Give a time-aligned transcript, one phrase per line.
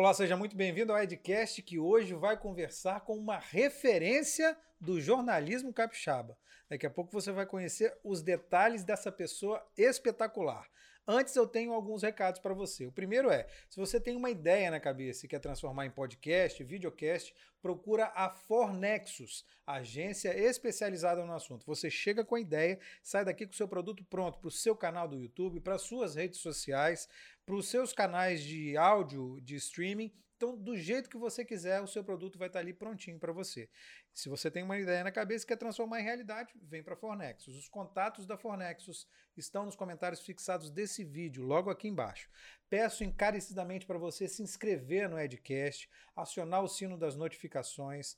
[0.00, 5.74] Olá, seja muito bem-vindo ao Edcast, que hoje vai conversar com uma referência do jornalismo
[5.74, 6.38] capixaba.
[6.70, 10.66] Daqui a pouco você vai conhecer os detalhes dessa pessoa espetacular.
[11.12, 12.86] Antes eu tenho alguns recados para você.
[12.86, 16.62] O primeiro é, se você tem uma ideia na cabeça e quer transformar em podcast,
[16.62, 21.66] videocast, procura a Fornexus, agência especializada no assunto.
[21.66, 24.76] Você chega com a ideia, sai daqui com o seu produto pronto para o seu
[24.76, 27.08] canal do YouTube, para suas redes sociais,
[27.44, 30.12] para os seus canais de áudio, de streaming.
[30.40, 33.68] Então, do jeito que você quiser, o seu produto vai estar ali prontinho para você.
[34.10, 36.96] Se você tem uma ideia na cabeça e quer transformar em realidade, vem para a
[36.96, 37.58] Fornexus.
[37.58, 42.30] Os contatos da Fornexus estão nos comentários fixados desse vídeo, logo aqui embaixo.
[42.70, 48.16] Peço encarecidamente para você se inscrever no Edcast, acionar o sino das notificações,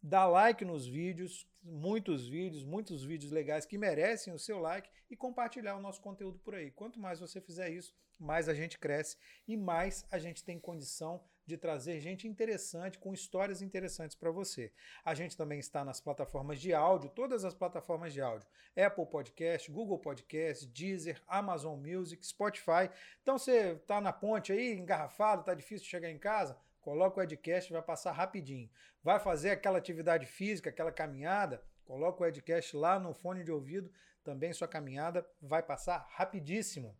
[0.00, 5.16] dar like nos vídeos, muitos vídeos, muitos vídeos legais que merecem o seu like e
[5.16, 6.70] compartilhar o nosso conteúdo por aí.
[6.70, 9.16] Quanto mais você fizer isso, mais a gente cresce
[9.48, 14.72] e mais a gente tem condição de trazer gente interessante com histórias interessantes para você.
[15.04, 19.70] A gente também está nas plataformas de áudio, todas as plataformas de áudio: Apple Podcast,
[19.70, 22.90] Google Podcast, Deezer, Amazon Music, Spotify.
[23.22, 26.58] Então você está na ponte aí, engarrafado, está difícil chegar em casa?
[26.80, 28.68] Coloca o Edcast, vai passar rapidinho.
[29.02, 31.62] Vai fazer aquela atividade física, aquela caminhada?
[31.84, 33.90] Coloca o Edcast lá no fone de ouvido,
[34.22, 36.96] também sua caminhada vai passar rapidíssimo.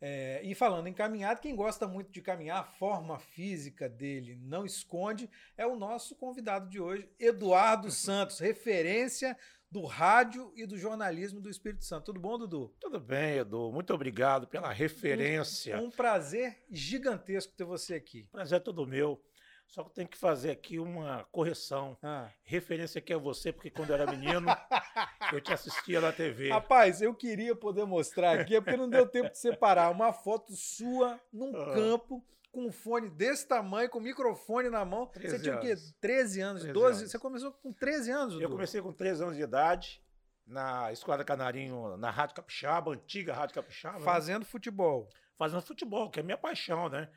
[0.00, 4.66] É, e falando em caminhada, quem gosta muito de caminhar, a forma física dele não
[4.66, 9.36] esconde, é o nosso convidado de hoje, Eduardo Santos, referência
[9.70, 12.06] do rádio e do jornalismo do Espírito Santo.
[12.06, 12.74] Tudo bom, Dudu?
[12.78, 13.72] Tudo bem, Edu.
[13.72, 15.78] Muito obrigado pela referência.
[15.78, 18.28] Um, um prazer gigantesco ter você aqui.
[18.30, 19.20] Prazer é todo meu.
[19.68, 21.96] Só que eu tenho que fazer aqui uma correção.
[22.02, 22.30] Ah.
[22.42, 24.46] Referência aqui a você, porque quando eu era menino,
[25.32, 26.50] eu te assistia na TV.
[26.50, 30.54] Rapaz, eu queria poder mostrar aqui, é porque não deu tempo de separar uma foto
[30.54, 31.74] sua num ah.
[31.74, 32.24] campo
[32.56, 35.10] com um fone desse tamanho, com o microfone na mão.
[35.14, 35.74] Você tinha o quê?
[36.00, 36.98] 13 anos, 13 12?
[37.00, 37.10] Anos.
[37.10, 40.02] Você começou com 13 anos, Eu comecei com 13 anos de idade
[40.46, 43.98] na Esquadra Canarinho, na Rádio Capixaba, antiga Rádio Capixaba.
[43.98, 44.04] Né?
[44.04, 44.46] Fazendo né?
[44.46, 45.08] futebol.
[45.36, 47.10] Fazendo futebol, que é minha paixão, né?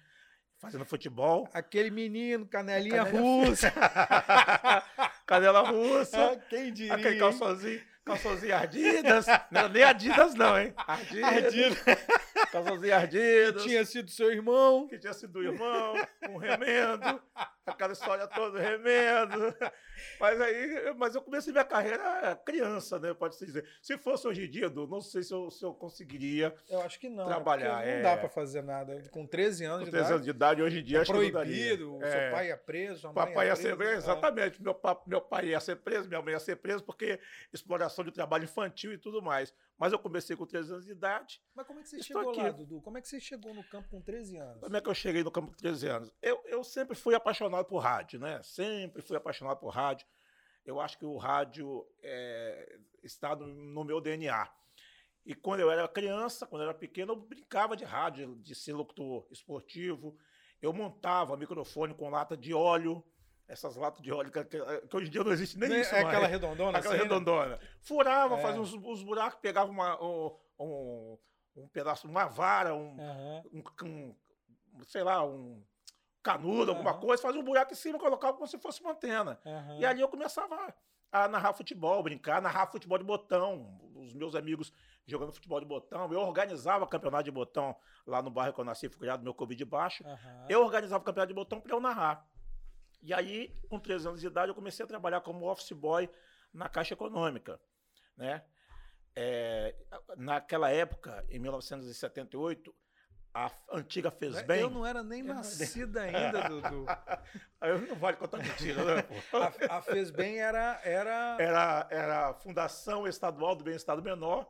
[0.60, 1.50] Fazendo futebol.
[1.54, 3.74] Aquele menino, canelinha russa.
[5.26, 6.34] Canela russa.
[6.34, 6.94] Ah, quem diria?
[6.94, 9.26] Aquele calçãozinho, calçãozinho Adidas.
[9.50, 10.74] Não, nem Adidas não, hein?
[10.76, 11.46] Adidas.
[11.46, 11.78] Adidas.
[12.52, 13.64] Calçãozinho Adidas.
[13.64, 14.88] Que tinha sido seu irmão.
[14.88, 15.96] Que tinha sido o irmão,
[16.30, 17.22] um remendo
[17.70, 19.56] aquela história toda, remendo.
[20.20, 23.14] Mas aí, mas eu comecei minha carreira criança, né?
[23.14, 23.68] Pode se dizer.
[23.82, 26.56] Se fosse hoje em dia, não sei se eu, se eu conseguiria.
[26.70, 27.26] Eu acho que não.
[27.26, 27.86] Trabalhar.
[27.86, 28.02] Não é...
[28.02, 29.02] dá para fazer nada.
[29.12, 30.14] Com 13 anos Com 13 de idade.
[30.14, 32.00] anos de idade, hoje em dia, é acho proibido.
[32.00, 32.32] Que seu é.
[32.32, 33.94] pai ia preso, sua mãe Papai ia, ia ser preso.
[33.94, 33.98] É.
[33.98, 34.62] Exatamente.
[34.62, 37.20] Meu, meu pai ia ser preso, minha mãe ia ser preso, porque
[37.54, 39.54] exploração de trabalho infantil e tudo mais.
[39.78, 41.42] Mas eu comecei com 13 anos de idade.
[41.56, 42.42] Mas como é que você chegou aqui.
[42.42, 42.82] lá, Dudu?
[42.82, 44.60] Como é que você chegou no campo com 13 anos?
[44.62, 46.14] Como é que eu cheguei no campo com 13 anos?
[46.22, 48.42] Eu, eu sempre fui apaixonado por rádio, né?
[48.44, 50.08] Sempre fui apaixonado por rádio.
[50.66, 54.48] Eu acho que o rádio é, está no, meu DNA.
[55.26, 58.74] E quando eu era criança, quando eu era pequeno, eu brincava de rádio, de ser
[58.74, 60.18] locutor esportivo.
[60.62, 63.04] Eu montava microfone com lata de óleo
[63.50, 65.94] essas latas de óleo, que, que, que, hoje em dia não existe nem é, isso.
[65.96, 66.08] É mais.
[66.14, 66.78] aquela redondona?
[66.78, 67.10] Aquela assim, né?
[67.10, 67.56] redondona.
[67.56, 67.60] Né?
[67.82, 68.42] Furava, é.
[68.42, 71.18] fazia uns, uns, buracos, pegava uma, um, um,
[71.58, 73.44] um, pedaço, uma vara, um, uhum.
[73.52, 74.16] um,
[74.76, 75.64] um sei lá, um
[76.22, 76.78] canudo, uhum.
[76.78, 79.40] alguma coisa, fazia um buraco em cima e colocava como se fosse uma antena.
[79.46, 79.80] Uhum.
[79.80, 80.74] E ali eu começava
[81.12, 83.80] a narrar futebol, brincar, narrar futebol de botão.
[83.96, 84.72] Os meus amigos
[85.06, 86.12] jogando futebol de botão.
[86.12, 87.76] Eu organizava campeonato de botão
[88.06, 90.04] lá no bairro que eu nasci, fui criado meu de baixo.
[90.48, 92.28] Eu organizava campeonato de botão para eu narrar.
[93.02, 96.10] E aí, com 13 anos de idade, eu comecei a trabalhar como office boy
[96.54, 97.60] na Caixa Econômica,
[98.18, 98.44] né?
[99.16, 99.76] É,
[100.18, 102.74] naquela época, em 1978,
[103.34, 104.62] a antiga fez bem.
[104.62, 106.86] Eu não era nem nascida ainda, Dudu.
[107.62, 109.04] Aí não vale contar mentira, né?
[109.70, 111.38] a, a fez bem era, era.
[111.40, 114.50] Era, era a Fundação Estadual do Bem-Estado Menor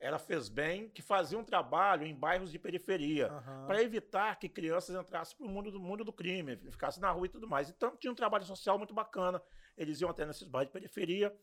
[0.00, 3.66] ela fez bem, que fazia um trabalho em bairros de periferia, uhum.
[3.66, 7.26] para evitar que crianças entrassem para o mundo do, mundo do crime, ficassem na rua
[7.26, 7.68] e tudo mais.
[7.68, 9.42] Então tinha um trabalho social muito bacana.
[9.76, 11.36] Eles iam até nesses bairros de periferia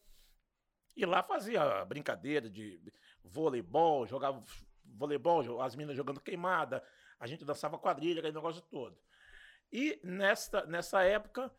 [0.96, 2.82] e lá fazia brincadeira de
[3.22, 4.42] voleibol, jogava
[4.96, 6.84] voleibol, as meninas jogando queimada,
[7.20, 8.98] a gente dançava quadrilha, aquele negócio todo.
[9.72, 11.52] E nesta, nessa época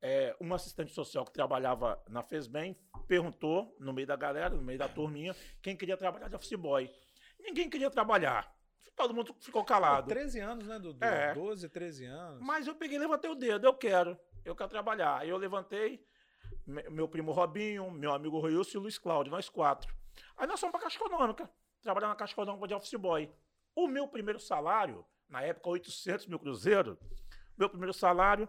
[0.00, 4.78] é, uma assistente social que trabalhava na Fezbem perguntou, no meio da galera, no meio
[4.78, 6.90] da turminha, quem queria trabalhar de office boy.
[7.38, 8.52] Ninguém queria trabalhar.
[8.94, 10.08] Todo mundo ficou calado.
[10.08, 11.04] Pô, 13 anos, né, Dudu?
[11.04, 11.32] É.
[11.32, 12.40] 12, 13 anos.
[12.40, 15.18] Mas eu peguei levantei o dedo, eu quero, eu quero trabalhar.
[15.18, 16.04] Aí eu levantei,
[16.66, 19.96] meu primo Robinho, meu amigo Roilson e o Luiz Cláudio, nós quatro.
[20.36, 21.48] Aí nós fomos pra Caixa Econômica,
[21.82, 23.30] trabalhar na Caixa Econômica de office boy.
[23.74, 26.98] O meu primeiro salário, na época 800 mil cruzeiro,
[27.56, 28.48] meu primeiro salário.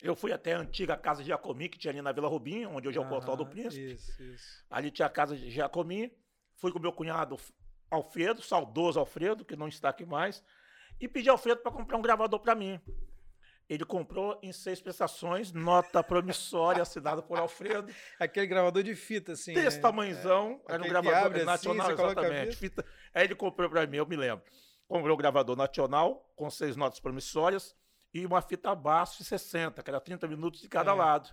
[0.00, 2.86] Eu fui até a antiga casa de Jacomi, que tinha ali na Vila Rubinho, onde
[2.86, 3.94] hoje é o Portal do Príncipe.
[3.94, 4.64] Isso, isso.
[4.70, 6.16] Ali tinha a casa de Jacomi.
[6.54, 7.36] Fui com meu cunhado
[7.90, 10.44] Alfredo, saudoso Alfredo, que não está aqui mais,
[11.00, 12.80] e pedi ao Alfredo para comprar um gravador para mim.
[13.68, 17.92] Ele comprou em seis prestações, nota promissória, assinada por Alfredo.
[18.18, 19.52] Aquele gravador de fita, assim.
[19.52, 19.82] Desse né?
[19.82, 22.56] tamanhozão, é, era um gravador assim, nacional, exatamente.
[22.56, 22.84] Fita.
[23.12, 24.42] Aí ele comprou para mim, eu me lembro.
[24.86, 27.76] Comprou um gravador nacional, com seis notas promissórias,
[28.14, 30.94] e uma fita baixo de 60, que era 30 minutos de cada é.
[30.94, 31.28] lado.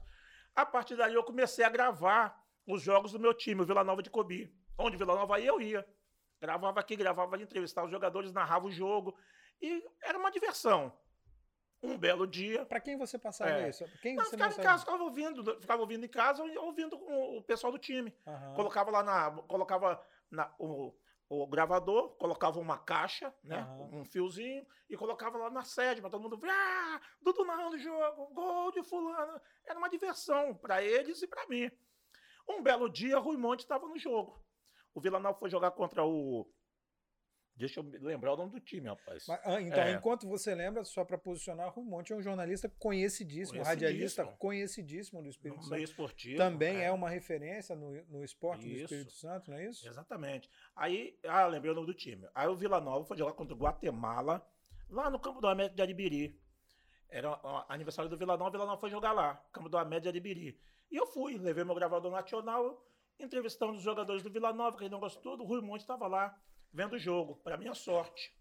[0.54, 4.04] A partir daí eu comecei a gravar os jogos do meu time, o Vila Nova
[4.04, 4.54] de Cobi.
[4.78, 5.88] Onde Vila Nova ia, eu ia.
[6.42, 9.18] Gravava aqui, gravava ali, entrevistava os jogadores, narrava o jogo.
[9.62, 10.92] E era uma diversão
[11.86, 12.66] um belo dia.
[12.66, 13.70] Para quem você passava é.
[13.70, 13.86] isso?
[14.02, 17.72] Quem não, ficava em casa, ficava ouvindo, ficava ouvindo em casa, ouvindo com o pessoal
[17.72, 18.14] do time.
[18.26, 18.54] Uhum.
[18.56, 20.94] Colocava lá na, colocava na, o,
[21.30, 24.02] o gravador, colocava uma caixa, né, uhum.
[24.02, 27.80] um fiozinho e colocava lá na sede para todo mundo ver, ah, Dudu narrando o
[27.80, 29.42] jogo, gol de fulano.
[29.66, 31.72] Era uma diversão para eles e para mim.
[32.48, 34.44] Um belo dia, Rui Monte estava no jogo.
[34.94, 36.48] O Vila Nova foi jogar contra o
[37.58, 39.26] Deixa eu lembrar o nome do time, rapaz.
[39.28, 39.94] Mas, ah, então, é.
[39.94, 43.64] enquanto você lembra, só para posicionar, Rui Monte é um jornalista conhecidíssimo, conhecidíssimo.
[43.64, 45.74] radialista conhecidíssimo do Espírito no Santo.
[45.74, 46.38] Meio esportivo.
[46.38, 46.86] Também é.
[46.86, 48.76] é, uma referência no, no esporte isso.
[48.76, 49.88] do Espírito Santo, não é isso?
[49.88, 50.50] Exatamente.
[50.76, 52.28] Aí, ah, lembrei o nome do time.
[52.36, 54.46] Aí o Vila Nova foi jogar contra o Guatemala,
[54.90, 56.38] lá no campo do América de Aribiri.
[57.10, 60.02] Era o aniversário do Vila Nova, o Vila Nova foi jogar lá, campo do América
[60.02, 60.60] de Aribiri.
[60.92, 62.86] E eu fui, levei meu gravador nacional,
[63.18, 66.38] entrevistando os jogadores do Vila Nova, que não gostou, o Rui Monte estava lá
[66.76, 68.36] vendo o jogo, para minha sorte.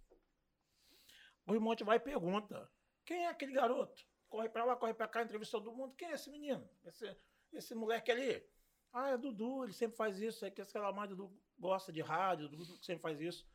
[1.46, 2.68] O Rui Monte vai e pergunta:
[3.04, 4.02] quem é aquele garoto?
[4.28, 5.94] Corre para lá, corre para cá, entrevista todo mundo.
[5.94, 6.68] Quem é esse menino?
[6.84, 7.16] Esse,
[7.52, 8.44] esse moleque ali?
[8.92, 10.44] Ah, é Dudu, ele sempre faz isso.
[10.44, 13.46] É que esse mais Dudu gosta de rádio, Dudu sempre faz isso.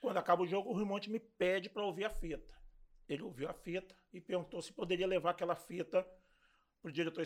[0.00, 2.56] Quando acaba o jogo, o Rui Monte me pede para ouvir a fita.
[3.08, 6.02] Ele ouviu a fita e perguntou se poderia levar aquela fita
[6.80, 7.22] para o diretor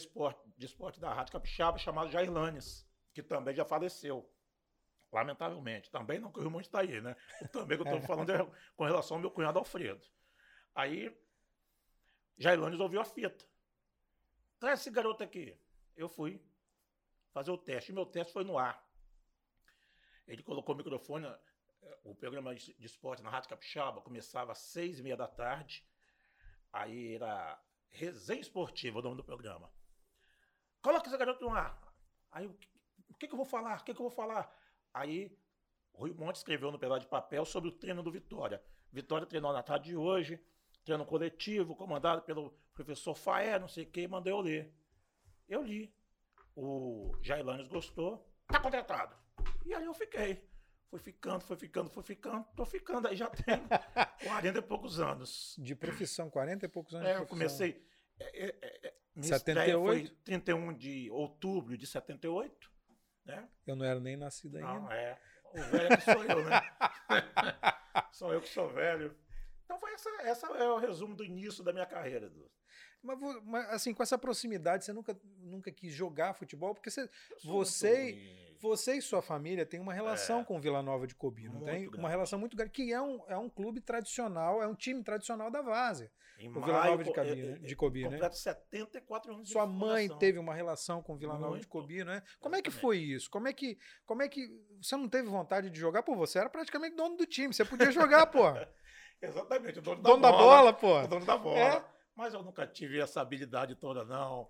[0.56, 4.28] de esporte da Rádio Capixaba, chamado Jair Lanes, que também já faleceu.
[5.12, 5.90] Lamentavelmente.
[5.90, 7.16] Também não que o irmão está aí, né?
[7.52, 8.38] Também que eu estou falando é
[8.76, 10.04] com relação ao meu cunhado Alfredo.
[10.74, 11.14] Aí,
[12.38, 13.44] Jailanes ouviu a fita.
[14.58, 15.58] Traz esse garoto aqui.
[15.96, 16.40] Eu fui
[17.32, 17.92] fazer o teste.
[17.92, 18.86] Meu teste foi no ar.
[20.26, 25.00] Ele colocou o microfone, eh, o programa de esporte na Rádio Capixaba começava às seis
[25.00, 25.84] e meia da tarde.
[26.72, 29.72] Aí era Resenha Esportiva, o nome do programa.
[30.80, 31.78] Coloca esse garoto no ar.
[32.30, 33.80] Aí, o que, que eu vou falar?
[33.80, 34.56] O que, que eu vou falar?
[34.92, 35.36] Aí,
[35.92, 38.62] Rui Monte escreveu no pedaço de papel sobre o treino do Vitória.
[38.92, 40.40] Vitória treinou na tarde de hoje,
[40.84, 44.74] treino coletivo, comandado pelo professor Faé, não sei quem, mandou eu ler.
[45.48, 45.92] Eu li.
[46.56, 49.16] O Jailanes gostou, tá contratado.
[49.64, 50.48] E aí eu fiquei.
[50.90, 53.06] Fui ficando, foi ficando, foi ficando, tô ficando.
[53.06, 53.62] Aí já tenho
[54.26, 55.54] 40 e poucos anos.
[55.56, 57.36] De profissão, 40 e poucos anos é, de profissão.
[57.36, 57.86] eu comecei.
[58.18, 59.80] É, é, é, 78?
[59.80, 62.69] Foi 31 de outubro de 78.
[63.24, 63.48] Né?
[63.66, 64.72] Eu não era nem nascido ainda.
[64.72, 65.18] Não, é.
[65.52, 66.60] O velho que sou eu, né?
[68.12, 69.16] sou eu que sou velho.
[69.64, 72.50] Então foi essa, essa é o resumo do início da minha carreira, Edu.
[73.02, 76.74] Mas, mas, assim, com essa proximidade, você nunca, nunca quis jogar futebol?
[76.74, 77.08] Porque você,
[77.42, 81.62] você, você e sua família têm uma relação é, com Vila Nova de Cobi, não
[81.62, 81.82] tem?
[81.82, 81.96] Grande.
[81.98, 85.50] Uma relação muito grande, que é um, é um clube tradicional, é um time tradicional
[85.50, 86.12] da Várzea.
[86.38, 87.58] Em o Vila Nova de, Cabi, né?
[87.58, 88.30] de Cobi, né?
[88.30, 92.22] 74 anos de Sua mãe teve uma relação com Vila Nova de Cobi, né?
[92.38, 93.30] Como é que foi isso?
[93.30, 94.48] Como é que, como é que
[94.80, 96.02] você não teve vontade de jogar?
[96.02, 98.44] Pô, você era praticamente dono do time, você podia jogar, pô.
[99.20, 101.00] Exatamente, o dono, dono da, bola, da bola, pô.
[101.04, 101.58] O dono da bola.
[101.58, 101.84] É?
[102.20, 104.46] Mas eu nunca tive essa habilidade toda, não.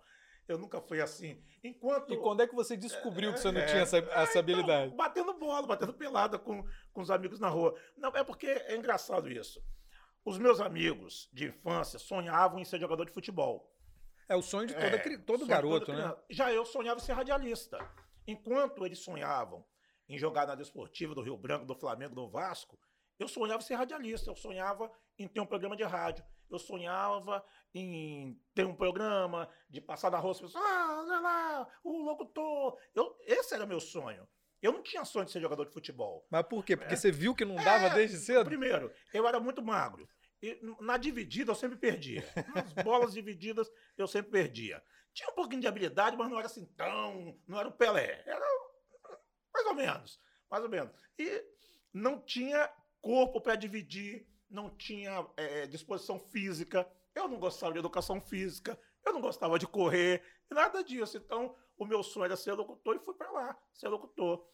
[0.49, 1.41] Eu nunca fui assim.
[1.63, 2.13] Enquanto.
[2.13, 4.87] E quando é que você descobriu que você não é, tinha essa, essa é, habilidade?
[4.87, 7.73] Então, batendo bola, batendo pelada com, com os amigos na rua.
[7.97, 9.63] Não, é porque é engraçado isso.
[10.25, 13.73] Os meus amigos de infância sonhavam em ser jogador de futebol.
[14.29, 16.13] É o sonho de toda, é, todo garoto, né?
[16.29, 17.79] Já eu sonhava em ser radialista.
[18.27, 19.65] Enquanto eles sonhavam
[20.09, 22.77] em jogar na desportiva do Rio Branco, do Flamengo, do Vasco,
[23.17, 24.29] eu sonhava em ser radialista.
[24.29, 29.81] Eu sonhava em ter um programa de rádio eu sonhava em ter um programa, de
[29.81, 32.77] passar na rua, as pessoas, ah, olha lá, o locutor.
[32.95, 34.27] Eu, esse era meu sonho.
[34.61, 36.27] Eu não tinha sonho de ser jogador de futebol.
[36.31, 36.77] Mas por quê?
[36.77, 36.97] Porque é.
[36.97, 38.45] você viu que não dava é, desde cedo?
[38.45, 40.09] Primeiro, eu era muito magro.
[40.43, 42.25] E na dividida eu sempre perdia.
[42.55, 44.83] Nas bolas divididas eu sempre perdia.
[45.13, 47.39] Tinha um pouquinho de habilidade, mas não era assim tão.
[47.47, 48.23] Não era o Pelé.
[48.27, 48.47] Era
[49.53, 50.21] mais ou menos.
[50.51, 50.93] Mais ou menos.
[51.19, 51.45] E
[51.93, 58.21] não tinha corpo para dividir não tinha é, disposição física, eu não gostava de educação
[58.21, 61.17] física, eu não gostava de correr, nada disso.
[61.17, 64.47] Então, o meu sonho era ser locutor e fui para lá, ser locutor.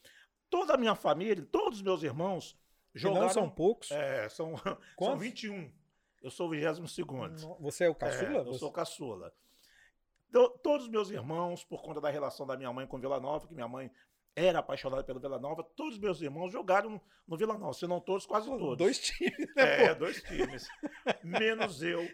[0.49, 2.59] Toda a minha família, todos os meus irmãos
[2.95, 3.25] jogaram.
[3.25, 3.91] E não são poucos?
[3.91, 4.55] É, são,
[4.99, 5.73] são 21.
[6.23, 7.57] Eu sou o 22 segundo.
[7.61, 8.39] Você é o caçula?
[8.39, 9.35] É, eu sou o caçula.
[10.29, 13.47] Então, todos os meus irmãos, por conta da relação da minha mãe com Vila Nova,
[13.47, 13.91] que minha mãe
[14.37, 15.65] era apaixonado pelo Vila Nova.
[15.75, 18.77] Todos os meus irmãos jogaram no Vila Nova, se não todos, quase todos.
[18.77, 19.85] Dois times, né?
[19.85, 20.01] É, pô?
[20.01, 20.69] dois times.
[21.25, 22.07] Menos eu.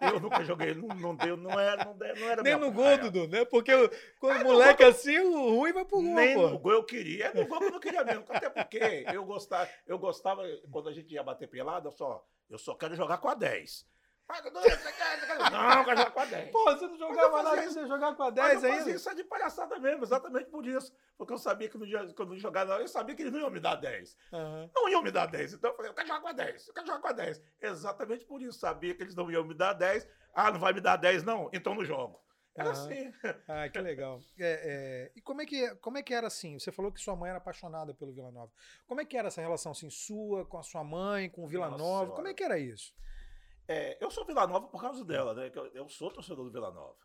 [0.00, 3.28] Eu nunca joguei, não, não deu, não era, não, não era Nem no gol, Dudu,
[3.28, 3.44] né?
[3.44, 3.72] Porque
[4.18, 6.14] quando o moleque gol, assim, o ruim vai pro gol.
[6.14, 6.48] Nem pô.
[6.48, 8.24] no gol eu queria, no gol eu não queria mesmo.
[8.28, 10.42] Até porque eu gostava, eu gostava,
[10.72, 13.86] quando a gente ia bater pelada, eu só, eu só quero jogar com a 10.
[15.50, 16.50] Não, quero jogar com a 10.
[16.50, 18.66] Pô, você não jogava nada, você jogar com a 10 ainda?
[18.68, 20.92] Eu fazia isso é de palhaçada mesmo, exatamente por isso.
[21.16, 23.50] Porque eu sabia que no dia, quando eu jogava, eu sabia que eles não iam
[23.50, 24.16] me dar 10.
[24.32, 24.70] Uhum.
[24.74, 25.54] Não iam me dar 10.
[25.54, 27.42] Então eu falei, eu quero jogar com a 10, eu quero jogar com a 10.
[27.62, 28.58] Exatamente por isso.
[28.58, 30.06] Sabia que eles não iam me dar 10.
[30.34, 31.48] Ah, não vai me dar 10, não?
[31.52, 32.20] Então não jogo.
[32.54, 32.72] Era uhum.
[32.72, 33.12] assim.
[33.46, 34.20] Ah, que legal.
[34.40, 36.58] É, é, e como é, que, como é que era assim?
[36.58, 38.52] Você falou que sua mãe era apaixonada pelo Vila Nova.
[38.86, 41.68] Como é que era essa relação assim, sua, com a sua mãe, com o Vila
[41.68, 41.98] Nossa Nova?
[42.00, 42.16] Senhora.
[42.16, 42.92] Como é que era isso?
[43.68, 45.50] É, eu sou Vila Nova por causa dela, né?
[45.54, 46.96] Eu, eu sou torcedor do Vila Nova.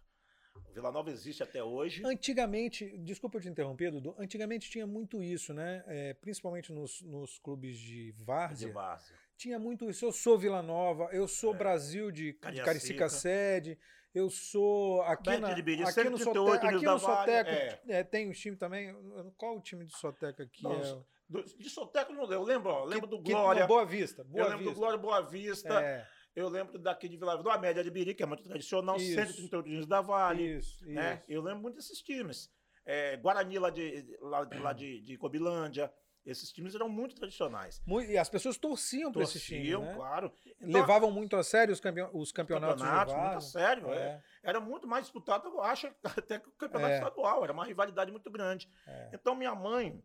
[0.65, 2.01] O Vila Nova existe até hoje.
[2.05, 5.83] Antigamente, desculpa eu te interromper, Dudu, antigamente tinha muito isso, né?
[5.87, 8.67] É, principalmente nos, nos clubes de várzea.
[8.67, 9.15] De várzea.
[9.35, 10.05] Tinha muito isso.
[10.05, 11.57] Eu sou Vila Nova, eu sou é.
[11.57, 13.77] Brasil de, de Caricica Sede,
[14.13, 17.81] eu sou aqui, na, de aqui no Soteca, aqui no Soteca é.
[17.87, 18.03] é.
[18.03, 18.95] tem um time também.
[19.35, 20.63] Qual o time de Soteca aqui?
[20.63, 21.41] Não, é?
[21.57, 23.65] De Soteca não eu lembro, ó, lembro que, do Glória.
[23.65, 24.23] Boa Vista.
[24.23, 24.73] Boa eu lembro Vista.
[24.73, 25.81] do Glória Boa Vista.
[25.81, 26.07] É.
[26.35, 29.13] Eu lembro daqui de Vila Nova, a Média de Biri, que é muito tradicional, isso.
[29.13, 30.57] 131 da Vale.
[30.57, 31.15] Isso, né?
[31.15, 31.31] Isso.
[31.31, 32.51] Eu lembro muito desses times.
[32.85, 35.93] É, Guarani lá de, lá, lá de, de Cobilândia.
[36.25, 37.81] Esses times eram muito tradicionais.
[37.85, 39.71] Muito, e as pessoas torciam para esses times.
[39.71, 39.93] Torciam, né?
[39.93, 40.33] claro.
[40.61, 42.81] Então, Levavam muito a sério os, campeon os campeonatos.
[42.81, 43.93] campeonatos muito a sério.
[43.93, 43.97] É.
[43.97, 44.23] É.
[44.41, 46.97] Era muito mais disputado, eu acho, até que o campeonato é.
[46.97, 47.43] estadual.
[47.43, 48.69] Era uma rivalidade muito grande.
[48.87, 49.11] É.
[49.13, 50.01] Então, minha mãe,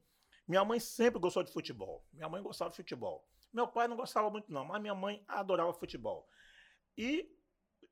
[0.47, 2.05] minha mãe sempre gostou de futebol.
[2.13, 3.25] Minha mãe gostava de futebol.
[3.53, 6.29] Meu pai não gostava muito, não, mas minha mãe adorava futebol.
[6.97, 7.31] E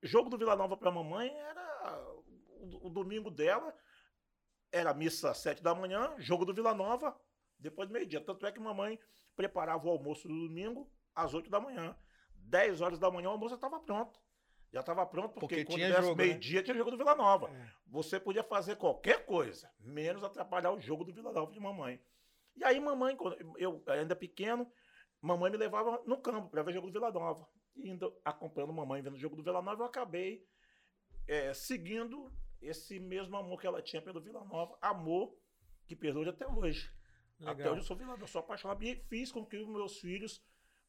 [0.03, 2.13] jogo do Vila Nova para a mamãe era
[2.61, 3.75] o, o, domingo dela,
[4.71, 7.19] era missa às sete da manhã, jogo do Vila Nova,
[7.59, 8.21] depois do meio-dia.
[8.21, 8.99] Tanto é que mamãe
[9.35, 11.97] preparava o almoço do domingo às oito da manhã.
[12.35, 14.21] Dez horas da manhã o almoço estava pronto.
[14.73, 16.15] Já estava pronto, porque, porque quando desse né?
[16.15, 16.65] meio-dia né?
[16.65, 17.49] tinha jogo do Vila Nova.
[17.49, 17.71] É.
[17.87, 22.01] Você podia fazer qualquer coisa, menos atrapalhar o jogo do Vila Nova de mamãe.
[22.57, 23.17] E aí, mamãe,
[23.59, 24.71] eu ainda pequeno,
[25.21, 27.47] mamãe me levava no campo para ver o jogo do Vila Nova.
[27.77, 30.47] Indo, acompanhando mamãe vendo o jogo do Vila Nova, eu acabei
[31.27, 35.37] é, seguindo esse mesmo amor que ela tinha pelo Vila Nova, amor
[35.87, 36.91] que perdura até hoje.
[37.39, 37.55] Legal.
[37.55, 40.43] Até hoje eu sou Vila Nova, sou apaixonado e fiz com que os meus filhos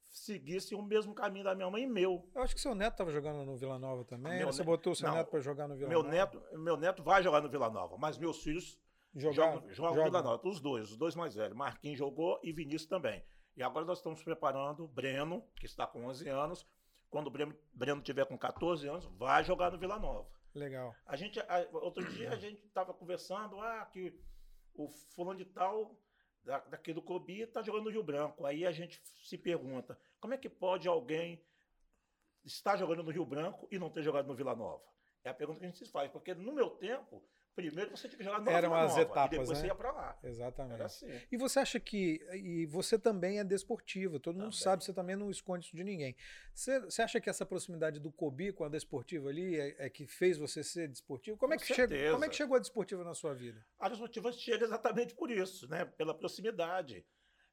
[0.10, 2.30] seguissem o mesmo caminho da minha mãe e meu.
[2.34, 4.38] Eu acho que seu neto estava jogando no Vila Nova também.
[4.38, 6.16] Meu Você botou o seu não, neto para jogar no Vila meu Nova?
[6.16, 8.80] Neto, meu neto vai jogar no Vila Nova, mas meus filhos
[9.14, 10.48] jogam, jogam no Vila Nova.
[10.48, 11.58] Os dois, os dois mais velhos.
[11.58, 13.24] Marquinhos jogou e Vinícius também.
[13.58, 16.68] E agora nós estamos preparando o Breno, que está com 11 anos.
[17.10, 20.30] Quando o Breno, Breno tiver com 14 anos, vai jogar no Vila Nova.
[20.54, 20.96] Legal.
[21.08, 24.14] A gente, a, outro dia a gente estava conversando, ah, que
[24.76, 26.00] o fulano de tal,
[26.44, 28.46] da, daqui do Cobi, está jogando no Rio Branco.
[28.46, 31.44] Aí a gente se pergunta, como é que pode alguém
[32.46, 34.84] estar jogando no Rio Branco e não ter jogado no Vila Nova?
[35.24, 37.24] É a pergunta que a gente se faz, porque no meu tempo,
[37.58, 39.56] Primeiro você tinha que jogar no Eram as nova, etapas, e depois né?
[39.56, 40.20] você ia para lá.
[40.24, 40.74] Exatamente.
[40.76, 41.10] Era assim.
[41.32, 42.22] E você acha que.
[42.32, 44.44] E você também é desportiva, todo também.
[44.44, 46.16] mundo sabe, você também não esconde isso de ninguém.
[46.54, 50.06] Você, você acha que essa proximidade do Kobi com a desportiva ali é, é que
[50.06, 51.36] fez você ser desportivo?
[51.36, 53.66] Como, é que chegou, como é que chegou a desportiva na sua vida?
[53.80, 55.84] A desportiva chega exatamente por isso, né?
[55.84, 57.04] Pela proximidade.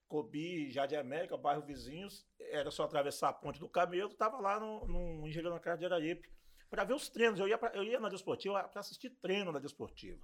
[0.06, 4.87] Cobi, Jardim América, bairro vizinhos, era só atravessar a ponte do Camelo, estava lá no,
[4.87, 6.28] no Engenheiro na Casa de Araripe
[6.71, 7.38] para ver os treinos.
[7.38, 10.21] Eu ia, pra, eu ia na desportiva para assistir treino na desportiva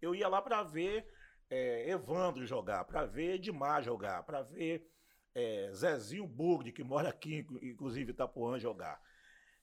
[0.00, 1.06] eu ia lá para ver
[1.48, 4.88] é, Evandro jogar, para ver Edmar jogar, para ver
[5.34, 9.00] é, Zezinho Bugde, que mora aqui, inclusive Itapuã, jogar.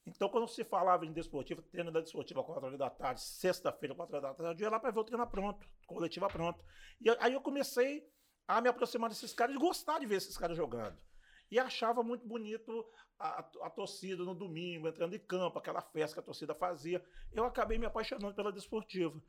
[0.06, 4.18] Então, quando se falava em desportivo, treino da desportiva 4 horas da tarde, sexta-feira, 4
[4.18, 6.64] horas da tarde, eu ia lá para ver o treino pronto, coletiva pronto.
[7.00, 8.06] E aí eu comecei
[8.46, 10.98] a me aproximar desses caras e gostar de ver esses caras jogando.
[11.54, 12.84] E achava muito bonito
[13.20, 17.00] a, a, torcida no domingo, entrando em campo, aquela festa que a torcida fazia.
[17.32, 19.22] Eu acabei me apaixonando pela desportiva.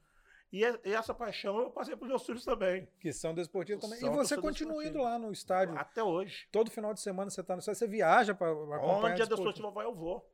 [0.50, 2.88] E, é, e, essa paixão eu passei para os meus filhos também.
[2.98, 4.00] Que são desportivos também.
[4.00, 5.76] São e você continua indo lá no estádio?
[5.76, 6.48] Até hoje.
[6.50, 9.70] Todo final de semana você está no estádio, você viaja para acompanhar Onde a desportiva
[9.70, 10.26] vai, eu vou.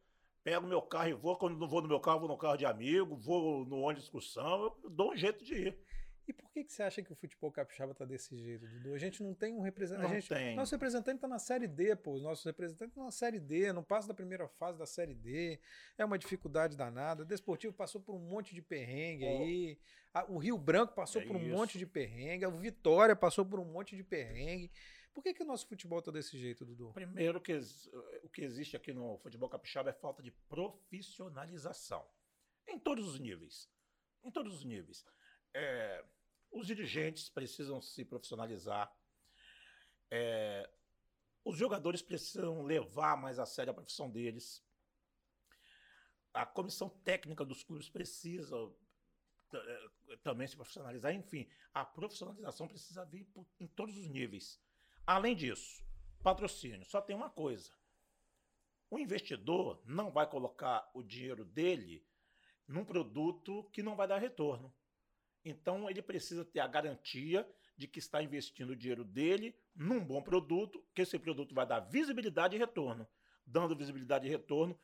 [0.45, 1.37] Pego meu carro e vou.
[1.37, 4.05] Quando não vou no meu carro, vou no carro de amigo, vou no ônibus de
[4.05, 5.79] excursão, eu dou um jeito de ir.
[6.27, 8.95] E por que, que você acha que o futebol capixaba está desse jeito, Dudu?
[8.95, 10.03] A gente não tem um representante.
[10.03, 10.55] Não gente, tem.
[10.55, 12.15] Nosso representante está na Série D, pô.
[12.15, 15.59] Os nossos representantes estão na Série D, não passa da primeira fase da Série D.
[15.99, 17.23] É uma dificuldade danada.
[17.23, 19.43] O Desportivo passou por um monte de perrengue oh.
[19.43, 19.79] aí.
[20.29, 21.57] O Rio Branco passou é por um isso.
[21.57, 22.47] monte de perrengue.
[22.47, 24.71] O Vitória passou por um monte de perrengue.
[25.13, 26.93] Por que, que o nosso futebol está desse jeito, Dudu?
[26.93, 27.59] Primeiro, que
[28.23, 32.07] o que existe aqui no futebol capixaba é falta de profissionalização.
[32.69, 33.69] Em todos os níveis.
[34.23, 35.05] Em todos os níveis.
[35.55, 36.05] É,
[36.51, 38.93] os dirigentes precisam se profissionalizar.
[40.11, 40.69] É,
[41.45, 44.65] os jogadores precisam levar mais a sério a profissão deles.
[46.33, 48.57] A comissão técnica dos clubes precisa
[49.53, 51.15] é, também se profissionalizar.
[51.15, 53.29] Enfim, a profissionalização precisa vir
[53.59, 54.61] em todos os níveis.
[55.07, 55.85] Além disso,
[56.23, 56.85] patrocínio.
[56.85, 57.73] Só tem uma coisa:
[58.91, 62.07] o investidor não vai colocar o dinheiro dele
[62.67, 64.73] num produto que não vai dar retorno.
[65.45, 70.23] Então, ele precisa ter a garantia de que está investindo o dinheiro dele num bom
[70.23, 73.09] produto, que esse produto vai dar visibilidade e retorno.
[73.47, 74.79] Dando visibilidade e retorno,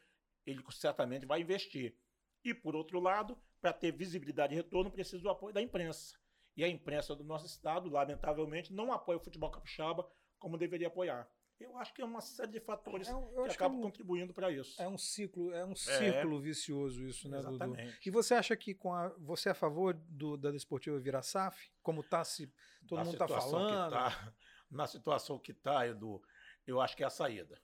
[0.46, 1.94] ele certamente vai investir.
[2.42, 6.16] E, por outro lado, para ter visibilidade e retorno, precisa do apoio da imprensa.
[6.56, 11.28] E a imprensa do nosso estado, lamentavelmente, não apoia o futebol capixaba como deveria apoiar.
[11.58, 14.34] Eu acho que é uma série de fatores é, que acabam que é um, contribuindo
[14.34, 14.80] para isso.
[14.80, 17.86] É um ciclo, é um círculo é, vicioso isso, né, exatamente.
[17.86, 17.98] Dudu?
[18.04, 21.70] E você acha que com a, você é a favor do, da Desportiva virar SAF?
[21.82, 22.52] Como tá se
[22.86, 23.90] todo na mundo está falando?
[23.90, 24.34] Tá,
[24.70, 26.20] na situação que está, Edu,
[26.66, 27.60] eu acho que é a saída.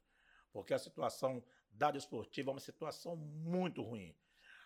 [0.52, 4.16] Porque a situação da Desportiva é uma situação muito ruim.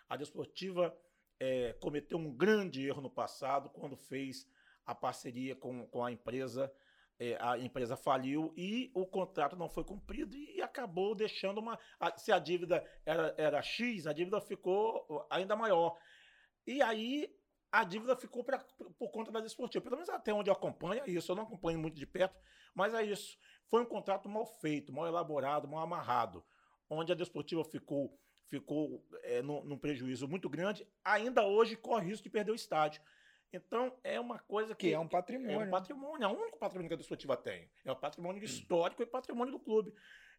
[0.07, 0.97] A Desportiva
[1.39, 4.47] é, cometeu um grande erro no passado quando fez
[4.85, 6.71] a parceria com, com a empresa
[7.19, 11.79] é, a empresa faliu e o contrato não foi cumprido e, acabou deixando uma.
[11.99, 15.97] A, se a dívida era, era X, a dívida ficou ainda maior.
[16.65, 17.33] E aí
[17.71, 18.63] a dívida ficou pra,
[18.99, 19.83] por conta da desportiva.
[19.83, 21.31] Pelo menos até onde eu acompanho é isso.
[21.31, 22.37] Eu não acompanho muito de perto,
[22.75, 23.37] mas é isso.
[23.67, 26.45] Foi um contrato mal feito, mal elaborado, mal amarrado,
[26.89, 28.17] onde a desportiva ficou
[28.49, 30.87] ficou é, num, num prejuízo muito grande.
[31.03, 33.01] Ainda hoje corre risco de perder o estádio.
[33.51, 34.87] Então, é uma coisa que.
[34.87, 35.61] Que é um patrimônio.
[35.61, 37.69] É um patrimônio, é o único patrimônio que a Desportiva tem.
[37.85, 39.93] É o patrimônio histórico e patrimônio do clube.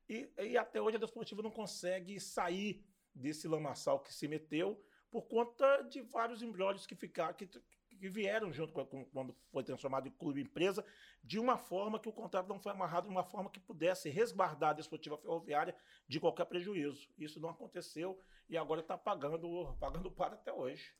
[0.08, 5.22] E, e até hoje a Desportiva não consegue sair desse lamaçal que se meteu por
[5.22, 10.06] conta de vários embrólios que ficaram, que, que vieram junto com, com, quando foi transformado
[10.06, 10.84] em clube empresa,
[11.22, 14.70] de uma forma que o contrato não foi amarrado de uma forma que pudesse resguardar
[14.70, 15.74] a Desportiva Ferroviária
[16.06, 17.08] de qualquer prejuízo.
[17.18, 20.94] Isso não aconteceu e agora está pagando, pagando para até hoje.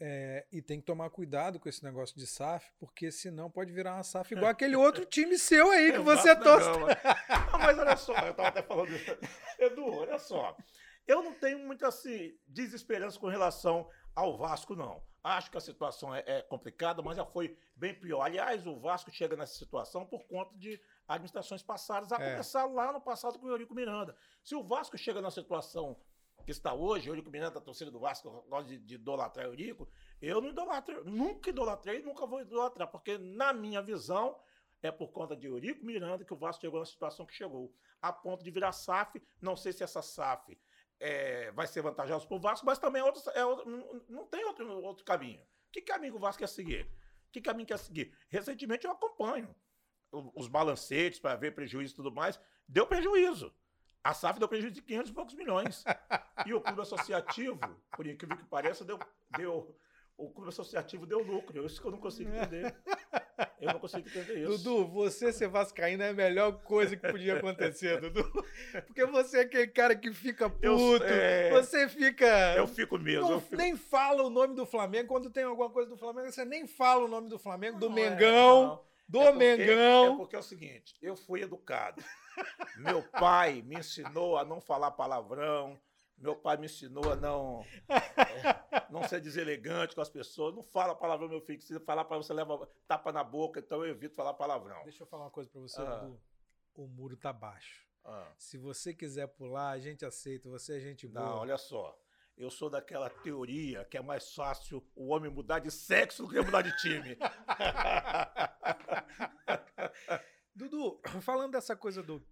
[0.00, 3.94] É, e tem que tomar cuidado com esse negócio de SAF, porque senão pode virar
[3.94, 6.68] uma SAF igual aquele outro time seu aí que você torce.
[6.68, 9.18] Não, mas olha só, eu estava até falando isso.
[9.58, 10.56] Edu, olha só.
[11.06, 15.02] Eu não tenho muita assim, desesperança com relação ao Vasco, não.
[15.24, 18.22] Acho que a situação é, é, complicada, mas já foi bem pior.
[18.22, 22.30] Aliás, o Vasco chega nessa situação por conta de administrações passadas, a é.
[22.30, 24.14] começar lá no passado com o Eurico Miranda.
[24.44, 25.96] Se o Vasco chega na situação
[26.48, 29.86] que está hoje, Eurico Miranda, a torcida do Vasco, gosta de, de idolatrar Eurico,
[30.18, 34.34] eu não idolatro, nunca idolatrei nunca vou idolatrar, porque na minha visão
[34.80, 38.10] é por conta de Eurico Miranda que o Vasco chegou na situação que chegou, a
[38.10, 40.58] ponto de virar SAF, não sei se essa SAF
[40.98, 44.42] é, vai ser vantajosa para o Vasco, mas também é outro, é outro, não tem
[44.46, 45.42] outro, outro caminho.
[45.70, 46.90] Que caminho o Vasco quer seguir?
[47.30, 48.16] Que caminho quer seguir?
[48.30, 49.54] Recentemente eu acompanho
[50.10, 53.54] os balancetes para ver prejuízo e tudo mais, deu prejuízo.
[54.08, 55.84] A SAF deu prejuízo de 500 e poucos milhões.
[56.46, 57.60] E o clube associativo,
[57.94, 58.98] por incrível que pareça, deu,
[59.36, 59.76] deu,
[60.16, 61.66] o clube associativo deu lucro.
[61.66, 62.74] Isso que eu não consigo entender.
[63.60, 64.64] Eu não consigo entender isso.
[64.64, 68.24] Dudu, você ser vascaíno é a melhor coisa que podia acontecer, Dudu.
[68.86, 71.50] Porque você é aquele cara que fica puto, eu, é...
[71.50, 72.54] você fica...
[72.56, 73.28] Eu fico mesmo.
[73.28, 73.56] Não, fico...
[73.56, 75.06] Nem fala o nome do Flamengo.
[75.06, 77.98] Quando tem alguma coisa do Flamengo, você nem fala o nome do Flamengo, do não
[77.98, 78.80] é, Mengão.
[78.82, 80.12] É, do é porque, Mengão.
[80.12, 82.04] É porque é o seguinte, eu fui educado.
[82.76, 85.78] Meu pai me ensinou a não falar palavrão.
[86.18, 90.54] Meu pai me ensinou a não, é, não ser deselegante com as pessoas.
[90.54, 91.62] Não fala palavrão, meu filho.
[91.62, 93.60] Se falar para você, leva tapa na boca.
[93.60, 94.82] Então eu evito falar palavrão.
[94.82, 95.84] Deixa eu falar uma coisa para você, ah.
[95.84, 96.20] Dudu.
[96.74, 97.86] O muro tá baixo.
[98.04, 98.32] Ah.
[98.36, 100.48] Se você quiser pular, a gente aceita.
[100.48, 101.24] Você é gente boa.
[101.24, 101.96] Não, olha só.
[102.36, 106.40] Eu sou daquela teoria que é mais fácil o homem mudar de sexo do que
[106.40, 107.16] mudar de time.
[110.54, 112.26] Dudu, falando dessa coisa do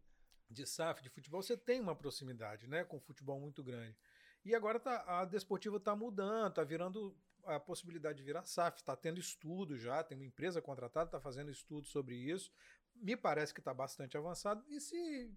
[0.49, 3.97] de SAF, de futebol, você tem uma proximidade né, com o futebol muito grande.
[4.45, 8.97] E agora tá, a Desportiva está mudando, está virando a possibilidade de virar SAF, está
[8.97, 12.53] tendo estudo já, tem uma empresa contratada, está fazendo estudo sobre isso.
[12.95, 14.64] Me parece que está bastante avançado.
[14.69, 15.33] E se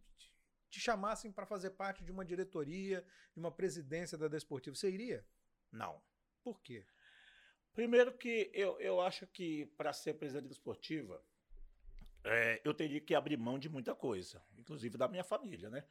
[0.69, 3.03] te chamassem para fazer parte de uma diretoria,
[3.33, 5.25] de uma presidência da Desportiva, você iria?
[5.71, 6.01] Não.
[6.43, 6.85] Por quê?
[7.73, 11.23] Primeiro que eu, eu acho que para ser presidente da Desportiva,
[12.23, 15.85] é, eu teria que abrir mão de muita coisa, inclusive da minha família, né?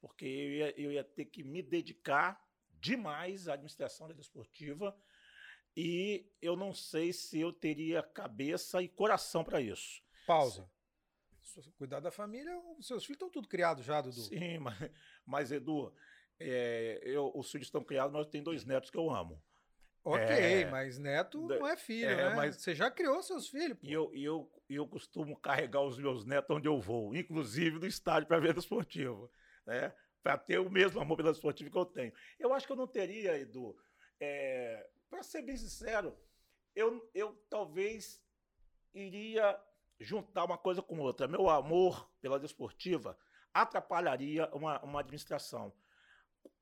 [0.00, 2.44] Porque eu ia, eu ia ter que me dedicar
[2.80, 4.96] demais à administração da desportiva
[5.76, 10.02] e eu não sei se eu teria cabeça e coração para isso.
[10.26, 10.68] Pausa.
[11.76, 14.20] cuidar da família, os seus filhos estão tudo criados já, Dudu.
[14.22, 14.90] Sim, mas,
[15.24, 15.92] mas Edu,
[16.38, 19.42] é, eu, os filhos estão criados, mas eu tenho dois netos que eu amo.
[20.08, 22.34] Ok, é, mas neto não é filho, é, né?
[22.34, 23.76] Mas você já criou seus filhos.
[23.82, 27.86] E eu, e eu, eu costumo carregar os meus netos onde eu vou, inclusive no
[27.86, 29.30] estádio para ver esportivo,
[29.66, 29.94] né?
[30.22, 32.12] Para ter o mesmo amor pela esportiva que eu tenho.
[32.38, 33.76] Eu acho que eu não teria, Edu,
[34.18, 36.16] é, para ser bem sincero,
[36.74, 38.18] eu, eu talvez
[38.94, 39.60] iria
[40.00, 41.28] juntar uma coisa com outra.
[41.28, 43.18] Meu amor pela desportiva
[43.52, 45.70] atrapalharia uma, uma administração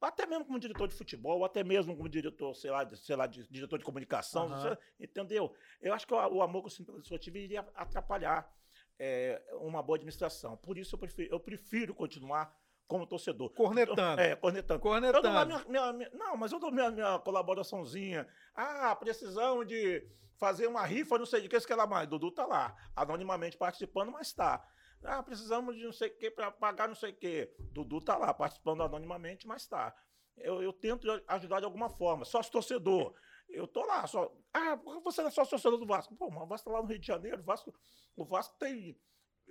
[0.00, 3.26] até mesmo como diretor de futebol, até mesmo como diretor, sei lá, de, sei lá,
[3.26, 4.76] de, diretor de comunicação, uhum.
[5.00, 5.54] entendeu?
[5.80, 8.50] Eu acho que o, o amor que eu esportivo iria atrapalhar
[8.98, 10.56] é, uma boa administração.
[10.56, 12.54] Por isso eu prefiro, eu prefiro continuar
[12.86, 13.50] como torcedor.
[13.50, 14.20] Cornetando.
[14.20, 14.80] É, cornetando.
[14.80, 15.46] Cornetando.
[15.46, 18.26] Minha, minha, minha, não, mas eu dou minha, minha colaboraçãozinha.
[18.54, 20.06] Ah, precisamos de
[20.36, 22.08] fazer uma rifa, não sei de que, isso que ela mais.
[22.08, 24.64] Dudu tá lá, anonimamente participando, mas tá.
[25.06, 27.54] Ah, precisamos de não sei o que para pagar não sei o que.
[27.72, 29.94] Dudu tá lá participando anonimamente, mas tá.
[30.36, 32.24] Eu, eu tento ajudar de alguma forma.
[32.24, 33.14] Sócio torcedor.
[33.48, 34.30] Eu tô lá, só.
[34.52, 36.16] Ah, você não é sócio torcedor do Vasco?
[36.16, 37.40] Pô, mas o Vasco tá lá no Rio de Janeiro.
[37.40, 37.74] O Vasco,
[38.16, 39.00] o Vasco tem.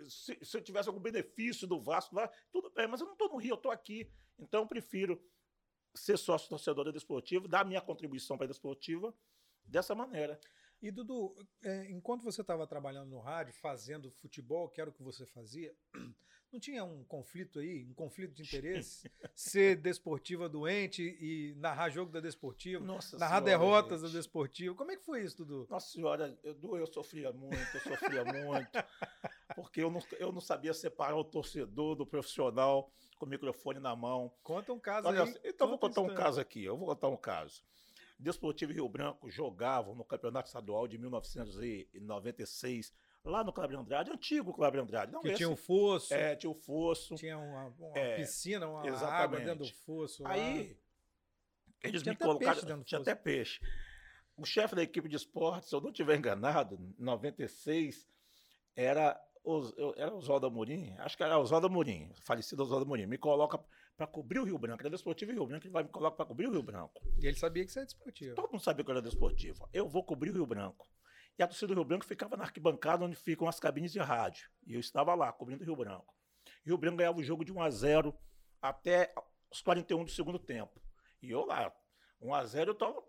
[0.07, 3.29] Se, se eu tivesse algum benefício do Vasco lá, tudo bem, mas eu não tô
[3.29, 4.11] no Rio, eu tô aqui.
[4.37, 5.23] Então eu prefiro
[5.95, 9.15] ser sócio torcedor da Desportiva, dar minha contribuição para a Desportiva
[9.63, 10.39] dessa maneira.
[10.85, 15.01] E Dudu, é, enquanto você estava trabalhando no rádio, fazendo futebol, que era o que
[15.01, 15.75] você fazia,
[16.53, 19.09] não tinha um conflito aí, um conflito de interesse?
[19.33, 24.11] ser desportiva doente e narrar jogo da desportiva, Nossa narrar senhora, derrotas gente.
[24.11, 24.75] da desportiva.
[24.75, 25.65] Como é que foi isso, Dudu?
[25.71, 28.77] Nossa senhora, eu, eu sofria muito, eu sofria muito,
[29.55, 33.95] porque eu não, eu não sabia separar o torcedor do profissional com o microfone na
[33.95, 34.31] mão.
[34.43, 35.39] Conta um caso Olha, aí.
[35.45, 37.63] Então vou contar um caso aqui, eu vou contar um caso.
[38.17, 44.81] Desportivo Rio Branco jogavam no Campeonato Estadual de 1996, lá no Cláudio Andrade, antigo Cláudio
[44.81, 45.11] Andrade.
[45.11, 46.13] Não, que esse, tinha um fosso.
[46.13, 47.15] É, tinha o um fosso.
[47.15, 49.21] Tinha uma, uma é, piscina, uma exatamente.
[49.21, 50.25] água dentro do fosso.
[50.25, 50.77] Aí,
[51.83, 52.83] eles tinha me colocaram.
[52.83, 53.59] Tinha até peixe.
[54.37, 58.07] O chefe da equipe de esportes, se eu não estiver enganado, em 96,
[58.75, 59.19] era
[59.95, 63.63] era o Oswaldo Amorim, acho que era o Oswaldo Amorim, falecido Oswaldo Amorim, me coloca
[63.95, 64.81] para cobrir o Rio Branco.
[64.81, 67.01] Era desportivo Rio Branco, ele vai me colocar para cobrir o Rio Branco.
[67.21, 68.35] E ele sabia que você era desportivo.
[68.35, 69.69] Todo mundo sabia que eu era desportivo.
[69.73, 70.87] Eu vou cobrir o Rio Branco.
[71.37, 74.49] E a torcida do Rio Branco ficava na arquibancada onde ficam as cabines de rádio.
[74.65, 76.13] E eu estava lá, cobrindo o Rio Branco.
[76.65, 78.17] E o Rio Branco ganhava o jogo de 1 a 0
[78.61, 79.13] até
[79.51, 80.81] os 41 do segundo tempo.
[81.21, 81.73] E eu lá,
[82.21, 83.03] 1 a 0 eu estava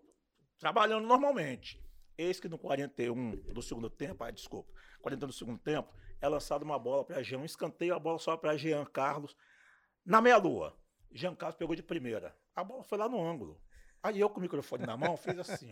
[0.57, 1.81] trabalhando normalmente.
[2.17, 4.71] Eis que no 41 do segundo tempo, ah, desculpa,
[5.01, 8.35] 41 do segundo tempo, é lançada uma bola para Jean, um escanteio, a bola só
[8.35, 9.35] para Jean Carlos,
[10.07, 10.73] na meia-lua.
[11.11, 12.33] Jean Carlos pegou de primeira.
[12.55, 13.61] A bola foi lá no ângulo.
[14.01, 15.69] Aí eu, com o microfone na mão, fiz assim.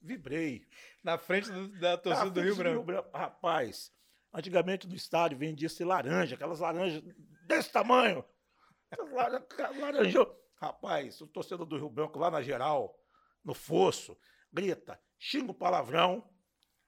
[0.00, 0.64] Vibrei.
[1.02, 2.76] Na frente do, da torcida do Rio Branco.
[2.76, 3.10] Rio Branco.
[3.16, 3.92] Rapaz,
[4.32, 7.02] antigamente no estádio vendia-se laranja, aquelas laranjas
[7.46, 8.24] desse tamanho.
[9.80, 10.26] Laranja.
[10.54, 12.96] Rapaz, o torcedor do Rio Branco lá na geral,
[13.44, 14.16] no fosso,
[14.52, 16.28] grita, xinga o palavrão,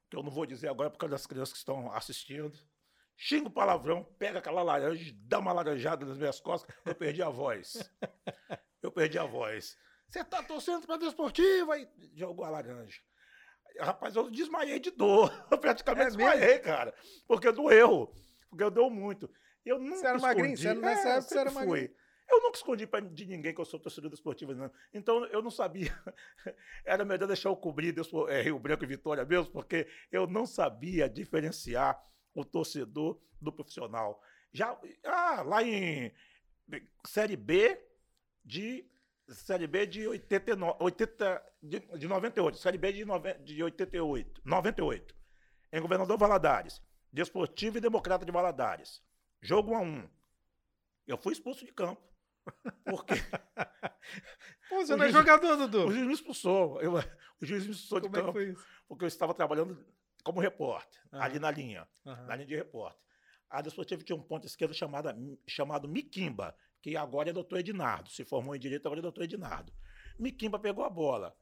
[0.08, 2.56] que eu não vou dizer agora por causa das crianças que estão assistindo
[3.20, 7.28] xinga o palavrão, pega aquela laranja, dá uma laranjada nas minhas costas, eu perdi a
[7.28, 7.76] voz.
[8.82, 9.76] Eu perdi a voz.
[10.08, 12.98] Você tá torcendo pra desportiva e jogou a laranja.
[13.78, 15.30] Rapaz, eu desmaiei de dor.
[15.52, 16.62] Eu praticamente é desmaiei, mesmo?
[16.64, 16.94] cara.
[17.26, 18.10] Porque doeu.
[18.48, 19.30] Porque eu deu muito.
[19.66, 20.34] Eu nunca você era escondi.
[20.34, 20.56] magrinho?
[20.56, 21.94] Você era nessa é, época você era magrinho.
[22.30, 24.70] Eu nunca escondi pra, de ninguém que eu sou torcedor desportivo, não.
[24.94, 25.92] Então eu não sabia.
[26.86, 30.46] Era melhor deixar eu cobrir Deus, é, Rio Branco e Vitória mesmo, porque eu não
[30.46, 32.00] sabia diferenciar
[32.40, 34.22] o torcedor do profissional.
[34.52, 36.12] Já ah, lá em
[37.04, 37.80] Série B
[38.44, 38.90] de
[39.28, 45.14] Série B de 89, 80, de, de 98, Série B de, nove, de 88, 98.
[45.72, 49.00] Em Governador Valadares, Desportivo e Democrata de Valadares.
[49.40, 50.10] Jogo 1 a 1.
[51.06, 52.02] Eu fui expulso de campo.
[52.84, 53.14] Porque.
[54.68, 55.86] Pô, você não é jogador, Dudu.
[55.86, 56.80] O juiz me expulsou.
[56.80, 58.38] Eu, o juiz me expulsou Como de campo.
[58.40, 58.54] É
[58.88, 59.84] porque eu estava trabalhando
[60.20, 61.22] como repórter, uhum.
[61.22, 62.26] ali na linha, uhum.
[62.26, 63.00] na linha de repórter.
[63.48, 65.10] A Desportiva tinha um ponto esquerdo chamado,
[65.46, 69.72] chamado Miquimba, que agora é doutor Ednardo, se formou em direito, agora é doutor Ednardo.
[70.18, 71.36] Miquimba pegou a bola.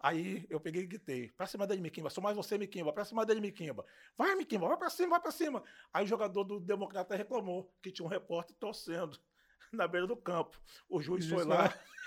[0.00, 3.24] Aí eu peguei e gritei, pra cima dele, Miquimba, sou mais você, Miquimba, pra cima
[3.24, 3.86] dele, Miquimba.
[4.18, 5.64] Vai, Miquimba, vai pra cima, vai pra cima.
[5.92, 9.18] Aí o jogador do Democrata reclamou que tinha um repórter torcendo
[9.72, 10.60] na beira do campo.
[10.90, 11.72] O juiz foi lá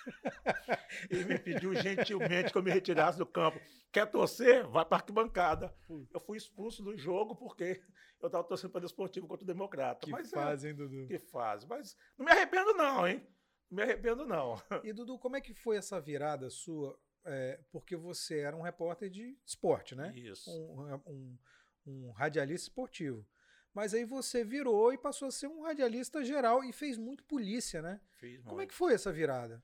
[1.09, 3.59] e me pediu gentilmente que eu me retirasse do campo.
[3.91, 4.65] Quer torcer?
[4.67, 5.73] Vai para a arquibancada.
[6.13, 7.81] Eu fui expulso do jogo porque
[8.21, 10.05] eu estava torcendo para o Desportivo contra o Democrata.
[10.05, 11.07] Que Mas fazem, é, Dudu?
[11.07, 11.65] Que faz.
[11.65, 13.25] Mas não me arrependo não, hein?
[13.69, 14.61] Não me arrependo não.
[14.83, 16.99] E, Dudu, como é que foi essa virada sua?
[17.25, 20.13] É, porque você era um repórter de esporte, né?
[20.15, 20.49] Isso.
[20.49, 21.37] Um, um,
[21.85, 23.27] um radialista esportivo.
[23.73, 27.79] Mas aí você virou e passou a ser um radialista geral e fez muito polícia,
[27.79, 28.01] né?
[28.13, 29.63] Fiz Como é que foi essa virada?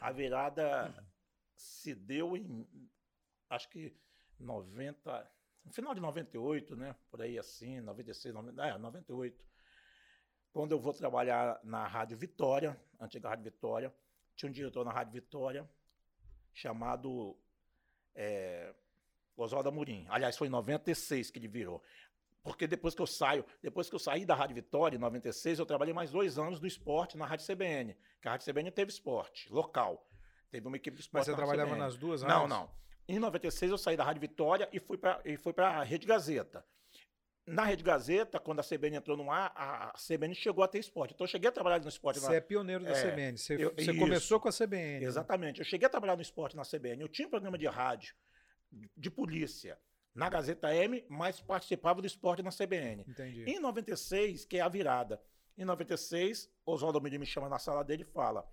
[0.00, 0.92] A virada
[1.54, 2.66] se deu em,
[3.48, 3.94] acho que
[4.38, 5.30] 90,
[5.64, 6.96] no final de 98, né?
[7.10, 9.44] Por aí assim, 96, 90, é, 98.
[10.52, 13.94] Quando eu vou trabalhar na Rádio Vitória, antiga Rádio Vitória,
[14.34, 15.68] tinha um diretor na Rádio Vitória
[16.52, 17.38] chamado
[18.14, 18.74] é,
[19.36, 20.06] Oswaldo Amorim.
[20.08, 21.82] Aliás, foi em 96 que ele virou.
[22.42, 25.66] Porque depois que eu saio, depois que eu saí da Rádio Vitória, em 96, eu
[25.66, 27.96] trabalhei mais dois anos no esporte na Rádio CBN.
[28.20, 30.08] Que a Rádio CBN teve esporte local.
[30.50, 31.26] Teve uma equipe de esporte.
[31.28, 31.84] Mas você trabalhava CBN.
[31.84, 32.22] nas duas?
[32.22, 32.70] Não, não.
[33.08, 36.64] Em 96 eu saí da Rádio Vitória e fui para a Rede Gazeta.
[37.44, 41.12] Na Rede Gazeta, quando a CBN entrou no ar, a CBN chegou a ter esporte.
[41.12, 42.20] Então eu cheguei a trabalhar no esporte.
[42.20, 42.36] Você na...
[42.36, 43.36] é pioneiro da é, CBN.
[43.36, 45.00] Você, eu, você começou com a CBN.
[45.00, 45.06] Né?
[45.06, 45.58] Exatamente.
[45.58, 45.62] Né?
[45.62, 47.02] Eu cheguei a trabalhar no esporte na CBN.
[47.02, 48.14] Eu tinha um programa de rádio,
[48.96, 49.76] de polícia,
[50.14, 53.04] na Gazeta M, mas participava do esporte na CBN.
[53.08, 53.44] Entendi.
[53.44, 55.20] Em 96, que é a virada.
[55.56, 58.46] Em 96, Oswaldo Almeida me chama na sala dele e fala: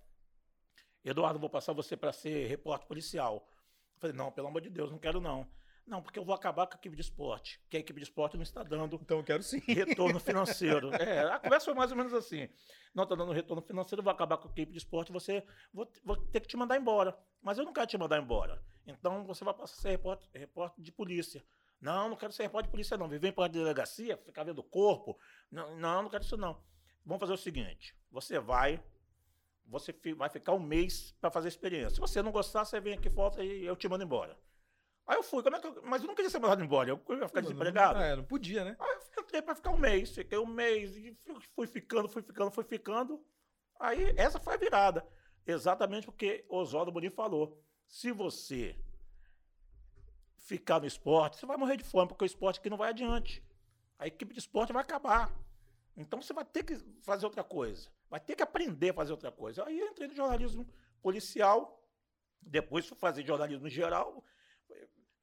[1.04, 3.48] Eduardo, vou passar você para ser repórter policial.
[3.94, 5.46] Eu falei: Não, pelo amor de Deus, não quero não.
[5.90, 8.36] Não, porque eu vou acabar com a equipe de esporte, que a equipe de esporte
[8.36, 8.94] não está dando.
[9.02, 9.58] Então eu quero sim.
[9.66, 10.94] Retorno financeiro.
[10.94, 12.48] é, a conversa foi mais ou menos assim.
[12.94, 16.16] Não está dando retorno financeiro, vou acabar com a equipe de esporte, você vou, vou,
[16.16, 17.18] ter que te mandar embora.
[17.42, 18.62] Mas eu não quero te mandar embora.
[18.86, 21.44] Então você vai passar a ser repórter, repórter de polícia.
[21.80, 23.08] Não, não quero ser repórter de polícia, não.
[23.08, 25.18] Viver em de delegacia, ficar vendo o corpo.
[25.50, 26.62] Não, não, não quero isso, não.
[27.04, 28.80] Vamos fazer o seguinte: você vai,
[29.66, 31.96] você vai ficar um mês para fazer a experiência.
[31.96, 34.38] Se você não gostar, você vem aqui, volta e eu te mando embora.
[35.10, 37.18] Aí eu fui, como é que eu, mas eu não queria ser mandado embora, eu
[37.18, 37.98] ia ficar desempregado.
[37.98, 38.76] Não, é, não podia, né?
[38.78, 41.16] Aí eu entrei pra ficar um mês, fiquei um mês, e
[41.52, 43.20] fui ficando, fui ficando, fui ficando.
[43.80, 45.04] Aí essa foi a virada.
[45.44, 47.60] Exatamente porque Oswaldo Bonito falou.
[47.88, 48.76] Se você
[50.36, 53.44] ficar no esporte, você vai morrer de fome, porque o esporte aqui não vai adiante.
[53.98, 55.28] A equipe de esporte vai acabar.
[55.96, 57.88] Então você vai ter que fazer outra coisa.
[58.08, 59.64] Vai ter que aprender a fazer outra coisa.
[59.66, 60.64] Aí eu entrei no jornalismo
[61.02, 61.84] policial,
[62.40, 64.24] depois fui fazer jornalismo geral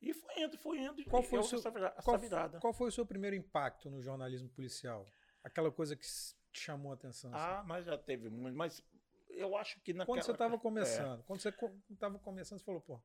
[0.02, 1.04] e foi indo, foi indo.
[1.06, 1.72] Qual foi, o seu, essa,
[2.04, 2.20] qual,
[2.60, 5.06] qual foi o seu primeiro impacto no jornalismo policial?
[5.44, 7.34] Aquela coisa que te chamou a atenção?
[7.34, 7.44] Assim?
[7.44, 8.56] Ah, mas já teve muito.
[8.56, 8.84] Mas
[9.30, 10.18] eu acho que naquela...
[10.18, 11.24] Quando você estava começando, é.
[11.24, 11.54] quando você
[11.90, 13.02] estava começando, você falou, pô,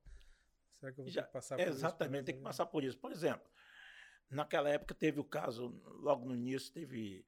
[0.74, 1.86] será que eu vou já, ter que passar por exatamente, isso?
[1.86, 2.98] Exatamente, tem que passar por isso.
[2.98, 3.50] Por exemplo,
[4.30, 7.26] naquela época teve o caso, logo no início, teve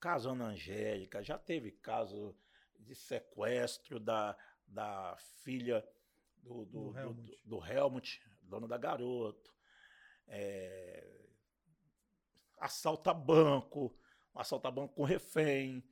[0.00, 2.34] caso Ana Angélica, já teve caso
[2.78, 5.86] de sequestro da, da filha
[6.38, 7.42] do, do, do, Helmut.
[7.44, 9.50] do, do Helmut dono da Garoto,
[10.28, 11.04] é,
[12.58, 13.96] assalta banco,
[14.34, 15.82] assalta banco com refém.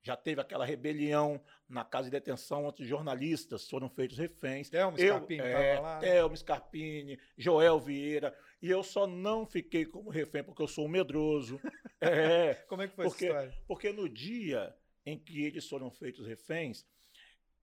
[0.00, 4.68] Já teve aquela rebelião na casa de detenção onde jornalistas foram feitos reféns.
[4.68, 5.98] Thelma Scarpini é, lá.
[5.98, 8.36] Thelma Scarpini, Joel Vieira.
[8.60, 11.58] E eu só não fiquei como refém porque eu sou um medroso.
[12.02, 13.64] é, como é que foi porque, essa história?
[13.66, 16.86] Porque no dia em que eles foram feitos reféns,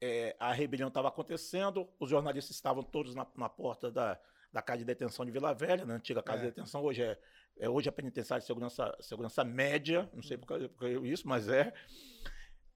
[0.02, 4.20] é, a rebelião estava acontecendo, os jornalistas estavam todos na, na porta da,
[4.52, 6.42] da casa de detenção de Vila Velha, na antiga casa é.
[6.46, 7.18] de detenção, hoje é,
[7.58, 11.74] é hoje é penitenciária de segurança, segurança média, não sei por que isso, mas é.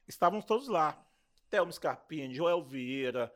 [0.07, 1.03] Estávamos todos lá.
[1.49, 3.33] Thelma Scarpini, Joel Vieira,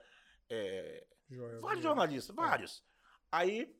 [0.49, 1.81] é, Joel vários Vieira.
[1.81, 2.41] jornalistas, é.
[2.41, 2.83] vários.
[3.31, 3.75] Aí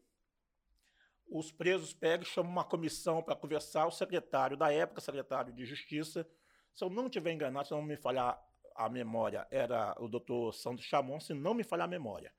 [1.28, 3.86] os presos pegam e chamam uma comissão para conversar.
[3.86, 6.28] O secretário da época, secretário de Justiça,
[6.74, 8.41] se eu não estiver enganado, se não me falhar
[8.76, 12.34] a memória, era o doutor Sandro Chamon, se não me falhar a memória.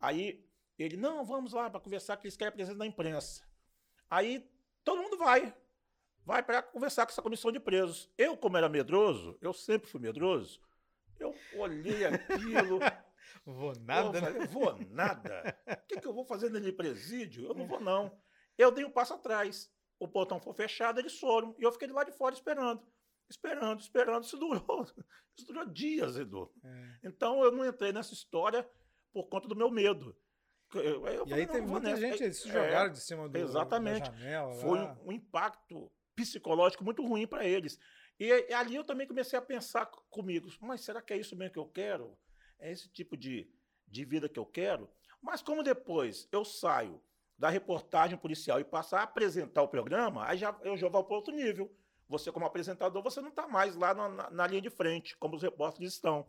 [0.00, 0.46] Aí
[0.82, 3.42] ele, não, vamos lá para conversar, que eles querem a presença da imprensa.
[4.08, 4.48] Aí
[4.84, 5.54] todo mundo vai.
[6.24, 8.10] Vai para conversar com essa comissão de presos.
[8.16, 10.60] Eu, como era medroso, eu sempre fui medroso,
[11.20, 12.78] eu olhei aquilo.
[13.44, 15.56] vou nada, eu falei, Vou nada.
[15.66, 17.46] O que, que eu vou fazer nele presídio?
[17.46, 18.18] Eu não vou, não.
[18.56, 19.70] Eu dei um passo atrás.
[19.98, 21.54] O portão foi fechado, eles foram.
[21.58, 22.82] E eu fiquei lá de fora esperando.
[23.28, 24.24] Esperando, esperando.
[24.24, 24.86] Isso durou,
[25.36, 26.50] isso durou dias, Edu.
[26.64, 26.98] É.
[27.04, 28.68] Então eu não entrei nessa história
[29.12, 30.16] por conta do meu medo.
[30.74, 33.36] Eu, eu e aí teve muita gente, eles se é, jogaram é, de cima do,
[33.36, 34.06] exatamente.
[34.06, 34.54] janela.
[34.54, 37.78] Foi um, um, impacto psicológico muito ruim para eles.
[38.18, 41.52] E, e, ali eu também comecei a pensar comigo, mas será que é isso mesmo
[41.52, 42.16] que eu quero?
[42.58, 43.50] É esse tipo de,
[43.88, 44.88] de vida que eu quero?
[45.20, 47.02] Mas como depois eu saio
[47.36, 51.16] da reportagem policial e passo a apresentar o programa, aí já, eu já vou para
[51.16, 51.74] outro nível.
[52.08, 55.36] Você, como apresentador, você não está mais lá na, na, na linha de frente, como
[55.36, 56.26] os repórteres estão.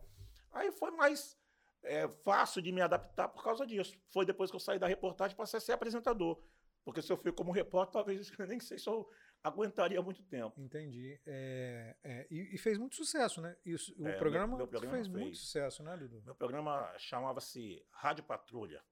[0.53, 1.37] Aí foi mais
[1.83, 3.97] é, fácil de me adaptar por causa disso.
[4.09, 6.41] Foi depois que eu saí da reportagem para ser apresentador.
[6.83, 9.09] Porque se eu fui como repórter, talvez nem sei se eu
[9.43, 10.59] aguentaria muito tempo.
[10.59, 11.19] Entendi.
[11.25, 13.55] É, é, e, e, fez muito sucesso, né?
[13.65, 16.21] Isso, o é, programa, meu, meu programa fez, fez, muito sucesso, né, Dudu?
[16.23, 18.83] Meu programa chamava-se Rádio Patrulha.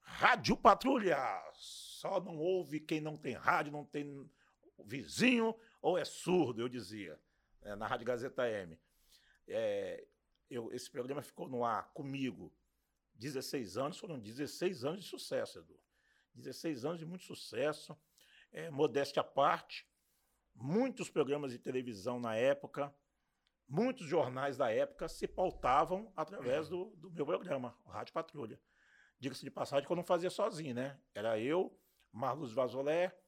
[0.00, 1.18] Rádio Patrulha!
[1.54, 4.30] Só não ouve quem não tem rádio, não tem
[4.84, 7.18] vizinho ou é surdo, eu dizia,
[7.62, 8.78] né, na Rádio Gazeta M.
[10.48, 12.52] Eu, esse programa ficou no ar comigo
[13.14, 15.78] 16 anos, foram 16 anos de sucesso, Edu.
[16.34, 17.96] 16 anos de muito sucesso,
[18.52, 19.88] é, modéstia à parte,
[20.54, 22.94] muitos programas de televisão na época,
[23.66, 28.60] muitos jornais da época se pautavam através do, do meu programa, o Rádio Patrulha.
[29.18, 31.00] Diga-se de passagem que eu não fazia sozinho, né?
[31.14, 31.74] Era eu,
[32.12, 33.18] Marlos Vazolé,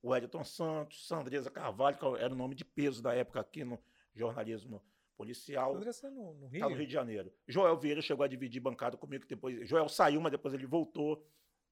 [0.00, 3.78] o Edson Santos, Sandresa Carvalho, que era o nome de peso da época aqui no
[4.14, 4.82] jornalismo
[5.22, 5.74] policial.
[5.74, 6.60] Sandresa no, no Rio?
[6.60, 7.32] Tá no Rio de Janeiro.
[7.46, 11.24] Joel Vieira chegou a dividir bancada comigo, depois Joel saiu, mas depois ele voltou,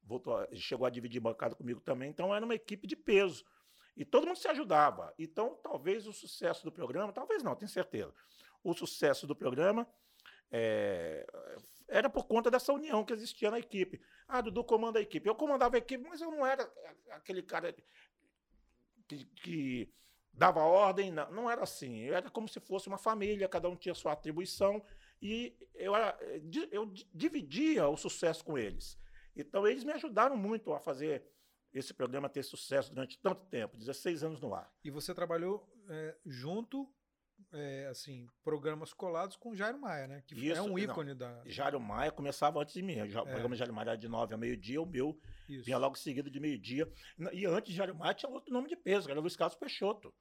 [0.03, 2.11] voltou, chegou a dividir bancada comigo também.
[2.11, 3.45] Então era uma equipe de peso.
[3.97, 5.13] E todo mundo se ajudava.
[5.19, 8.15] Então, talvez o sucesso do programa, talvez não, tenho certeza.
[8.63, 9.87] O sucesso do programa
[10.51, 11.27] é,
[11.89, 14.01] era por conta dessa união que existia na equipe.
[14.29, 15.29] Ah, Dudu comanda a equipe.
[15.29, 16.71] Eu comandava a equipe, mas eu não era
[17.11, 17.75] aquele cara
[19.07, 19.93] que, que
[20.33, 22.03] dava ordem, não, era assim.
[22.09, 24.83] Era como se fosse uma família, cada um tinha sua atribuição
[25.21, 26.19] e eu, era,
[26.71, 28.99] eu dividia o sucesso com eles.
[29.37, 31.25] Então, eles me ajudaram muito a fazer
[31.73, 34.73] esse programa ter sucesso durante tanto tempo 16 anos no ar.
[34.83, 36.89] E você trabalhou é, junto
[37.53, 40.23] é, assim, programas colados com Jairo Maia, né?
[40.27, 41.43] Que Isso, é um ícone não, da.
[41.47, 43.01] Jairo Maia começava antes de mim.
[43.01, 43.09] O é.
[43.09, 45.65] programa Jairo Maia era de 9 a meio-dia, o meu Isso.
[45.65, 46.91] vinha logo seguido de meio-dia.
[47.33, 50.15] E antes de Jairo Maia tinha outro nome de peso, que era Luiz Carlos Peixoto.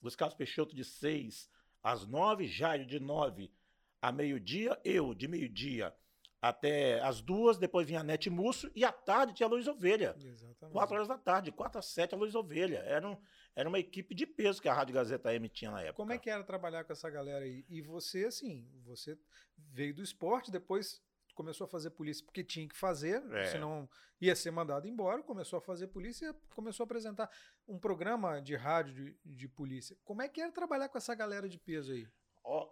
[0.00, 1.48] Luiz Carlos Peixoto de 6
[1.82, 3.52] às 9, Jairo de 9
[4.00, 5.94] a meio-dia, eu de meio-dia
[6.40, 10.14] até as duas, depois vinha a Nete Musso e à tarde tinha a Luiz Ovelha.
[10.18, 10.72] Exatamente.
[10.72, 12.78] Quatro horas da tarde, quatro às sete a Luiz Ovelha.
[12.78, 13.16] Era um,
[13.56, 15.96] era uma equipe de peso que a Rádio Gazeta M tinha na época.
[15.96, 17.64] Como é que era trabalhar com essa galera aí?
[17.70, 19.18] E você, assim, você
[19.56, 21.02] veio do esporte, depois
[21.34, 23.46] começou a fazer polícia porque tinha que fazer, é.
[23.46, 23.88] senão
[24.20, 27.30] ia ser mandado embora, começou a fazer polícia e começou a apresentar
[27.66, 29.96] um programa de rádio de, de polícia.
[30.04, 32.06] Como é que era trabalhar com essa galera de peso aí?
[32.44, 32.68] Oh,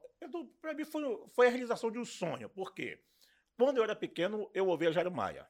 [0.60, 2.48] Para mim foi, foi a realização de um sonho.
[2.48, 3.02] Por quê?
[3.56, 5.48] Quando eu era pequeno, eu ouvia Jairo Maia.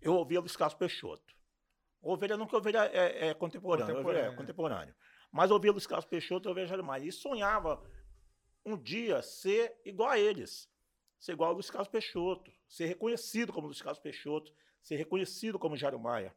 [0.00, 1.34] Eu ouvia Luiz Carlos Peixoto.
[2.06, 4.94] Ovelha nunca ovelha é, é contemporâneo, contemporâneo, é contemporâneo.
[5.32, 7.04] Mas ouvia Luiz Carlos Peixoto e ouvia Jair Maia.
[7.04, 7.82] E sonhava
[8.64, 10.70] um dia ser igual a eles.
[11.18, 12.52] Ser igual a Luiz Carlos Peixoto.
[12.68, 14.54] Ser reconhecido como Luiz Carlos Peixoto.
[14.80, 16.32] Ser reconhecido como Jairo Maia.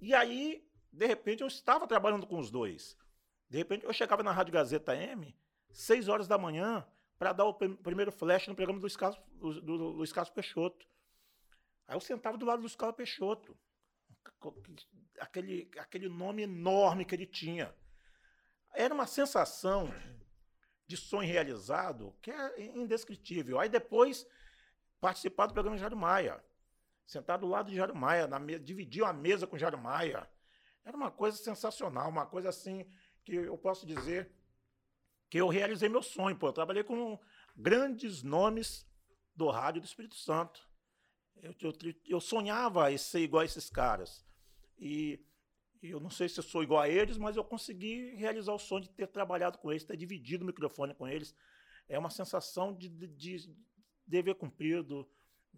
[0.00, 2.98] E aí, de repente, eu estava trabalhando com os dois.
[3.48, 5.32] De repente, eu chegava na Rádio Gazeta M,
[5.70, 6.84] seis horas da manhã,
[7.16, 10.84] para dar o primeiro flash no programa do Luiz Carlos, do, do Luiz Carlos Peixoto.
[11.86, 13.56] Aí eu sentava do lado do Luiz Carlos Peixoto
[15.20, 17.74] aquele, aquele nome enorme que ele tinha.
[18.72, 19.92] Era uma sensação
[20.86, 23.58] de sonho realizado que é indescritível.
[23.58, 24.26] Aí depois
[25.00, 26.42] participar do programa Jário Maia.
[27.06, 30.28] Sentar do lado de Jário Maia, na dividir a mesa com Jário Maia.
[30.84, 32.86] Era uma coisa sensacional, uma coisa assim
[33.24, 34.30] que eu posso dizer
[35.30, 36.36] que eu realizei meu sonho.
[36.36, 37.18] Pô, eu trabalhei com
[37.56, 38.86] grandes nomes
[39.34, 40.66] do rádio do Espírito Santo.
[41.44, 44.24] Eu, eu, eu sonhava em ser igual a esses caras.
[44.78, 45.20] E,
[45.82, 48.90] eu não sei se sou igual a eles, mas eu consegui realizar o sonho de
[48.90, 51.34] ter trabalhado com eles, ter dividido o microfone com eles.
[51.86, 53.56] É uma sensação de, de, de
[54.06, 55.06] dever cumprido,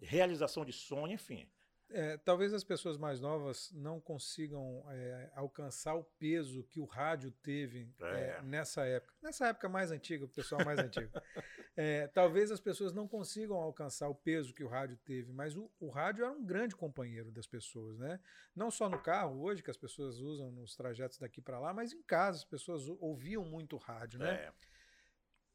[0.01, 1.49] realização de sonho, enfim.
[1.89, 7.31] É, talvez as pessoas mais novas não consigam é, alcançar o peso que o rádio
[7.41, 8.05] teve é.
[8.05, 9.13] é nessa época.
[9.21, 11.11] Nessa época mais antiga, o pessoal mais antigo.
[11.79, 15.69] É, talvez as pessoas não consigam alcançar o peso que o rádio teve, mas o,
[15.79, 18.19] o, rádio era um grande companheiro das pessoas, né?
[18.55, 21.93] Não só no carro hoje, que as pessoas usam nos trajetos daqui para lá, mas
[21.93, 24.45] em casa as pessoas ouviam muito rádio, né?
[24.45, 24.53] É.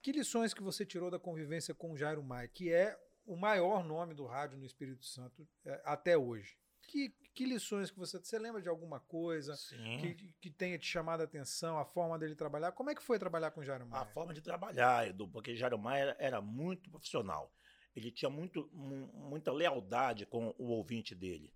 [0.00, 3.84] Que lições que você tirou da convivência com o Jairo Maia, que é o maior
[3.84, 6.56] nome do rádio no Espírito Santo é, até hoje.
[6.82, 8.18] Que, que lições que você.
[8.18, 9.56] Você lembra de alguma coisa
[10.00, 12.72] que, que tenha te chamado a atenção, a forma dele trabalhar?
[12.72, 14.02] Como é que foi trabalhar com o Jairo Maia?
[14.02, 17.54] A forma de trabalhar, Edu, porque Jairo Maia era, era muito profissional.
[17.94, 21.52] Ele tinha muito, muita lealdade com o ouvinte dele.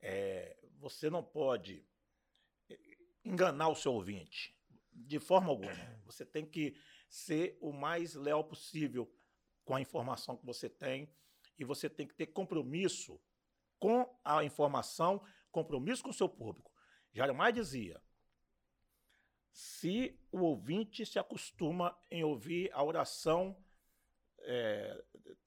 [0.00, 1.86] É, você não pode
[3.24, 4.54] enganar o seu ouvinte,
[4.92, 5.72] de forma alguma.
[6.04, 6.76] Você tem que
[7.08, 9.10] ser o mais leal possível
[9.64, 11.08] com a informação que você tem
[11.58, 13.20] e você tem que ter compromisso
[13.78, 16.72] com a informação, compromisso com o seu público.
[17.12, 18.02] Jeremias dizia:
[19.52, 23.56] se o ouvinte se acostuma em ouvir a oração,
[24.40, 25.04] é,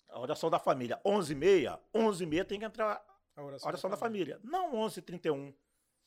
[0.10, 3.06] a oração da família, 11h30, 11h30 tem que entrar
[3.36, 4.40] a oração, a oração da, da, família.
[4.40, 4.52] família.
[4.58, 5.54] Não 11h31,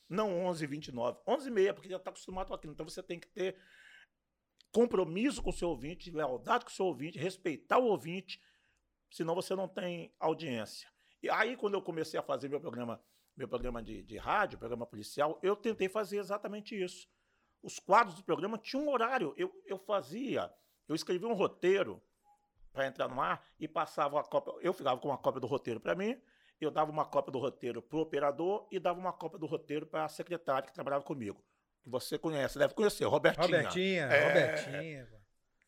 [0.09, 2.73] não 11h29, 11h30, porque já está acostumado com aquilo.
[2.73, 3.57] Então você tem que ter
[4.73, 8.41] compromisso com o seu ouvinte, lealdade com o seu ouvinte, respeitar o ouvinte,
[9.11, 10.89] senão você não tem audiência.
[11.23, 13.03] E aí, quando eu comecei a fazer meu programa
[13.37, 17.09] meu programa de, de rádio, programa policial, eu tentei fazer exatamente isso.
[17.63, 19.33] Os quadros do programa tinham um horário.
[19.37, 20.53] Eu, eu fazia,
[20.87, 22.03] eu escrevia um roteiro
[22.73, 24.53] para entrar no ar e passava a cópia.
[24.61, 26.21] Eu ficava com uma cópia do roteiro para mim,
[26.61, 29.87] eu dava uma cópia do roteiro para o operador e dava uma cópia do roteiro
[29.87, 31.43] para a secretária que trabalhava comigo.
[31.83, 33.47] Que você conhece, deve conhecer, Robertinha.
[33.47, 35.09] Robertinha, é, Robertinha.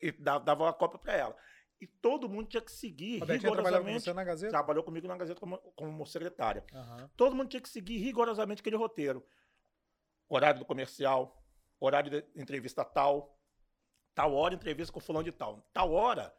[0.01, 1.37] E dava uma cópia para ela.
[1.81, 4.03] E todo mundo tinha que seguir Robertinha rigorosamente.
[4.03, 4.51] Trabalhou, na Gazeta?
[4.51, 6.63] trabalhou comigo na Gazeta como, como secretária.
[6.71, 7.09] Uhum.
[7.17, 9.25] Todo mundo tinha que seguir rigorosamente aquele roteiro.
[10.29, 11.43] Horário do comercial,
[11.79, 13.37] horário de entrevista tal,
[14.15, 15.67] tal hora entrevista com fulano de tal.
[15.73, 16.33] Tal hora,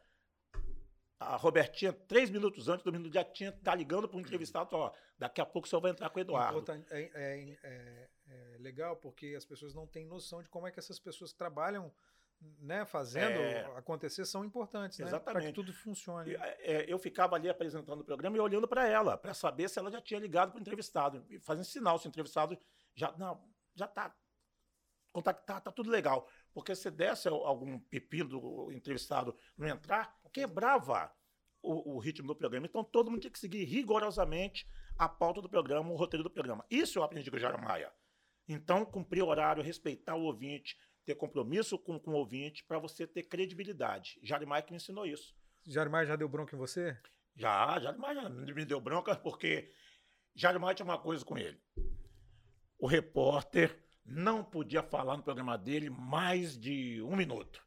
[1.19, 4.91] a Robertinha, três minutos antes do minuto, já tinha tá ligando para um entrevistado, ó,
[5.17, 6.65] daqui a pouco o senhor vai entrar com o Eduardo.
[6.89, 10.79] É, é, é, é, legal porque as pessoas não têm noção de como é que
[10.79, 11.93] essas pessoas que trabalham
[12.59, 15.19] né, fazendo é, acontecer são importantes, né?
[15.19, 16.33] Para que tudo funcione.
[16.33, 19.79] Eu, é, eu ficava ali apresentando o programa e olhando para ela, para saber se
[19.79, 22.57] ela já tinha ligado para o entrevistado, fazendo sinal se o entrevistado
[22.93, 23.41] já não,
[23.73, 24.15] já está
[25.11, 26.27] contactar, tá tudo legal.
[26.53, 31.11] Porque se desse algum pepino do entrevistado não entrar, quebrava
[31.61, 32.65] o, o, ritmo do programa.
[32.65, 34.67] Então todo mundo tinha que seguir rigorosamente
[34.97, 36.65] a pauta do programa, o roteiro do programa.
[36.69, 37.91] Isso eu aprendi com o Jair Maia.
[38.47, 43.23] Então, cumprir horário, respeitar o ouvinte, ter compromisso com, com o ouvinte para você ter
[43.23, 44.19] credibilidade.
[44.23, 45.35] Jair Maia que me ensinou isso.
[45.65, 46.99] Jair Maia já deu bronca em você?
[47.35, 49.71] Já, Jair Maia já me deu bronca porque
[50.35, 51.59] Jair Maia tinha uma coisa com ele.
[52.77, 57.65] O repórter não podia falar no programa dele mais de um minuto.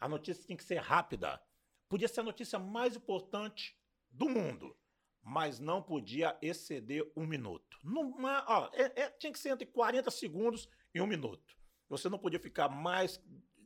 [0.00, 1.40] A notícia tinha que ser rápida.
[1.88, 3.78] Podia ser a notícia mais importante
[4.10, 4.76] do mundo,
[5.22, 7.78] mas não podia exceder um minuto.
[7.82, 11.56] Numa, ó, é, é, tinha que ser entre 40 segundos e um minuto.
[11.88, 13.20] Você não podia ficar mais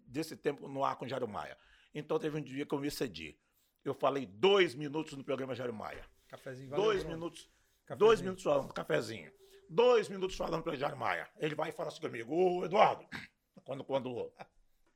[0.06, 1.56] desse tempo no ar com Jairo Maia.
[1.94, 3.38] Então teve um dia que eu me excedi.
[3.84, 6.04] Eu falei dois minutos no programa Jairo Maia.
[6.28, 7.50] Cafezinho, valeu, Dois minutos.
[7.86, 7.98] Cafezinho.
[7.98, 9.32] Dois minutos falando, cafezinho
[9.68, 11.28] dois minutos falando para o Jair Maia.
[11.36, 13.06] Ele vai e fala assim comigo, ô Eduardo,
[13.64, 14.32] quando, quando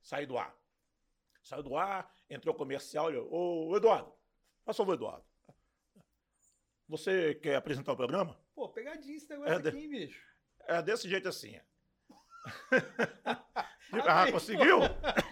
[0.00, 0.54] saí do ar.
[1.42, 4.12] Saiu do ar, entrou comercial, ele, ô Eduardo,
[4.64, 5.24] faz favor, Eduardo.
[6.88, 8.38] Você quer apresentar o programa?
[8.54, 10.26] Pô, pegadinha esse negócio é de, aqui, bicho.
[10.66, 11.60] É desse jeito assim.
[14.06, 14.78] ah, conseguiu?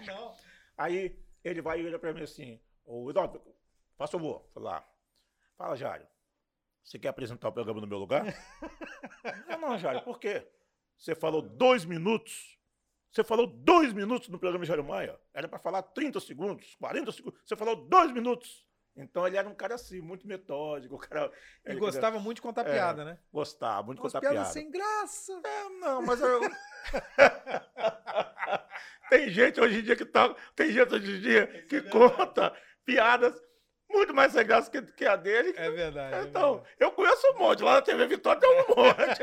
[0.07, 0.35] Não.
[0.77, 3.43] Aí ele vai e olha para mim assim, ô Eduardo,
[3.97, 4.47] faz favor.
[4.53, 4.87] Falar,
[5.57, 6.07] fala, Jário.
[6.85, 8.25] Você quer apresentar o programa no meu lugar?
[9.49, 10.47] não, não, Jair, por quê?
[10.97, 12.57] Você falou dois minutos.
[13.11, 15.19] Você falou dois minutos no programa Jair Maia.
[15.33, 17.41] Era para falar 30 segundos, 40 segundos.
[17.45, 18.66] Você falou dois minutos.
[18.97, 20.97] Então ele era um cara assim, muito metódico.
[20.99, 21.31] Cara,
[21.67, 23.19] e gostava muito de contar é, piada, né?
[23.33, 24.37] Gostava muito de contar piada.
[24.37, 24.51] piada.
[24.51, 25.41] sem graça.
[25.45, 26.41] É, não, mas eu...
[29.11, 33.35] tem gente hoje em dia que tá, tem gente hoje em dia que conta piadas
[33.89, 35.55] muito mais sem graça que, que a dele.
[35.57, 36.29] É verdade.
[36.29, 36.77] Então, é verdade.
[36.81, 37.63] eu conheço um monte.
[37.63, 39.21] Lá na TV Vitória tem um monte.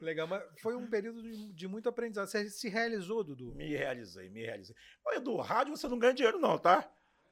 [0.00, 2.26] Legal, mas foi um período de, de, muito aprendizado.
[2.26, 3.54] Você se realizou, Dudu?
[3.54, 4.74] Me realizei, me realizei.
[5.04, 6.88] Olha, do rádio você não ganha dinheiro, não, tá?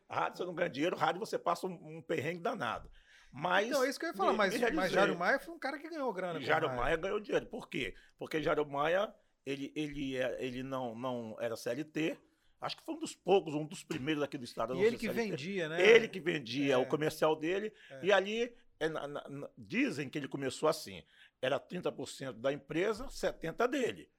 [0.09, 2.91] Rádio você não ganha dinheiro, rádio você passa um, um perrengue danado.
[3.33, 3.69] Mas.
[3.69, 5.89] Então, é isso que eu ia falar, mas, mas Jário Maia foi um cara que
[5.89, 6.41] ganhou grana.
[6.41, 7.47] Jário Maia ganhou dinheiro.
[7.47, 7.95] Por quê?
[8.17, 9.13] Porque Jário Maia,
[9.45, 12.19] ele, ele, é, ele não, não era CLT,
[12.65, 14.75] Acho que foi um dos poucos, um dos primeiros aqui do estado.
[14.75, 15.87] E ele que vendia, né?
[15.87, 16.77] Ele que vendia é.
[16.79, 17.71] o comercial dele.
[17.91, 18.07] É.
[18.07, 21.05] E ali, é, na, na, dizem que ele começou assim:
[21.43, 24.11] era 30% da empresa, 70% dele.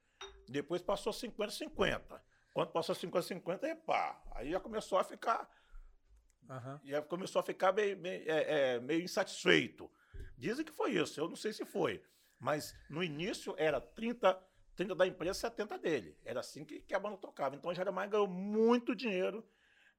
[0.48, 2.22] Depois passou 50-50.
[2.54, 5.50] Quando passou 50-50, epá, aí já começou a ficar.
[6.50, 6.80] Uhum.
[6.84, 9.90] Já começou a ficar meio, meio, é, é, meio insatisfeito.
[10.38, 12.02] Dizem que foi isso, eu não sei se foi.
[12.40, 14.38] Mas no início era 30%.
[14.76, 16.18] 30 da empresa, 70 dele.
[16.26, 17.56] Era assim que, que a banda tocava.
[17.56, 19.42] Então, o Jeremiah ganhou muito dinheiro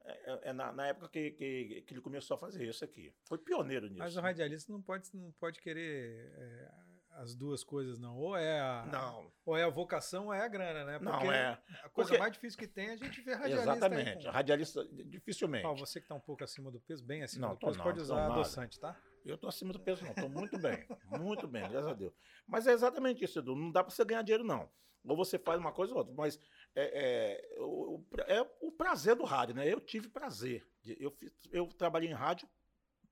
[0.04, 3.12] é, é, é, na, na, época que, que, que, ele começou a fazer isso aqui.
[3.24, 3.98] Foi pioneiro nisso.
[3.98, 6.72] Mas o radialista não pode, não pode querer é,
[7.16, 8.16] as duas coisas, não.
[8.16, 9.32] Ou é a, não.
[9.44, 10.98] ou é a vocação ou é a grana, né?
[10.98, 11.60] Porque não é.
[11.82, 12.18] A coisa Porque...
[12.18, 13.70] mais difícil que tem é a gente ver radialista.
[13.70, 14.26] Exatamente.
[14.26, 15.80] Aí, Radialista, dificilmente.
[15.80, 18.00] Você que está um pouco acima do peso, bem acima não, do peso, não, pode
[18.00, 18.98] usar adoçante, tá?
[19.24, 20.10] Eu estou acima do peso, não.
[20.10, 20.86] Estou muito bem.
[21.18, 22.12] muito bem, graças a Deus.
[22.46, 23.56] Mas é exatamente isso, Edu.
[23.56, 24.70] Não dá para você ganhar dinheiro, não.
[25.04, 26.14] Ou você faz uma coisa ou outra.
[26.14, 26.38] Mas
[26.74, 29.66] é, é, o, é o prazer do rádio, né?
[29.66, 30.66] Eu tive prazer.
[30.84, 31.16] Eu,
[31.50, 32.48] eu trabalhei em rádio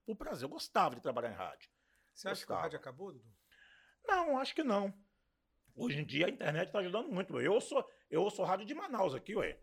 [0.05, 0.45] por prazer.
[0.45, 1.71] Eu gostava de trabalhar em rádio.
[2.15, 2.47] Você acha gostava.
[2.47, 3.35] que o rádio acabou, Dudu?
[4.07, 4.93] Não, acho que não.
[5.77, 7.41] Hoje em dia a internet está ajudando muito.
[7.41, 7.75] Eu ouço,
[8.11, 9.59] eu ouço rádio de Manaus aqui, ué.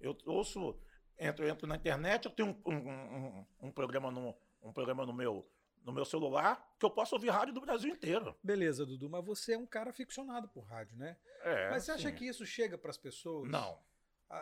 [0.00, 0.78] Eu ouço,
[1.18, 5.12] entro, entro na internet, eu tenho um, um, um, um programa no, um programa no
[5.12, 5.46] meu
[5.84, 8.36] no meu celular que eu posso ouvir rádio do Brasil inteiro.
[8.42, 11.16] Beleza, Dudu, mas você é um cara ficcionado por rádio, né?
[11.42, 11.70] É.
[11.70, 13.50] Mas você acha que isso chega para as pessoas?
[13.50, 13.78] Não.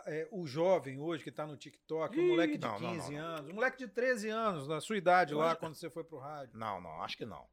[0.05, 3.21] É, o jovem hoje que está no TikTok, Ih, o moleque de não, 15 não,
[3.21, 6.19] não, anos, o moleque de 13 anos, na sua idade lá, quando você foi pro
[6.19, 6.55] rádio.
[6.55, 7.47] Não, não, acho que não.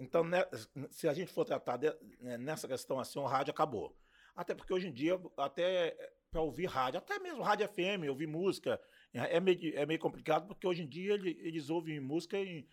[0.00, 0.42] Então, né,
[0.90, 3.94] se a gente for tratar de, né, nessa questão assim, o rádio acabou.
[4.34, 5.94] Até porque hoje em dia, até
[6.30, 8.80] para ouvir rádio, até mesmo rádio FM, ouvir música,
[9.12, 12.66] é meio, é meio complicado, porque hoje em dia eles ouvem música em,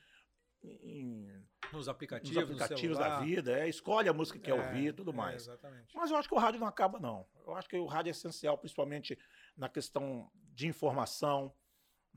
[0.63, 4.93] em nos aplicativos, nos aplicativos da vida, é, escolhe a música que quer é, ouvir
[4.93, 5.41] tudo é, mais.
[5.43, 5.93] Exatamente.
[5.93, 7.27] Mas eu acho que o rádio não acaba, não.
[7.45, 9.19] Eu acho que o rádio é essencial, principalmente
[9.57, 11.53] na questão de informação,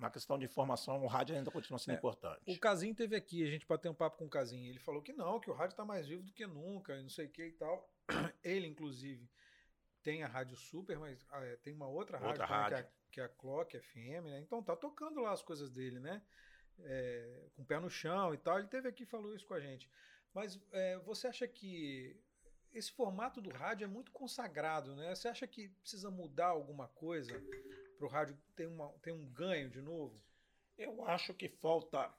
[0.01, 2.41] na questão de informação, o rádio ainda continua sendo é, importante.
[2.47, 4.67] O Casim teve aqui, a gente bateu um papo com o Casim.
[4.67, 7.11] Ele falou que não, que o rádio está mais vivo do que nunca, e não
[7.11, 7.89] sei o que e tal.
[8.43, 9.31] Ele, inclusive,
[10.03, 12.77] tem a Rádio Super, mas ah, é, tem uma outra, outra rádio, rádio.
[12.77, 14.41] Que, é, que, é, a Clock FM, né?
[14.41, 16.23] Então tá tocando lá as coisas dele, né?
[16.79, 18.59] É, com o pé no chão e tal.
[18.59, 19.89] Ele teve aqui e falou isso com a gente.
[20.33, 22.19] Mas é, você acha que
[22.73, 25.15] esse formato do rádio é muito consagrado, né?
[25.15, 27.39] Você acha que precisa mudar alguma coisa
[28.01, 30.19] para o rádio ter, uma, ter um ganho de novo?
[30.79, 32.11] Eu acho que falta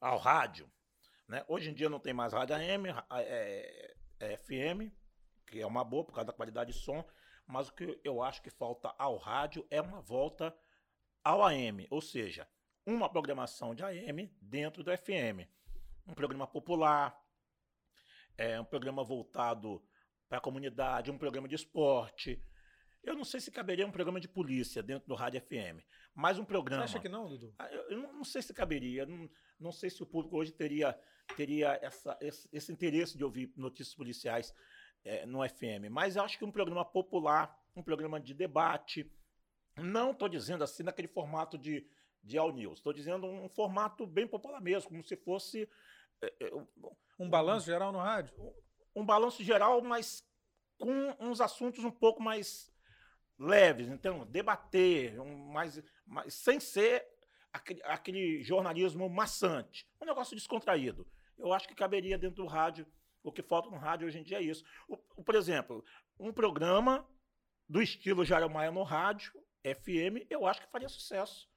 [0.00, 0.70] ao rádio.
[1.28, 1.44] Né?
[1.46, 4.90] Hoje em dia não tem mais rádio AM, é, é FM,
[5.46, 7.04] que é uma boa por causa da qualidade de som,
[7.46, 10.56] mas o que eu acho que falta ao rádio é uma volta
[11.22, 12.48] ao AM, ou seja,
[12.86, 15.46] uma programação de AM dentro do FM.
[16.06, 17.14] Um programa popular,
[18.38, 19.84] é, um programa voltado
[20.26, 22.42] para a comunidade, um programa de esporte,
[23.02, 25.82] eu não sei se caberia um programa de polícia dentro do Rádio FM,
[26.14, 26.86] mas um programa.
[26.86, 27.54] Você acha que não, Dudu?
[27.58, 29.06] Ah, eu, eu não, sei se caberia.
[29.06, 29.28] Não,
[29.58, 30.98] não sei se o público hoje teria,
[31.36, 34.54] teria essa, esse, esse interesse de ouvir notícias policiais
[35.04, 35.88] é, no FM.
[35.90, 39.10] Mas eu acho que um programa popular, um programa de debate.
[39.78, 41.86] Não estou dizendo assim naquele formato de,
[42.22, 42.78] de All News.
[42.78, 45.68] Estou dizendo um formato bem popular mesmo, como se fosse.
[46.22, 46.66] É, é, um,
[47.18, 48.34] um balanço geral no rádio?
[48.38, 50.22] Um, um balanço geral, mas
[50.78, 52.69] com uns assuntos um pouco mais
[53.40, 57.06] leves, então debater, um, mais, mais, sem ser
[57.50, 61.10] aquele, aquele, jornalismo maçante, um negócio descontraído.
[61.38, 62.86] Eu acho que caberia dentro do rádio.
[63.22, 64.62] O que falta no rádio hoje em dia é isso.
[64.86, 65.82] O, o, por exemplo,
[66.18, 67.08] um programa
[67.66, 69.32] do estilo Jairo Maia no rádio,
[69.64, 71.48] FM, eu acho que faria sucesso.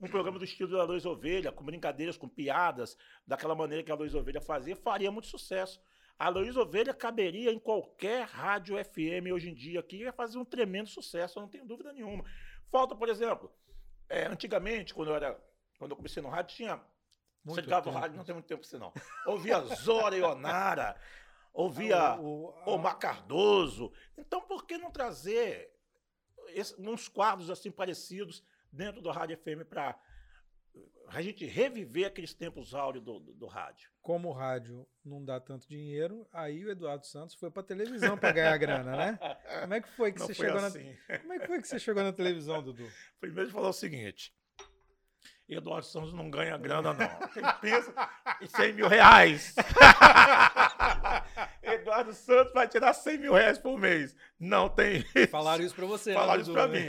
[0.00, 3.94] Um programa do estilo da Luiz Ovelha, com brincadeiras, com piadas, daquela maneira que a
[3.94, 5.80] Luiz Ovelha fazia, faria muito sucesso.
[6.20, 10.44] A Luiz Ovelha caberia em qualquer rádio FM hoje em dia aqui, ia fazer um
[10.44, 12.22] tremendo sucesso, eu não tenho dúvida nenhuma.
[12.70, 13.50] Falta, por exemplo,
[14.06, 15.42] é, antigamente, quando eu, era,
[15.78, 16.76] quando eu comecei no rádio, tinha.
[17.42, 18.92] Muito você ligava o rádio, não tem muito tempo assim, não.
[19.24, 20.94] Ouvia Zora e Onara,
[21.54, 23.90] ouvia ah, o, o, Omar Cardoso.
[24.18, 25.74] Então, por que não trazer
[26.48, 29.98] esse, uns quadros assim parecidos dentro do Rádio FM para
[31.08, 33.90] a gente reviver aqueles tempos áureos do, do, do, rádio.
[34.00, 38.32] Como o rádio não dá tanto dinheiro, aí o Eduardo Santos foi para televisão para
[38.32, 39.18] ganhar grana, né?
[39.60, 40.96] Como é que foi que não você foi chegou assim.
[41.08, 42.88] na Como é que foi que você chegou na televisão, Dudu?
[43.20, 44.32] Primeiro falou o seguinte:
[45.48, 47.28] Eduardo Santos não ganha grana, não.
[47.28, 47.92] Quem pensa
[48.40, 49.54] em 100 mil reais.
[51.80, 54.14] Eduardo Santos vai tirar 100 mil reais por mês.
[54.38, 55.28] Não tem isso.
[55.28, 56.86] Falaram isso pra você, né, Falaram isso pra mim.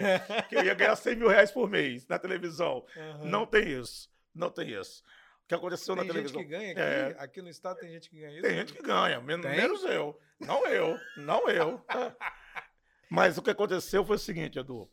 [0.50, 2.86] Que eu ia ganhar 100 mil reais por mês na televisão.
[2.96, 3.26] Uhum.
[3.26, 4.10] Não tem isso.
[4.34, 5.04] Não tem isso.
[5.44, 6.42] O que aconteceu tem na televisão.
[6.42, 7.18] Tem gente que ganha aqui?
[7.20, 7.24] É.
[7.24, 8.42] Aqui no estado tem gente que ganha isso?
[8.42, 10.20] Tem gente que ganha, menos, menos eu.
[10.40, 11.00] Não eu.
[11.18, 11.86] Não eu.
[13.10, 14.90] Mas o que aconteceu foi o seguinte, Edu.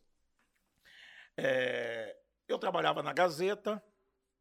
[1.37, 2.17] É,
[2.49, 3.81] eu trabalhava na Gazeta,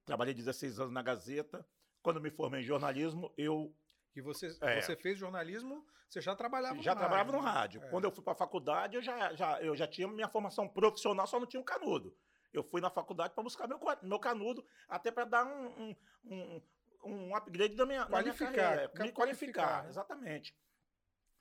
[0.04, 1.64] trabalhei 16 anos na Gazeta.
[2.02, 3.72] Quando me formei em jornalismo, eu
[4.18, 4.82] e você, é.
[4.82, 7.40] você fez jornalismo, você já trabalhava já no trabalhava rádio.
[7.40, 7.84] no rádio.
[7.84, 7.90] É.
[7.90, 11.28] Quando eu fui para a faculdade, eu já, já, eu já tinha minha formação profissional,
[11.28, 12.18] só não tinha um canudo.
[12.52, 15.96] Eu fui na faculdade para buscar meu, meu canudo, até para dar um, um,
[16.26, 16.62] um,
[17.04, 18.88] um, upgrade da minha, qualificar, minha carreira.
[18.88, 19.90] Me qualificar, qualificar né?
[19.90, 20.58] exatamente.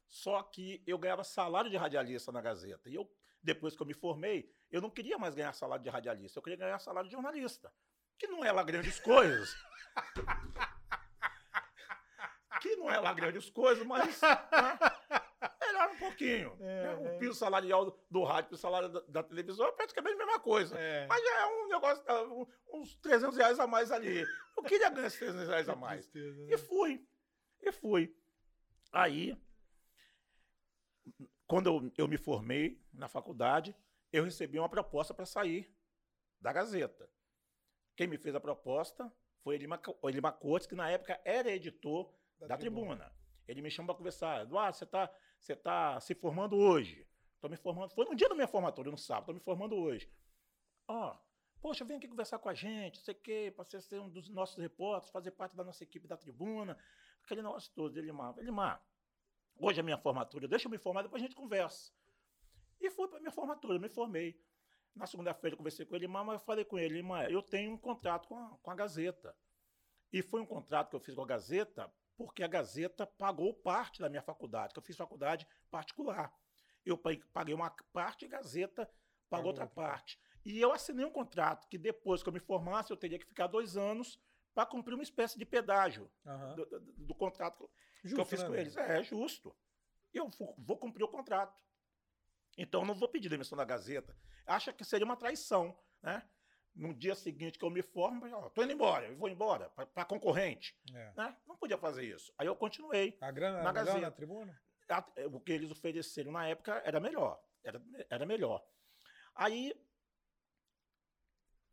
[0.07, 2.91] Só que eu ganhava salário de radialista na Gazeta.
[2.91, 3.11] E eu,
[3.43, 6.59] depois que eu me formei, eu não queria mais ganhar salário de radialista, eu queria
[6.59, 7.73] ganhar salário de jornalista.
[8.19, 9.57] Que não é lá grandes coisas.
[12.61, 14.79] que não é lá grandes coisas, mas né,
[15.61, 16.57] melhora um pouquinho.
[16.61, 16.97] É, né?
[16.97, 17.19] O é.
[17.19, 20.79] piso salarial do, rádio para o salário da, da, televisão é praticamente a mesma coisa.
[20.79, 21.07] É.
[21.07, 22.23] Mas já é um negócio, tá,
[22.73, 24.25] uns 300 reais a mais ali.
[24.57, 26.07] Eu queria ganhar esses 300 reais a mais.
[26.07, 26.55] Tristeza, né?
[26.55, 27.07] E fui.
[27.63, 28.17] E fui.
[28.93, 29.37] Aí,
[31.47, 33.77] quando eu, eu me formei na faculdade,
[34.13, 35.71] eu recebi uma proposta para sair
[36.41, 37.09] da Gazeta.
[37.97, 39.57] Quem me fez a proposta foi
[40.03, 42.97] o Elima Cortes, que na época era editor da, da tribuna.
[42.97, 43.13] tribuna.
[43.47, 44.43] Ele me chamou para conversar.
[44.43, 47.07] Eduardo, você está você tá se formando hoje.
[47.35, 47.93] Estou me formando.
[47.93, 49.23] Foi no dia da minha formatura, no sábado.
[49.23, 50.11] Estou me formando hoje.
[50.89, 51.19] Ó, oh,
[51.61, 54.57] poxa, vem aqui conversar com a gente, sei que, para você ser um dos nossos
[54.57, 56.77] repórteres, fazer parte da nossa equipe da tribuna.
[57.23, 57.97] Aquele negócio todo.
[57.97, 58.85] Elimar, Elimar,
[59.59, 61.93] hoje é minha formatura, deixa eu me formar, depois a gente conversa.
[62.81, 64.41] E fui para minha formatura, me formei.
[64.95, 67.79] Na segunda-feira eu conversei com ele, mas eu falei com ele, Elimar, eu tenho um
[67.79, 69.37] contrato com a, com a Gazeta.
[70.13, 74.01] E foi um contrato que eu fiz com a Gazeta porque a Gazeta pagou parte
[74.01, 76.33] da minha faculdade, que eu fiz faculdade particular.
[76.85, 76.97] Eu
[77.33, 78.91] paguei uma parte e a Gazeta
[79.29, 80.19] pagou outra parte.
[80.45, 83.49] E eu assinei um contrato que depois que eu me formasse, eu teria que ficar
[83.49, 84.21] dois anos
[84.55, 86.55] para cumprir uma espécie de pedágio uhum.
[86.55, 87.69] do, do, do, contrato
[88.03, 88.77] justo, que eu fiz né, com eles.
[88.77, 89.55] É, é justo.
[90.15, 91.63] Eu vou, vou cumprir o contrato.
[92.57, 94.17] Então eu não vou pedir demissão da Gazeta.
[94.47, 96.27] Acha que seria uma traição, né?
[96.77, 100.05] No dia seguinte que eu me formo, ó, tô indo embora, eu vou embora para
[100.05, 101.13] concorrente, é.
[101.17, 101.37] né?
[101.47, 102.33] Não podia fazer isso.
[102.37, 103.17] Aí eu continuei.
[103.21, 103.99] A grana na Gazeta.
[104.01, 104.61] na tribuna?
[105.33, 108.65] o que eles ofereceram na época era melhor, era, era melhor.
[109.35, 109.75] Aí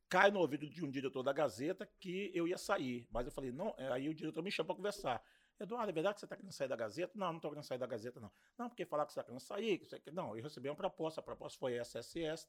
[0.09, 3.07] cai no ouvido de um diretor da Gazeta que eu ia sair.
[3.11, 5.23] Mas eu falei, não, é, aí o diretor me chama para conversar.
[5.59, 7.13] Eduardo, é verdade que você está querendo sair da Gazeta?
[7.15, 8.31] Não, não estou querendo sair da Gazeta, não.
[8.57, 10.01] Não, porque falar que você está querendo sair, que você.
[10.11, 12.47] Não, eu recebi uma proposta, a proposta foi SSS,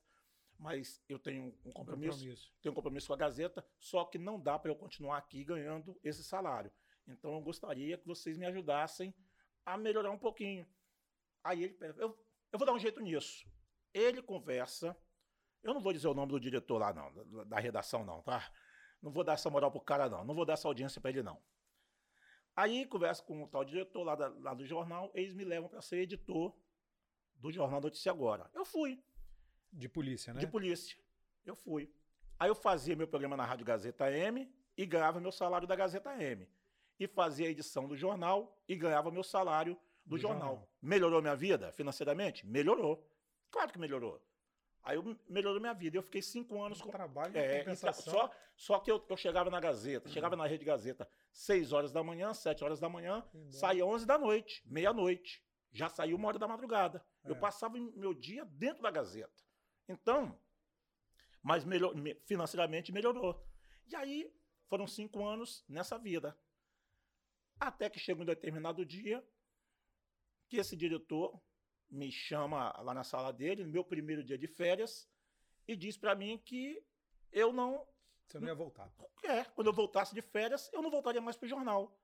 [0.59, 2.53] mas eu tenho um compromisso, compromisso.
[2.63, 5.99] tenho um compromisso com a Gazeta, só que não dá para eu continuar aqui ganhando
[6.03, 6.71] esse salário.
[7.07, 9.15] Então eu gostaria que vocês me ajudassem
[9.65, 10.67] a melhorar um pouquinho.
[11.43, 12.19] Aí ele, eu,
[12.53, 13.47] eu vou dar um jeito nisso.
[13.93, 14.97] Ele conversa
[15.65, 18.53] eu não vou dizer o nome do diretor lá, não, da, da redação, não, tá?
[19.01, 20.23] Não vou dar essa moral pro cara, não.
[20.23, 21.43] Não vou dar essa audiência para ele, não.
[22.55, 25.81] Aí, converso com o tal diretor lá, da, lá do jornal, eles me levam para
[25.81, 26.55] ser editor
[27.37, 28.49] do Jornal Notícia Agora.
[28.53, 29.03] Eu fui.
[29.75, 30.41] De polícia, né?
[30.41, 30.97] De polícia.
[31.45, 31.93] Eu fui.
[32.39, 36.15] Aí eu fazia meu programa na Rádio Gazeta M e ganhava meu salário da Gazeta
[36.23, 36.49] M.
[36.99, 40.49] E fazia a edição do jornal e ganhava meu salário do, do jornal.
[40.49, 40.69] jornal.
[40.81, 42.47] Melhorou minha vida financeiramente?
[42.47, 43.05] Melhorou.
[43.51, 44.23] Claro que melhorou.
[44.83, 45.97] Aí eu melhorou minha vida.
[45.97, 47.37] Eu fiquei cinco anos com trabalho.
[47.37, 50.13] É, só, só que eu, eu chegava na Gazeta, uhum.
[50.13, 54.19] chegava na Rede Gazeta, seis horas da manhã, sete horas da manhã, saía onze da
[54.19, 55.43] noite, meia-noite.
[55.73, 57.05] Já saiu uma hora da madrugada.
[57.25, 57.31] É.
[57.31, 59.43] Eu passava meu dia dentro da Gazeta.
[59.89, 60.39] Então,
[61.43, 61.93] mas melhor,
[62.25, 63.47] financeiramente melhorou.
[63.87, 64.35] E aí
[64.67, 66.37] foram cinco anos nessa vida.
[67.61, 69.25] Até que chega um determinado dia
[70.49, 71.41] que esse diretor
[71.91, 75.09] me chama lá na sala dele, no meu primeiro dia de férias,
[75.69, 76.85] e diz para mim que
[77.31, 77.87] eu não.
[78.27, 78.91] Você não ia voltar.
[79.23, 81.99] É, quando eu voltasse de férias, eu não voltaria mais pro jornal.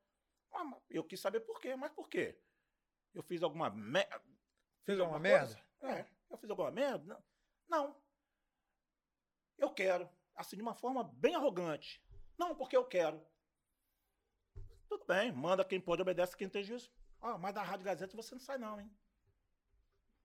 [0.53, 2.39] Ah, eu quis saber por quê, mas por quê?
[3.14, 4.22] Eu fiz alguma merda.
[4.85, 5.64] Fez alguma, alguma merda?
[5.81, 7.05] É, eu fiz alguma merda?
[7.14, 7.30] Não.
[7.71, 7.97] Não.
[9.57, 10.09] Eu quero.
[10.35, 12.03] Assim, de uma forma bem arrogante.
[12.37, 13.25] Não, porque eu quero.
[14.89, 16.91] Tudo bem, manda quem pode, obedece quem tem juízo.
[17.21, 18.91] Ah, mas da Rádio Gazeta você não sai não, hein?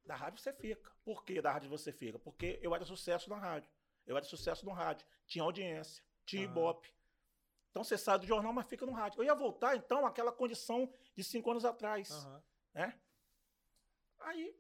[0.06, 0.92] Da rádio você fica.
[1.04, 2.20] Por que da rádio você fica?
[2.20, 3.70] Porque eu era sucesso na rádio.
[4.06, 5.06] Eu era sucesso no rádio.
[5.26, 6.46] Tinha audiência, tinha ah.
[6.46, 6.94] ibope.
[7.72, 9.20] Então você sai do jornal, mas fica no rádio.
[9.20, 12.10] Eu ia voltar, então, àquela condição de cinco anos atrás.
[12.12, 12.42] Uhum.
[12.74, 13.00] Né?
[14.20, 14.56] Aí,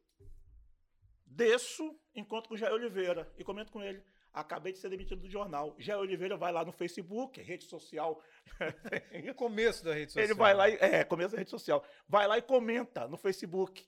[1.25, 4.03] desço, encontro com o Jair Oliveira e comento com ele.
[4.33, 5.75] Acabei de ser demitido do jornal.
[5.79, 8.21] Jair Oliveira vai lá no Facebook, rede social.
[9.35, 10.25] começo da rede social.
[10.25, 10.73] Ele vai lá e.
[10.75, 11.83] É, começo da rede social.
[12.07, 13.87] Vai lá e comenta no Facebook.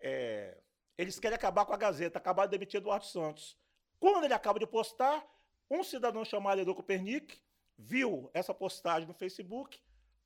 [0.00, 0.58] É,
[0.96, 3.58] eles querem acabar com a Gazeta, acabar de demitir Eduardo Santos.
[3.98, 5.24] Quando ele acaba de postar,
[5.70, 7.38] um cidadão chamado Edu Copernic
[7.76, 9.78] viu essa postagem no Facebook,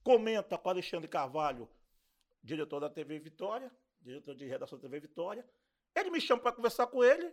[0.02, 1.68] comenta com Alexandre Carvalho,
[2.42, 3.70] diretor da TV Vitória,
[4.00, 5.44] diretor de redação da TV Vitória.
[5.94, 7.32] Ele me chama para conversar com ele.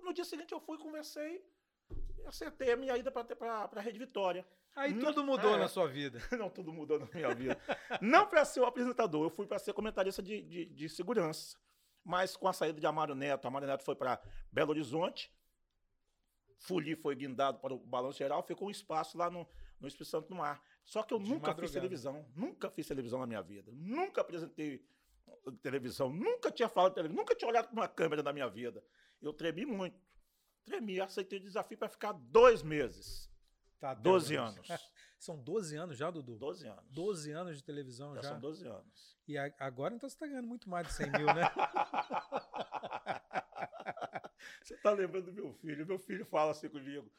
[0.00, 1.44] No dia seguinte eu fui, conversei
[2.18, 4.46] e acertei a minha ida para a Rede Vitória.
[4.74, 6.20] Aí não, tudo mudou é, na sua vida.
[6.38, 7.58] Não, tudo mudou na minha vida.
[8.02, 11.56] não para ser o apresentador, eu fui para ser comentarista de, de, de segurança.
[12.04, 14.20] Mas com a saída de Amário Neto, Amário Neto foi para
[14.52, 15.32] Belo Horizonte,
[16.58, 19.48] Fuli foi guindado para o Balanço Geral, ficou um espaço lá no,
[19.80, 20.62] no Espírito Santo no Mar.
[20.84, 24.84] Só que eu de nunca fiz televisão, nunca fiz televisão na minha vida, nunca apresentei
[25.62, 28.84] televisão, nunca tinha falado de televisão, nunca tinha olhado para uma câmera na minha vida.
[29.20, 29.98] Eu tremi muito.
[30.64, 33.30] Tremi, aceitei o desafio para ficar dois meses.
[33.78, 34.68] Tá, 12 anos.
[35.18, 36.36] São 12 anos já, Dudu?
[36.36, 36.84] 12 anos.
[36.90, 38.22] 12 anos de televisão já.
[38.22, 38.28] já.
[38.30, 39.16] São 12 anos.
[39.26, 41.42] E a, agora então você está ganhando muito mais de 100 mil, né?
[44.62, 45.86] você está lembrando do meu filho.
[45.86, 47.10] Meu filho fala assim comigo: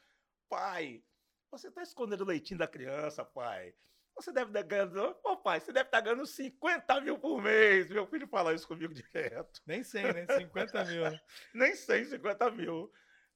[0.48, 1.02] pai,
[1.50, 3.74] você está escondendo o leitinho da criança, pai.
[4.18, 5.16] Você deve estar ganhando.
[5.22, 7.88] Ô, pai, você deve estar ganhando 50 mil por mês.
[7.88, 9.62] Meu filho fala isso comigo direto.
[9.64, 10.26] Nem 100, né?
[10.26, 11.08] 50 mil.
[11.08, 11.20] Né?
[11.54, 12.92] Nem 100, 50 mil.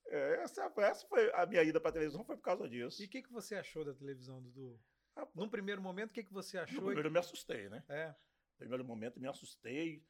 [0.08, 3.00] É, essa, essa foi a minha ida para a televisão foi por causa disso.
[3.00, 4.80] E o que, que você achou da televisão, Dudu?
[5.14, 6.80] Ah, Num primeiro momento, o que, que você achou?
[6.80, 7.84] No primeiro eu me assustei, né?
[7.88, 8.08] É.
[8.08, 10.04] No primeiro momento me assustei,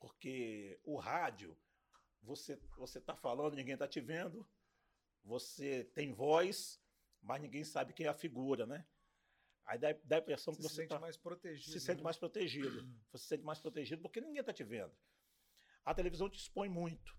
[0.00, 1.56] porque o rádio,
[2.20, 4.44] você você está falando, ninguém está te vendo,
[5.22, 6.82] você tem voz,
[7.22, 8.84] mas ninguém sabe quem é a figura, né?
[9.66, 11.72] Aí dá, dá a impressão que você se sente tá, mais protegido.
[11.72, 12.04] Se sente né?
[12.04, 12.88] mais protegido.
[13.10, 14.92] Você se sente mais protegido porque ninguém está te vendo.
[15.84, 17.16] A televisão te expõe muito.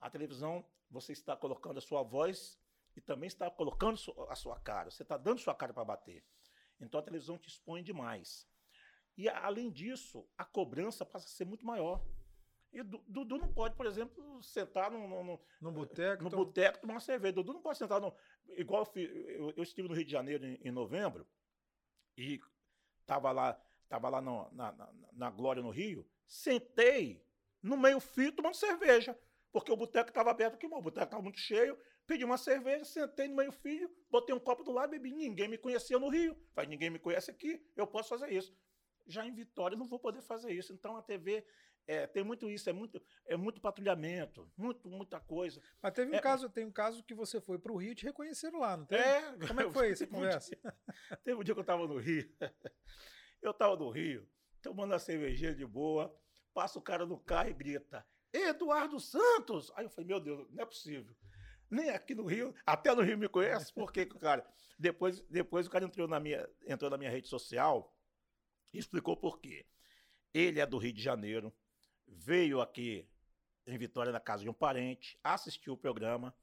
[0.00, 2.58] A televisão você está colocando a sua voz
[2.96, 4.90] e também está colocando a sua cara.
[4.90, 6.24] Você está dando sua cara para bater.
[6.80, 8.46] Então a televisão te expõe demais.
[9.16, 12.04] E, além disso, a cobrança passa a ser muito maior.
[12.72, 17.00] E Dudu não pode, por exemplo, sentar no, no, no boteco no boteco tomar uma
[17.00, 17.34] cerveja.
[17.34, 18.16] Dudu não pode sentar no.
[18.56, 21.26] Igual eu, eu, eu estive no Rio de Janeiro em, em novembro
[22.16, 22.40] e
[23.00, 27.24] estava lá, tava lá no, na, na, na, Glória no Rio, sentei
[27.62, 29.18] no meio-fio tomando cerveja.
[29.50, 31.78] Porque o boteco estava aberto aqui, o boteco estava muito cheio.
[32.06, 35.14] Pedi uma cerveja, sentei no meio-fio, botei um copo do lado e bebi.
[35.14, 36.36] Ninguém me conhecia no Rio.
[36.56, 38.56] Mas ninguém me conhece aqui, eu posso fazer isso.
[39.06, 40.72] Já em Vitória, não vou poder fazer isso.
[40.72, 41.44] Então a TV
[41.86, 45.60] é, tem muito isso, é muito, é muito patrulhamento, muito, muita coisa.
[45.80, 47.94] Mas teve um é, caso, tem um caso que você foi para o Rio e
[47.94, 48.98] te reconheceram lá, não tem?
[48.98, 50.54] É, Como é que foi essa conversa?
[50.54, 52.28] Um teve um dia que eu estava no Rio.
[53.42, 54.24] Eu estava no Rio,
[54.62, 56.16] tomando a cervejinha de boa,
[56.54, 59.72] passa o cara no carro e grita: Eduardo Santos!
[59.74, 61.12] Aí eu falei, meu Deus, não é possível.
[61.68, 64.46] Nem aqui no Rio, até no Rio me conhece, porque, cara,
[64.78, 67.92] depois, depois o cara entrou na, minha, entrou na minha rede social
[68.72, 69.66] e explicou por quê.
[70.32, 71.52] Ele é do Rio de Janeiro,
[72.12, 73.08] veio aqui
[73.66, 76.34] em Vitória na casa de um parente, assistiu o programa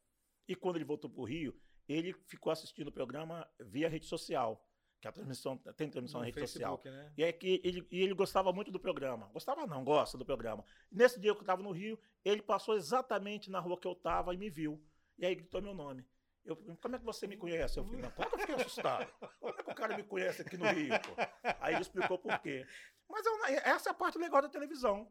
[0.48, 4.66] e quando ele voltou para o Rio, ele ficou assistindo o programa via rede social.
[5.02, 7.04] Que a transmissão tem transmissão no na rede Facebook, social.
[7.04, 7.14] Né?
[7.18, 9.28] E é que ele, e ele gostava muito do programa.
[9.28, 10.66] Gostava não, gosta do programa.
[10.92, 14.34] Nesse dia que eu estava no Rio, ele passou exatamente na rua que eu estava
[14.34, 14.84] e me viu.
[15.18, 16.06] E aí gritou meu nome.
[16.44, 17.78] Eu, como é que você me conhece?
[17.78, 19.12] Eu falei, não, claro que eu fiquei assustado.
[19.40, 20.90] Como é que o cara me conhece aqui no Rio?
[20.90, 21.16] Pô?
[21.62, 22.66] Aí ele explicou por quê.
[23.08, 25.10] Mas eu, essa é a parte legal da televisão.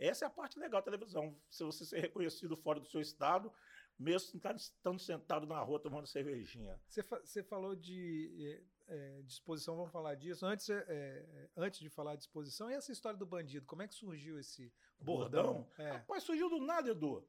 [0.00, 1.36] Essa é a parte legal da televisão.
[1.50, 3.52] Se você ser reconhecido fora do seu estado,
[3.98, 6.80] mesmo estando sentado na rua tomando cervejinha.
[6.88, 10.46] Você, fa você falou de é, disposição, vamos falar disso.
[10.46, 13.66] Antes, é, antes de falar de disposição, e essa história do bandido?
[13.66, 15.52] Como é que surgiu esse bordão?
[15.52, 15.70] bordão?
[15.78, 15.90] É.
[15.92, 17.28] Rapaz, surgiu do nada, Edu.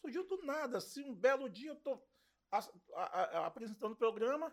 [0.00, 0.78] Surgiu do nada.
[0.78, 2.02] Assim, um belo dia eu tô
[2.50, 2.58] a,
[2.94, 4.52] a, a, apresentando o programa,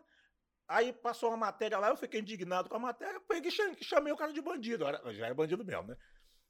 [0.67, 4.17] aí passou uma matéria lá, eu fiquei indignado com a matéria, peguei e chamei o
[4.17, 4.85] cara de bandido.
[5.13, 5.97] Já é bandido mesmo, né?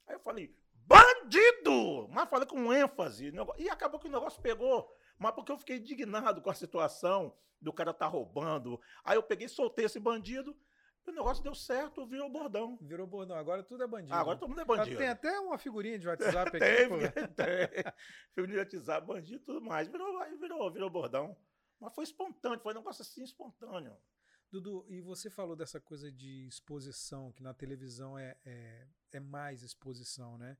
[0.08, 0.56] Aí eu falei,
[0.86, 2.08] bandido!
[2.10, 3.34] Mas falei com ênfase.
[3.58, 4.90] E acabou que o negócio pegou.
[5.18, 8.80] Mas porque eu fiquei indignado com a situação do cara tá roubando.
[9.04, 10.56] Aí eu peguei, soltei esse bandido.
[11.08, 12.80] O negócio deu certo, virou bordão.
[12.82, 13.38] Virou bordão.
[13.38, 14.16] Agora tudo é bandido.
[14.16, 14.98] agora todo mundo é bandido.
[14.98, 16.60] Tem até uma figurinha de WhatsApp aqui.
[16.60, 16.88] tem,
[17.36, 17.94] tem.
[18.34, 19.88] Figurinha de WhatsApp, bandido e tudo mais.
[19.88, 21.38] Virou, virou, virou bordão.
[21.80, 23.96] Mas foi espontâneo, foi um negócio assim espontâneo.
[24.62, 29.62] Dudu, e você falou dessa coisa de exposição, que na televisão é, é, é mais
[29.64, 30.58] exposição, né?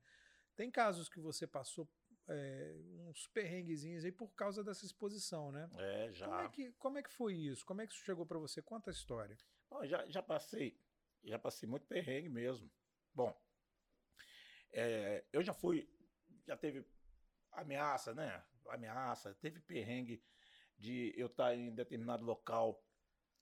[0.54, 1.88] Tem casos que você passou
[2.28, 2.76] é,
[3.08, 5.70] uns perrenguezinhos aí por causa dessa exposição, né?
[5.76, 6.26] É, já.
[6.26, 7.64] Como é que, como é que foi isso?
[7.64, 8.60] Como é que isso chegou para você?
[8.60, 9.36] Conta a história.
[9.70, 10.78] Bom, já, já passei,
[11.24, 12.70] já passei muito perrengue mesmo.
[13.14, 13.34] Bom,
[14.72, 15.88] é, eu já fui,
[16.46, 16.84] já teve
[17.50, 18.44] ameaça, né?
[18.68, 20.22] Ameaça, teve perrengue
[20.76, 22.85] de eu estar em determinado local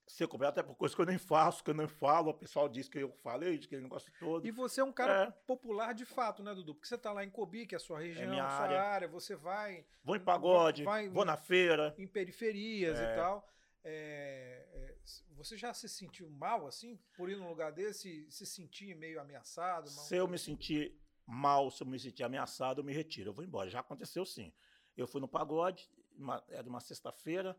[0.06, 2.68] ser cobrado, até por coisas que eu nem faço, que eu nem falo, o pessoal
[2.68, 4.46] diz que eu falei, que ele negócio todo.
[4.46, 5.30] E você é um cara é.
[5.46, 6.74] popular de fato, né, Dudu?
[6.74, 8.82] Porque você tá lá em Cobi, que é a sua região, é minha sua área.
[8.82, 9.08] área.
[9.08, 9.86] você vai...
[10.02, 11.94] Vou em pagode, vai, vou na feira.
[11.98, 13.12] Em periferias é.
[13.12, 13.48] e tal.
[13.86, 14.94] É, é,
[15.36, 19.88] você já se sentiu mal, assim, por ir num lugar desse, se sentir meio ameaçado?
[19.88, 23.44] Se eu me sentir mal, se eu me sentir ameaçado, eu me retiro, eu vou
[23.44, 23.68] embora.
[23.68, 24.52] Já aconteceu sim.
[24.96, 27.56] Eu fui no pagode, uma, era uma sexta-feira,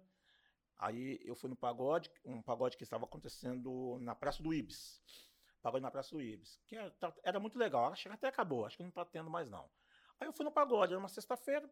[0.77, 5.01] Aí eu fui no pagode, um pagode que estava acontecendo na Praça do Ibis.
[5.61, 6.59] Pagode na Praça do Ibis.
[6.67, 7.91] Que era, tá, era muito legal.
[7.91, 9.69] Acho que até acabou, acho que não está tendo mais não.
[10.19, 11.69] Aí eu fui no pagode, era uma sexta-feira,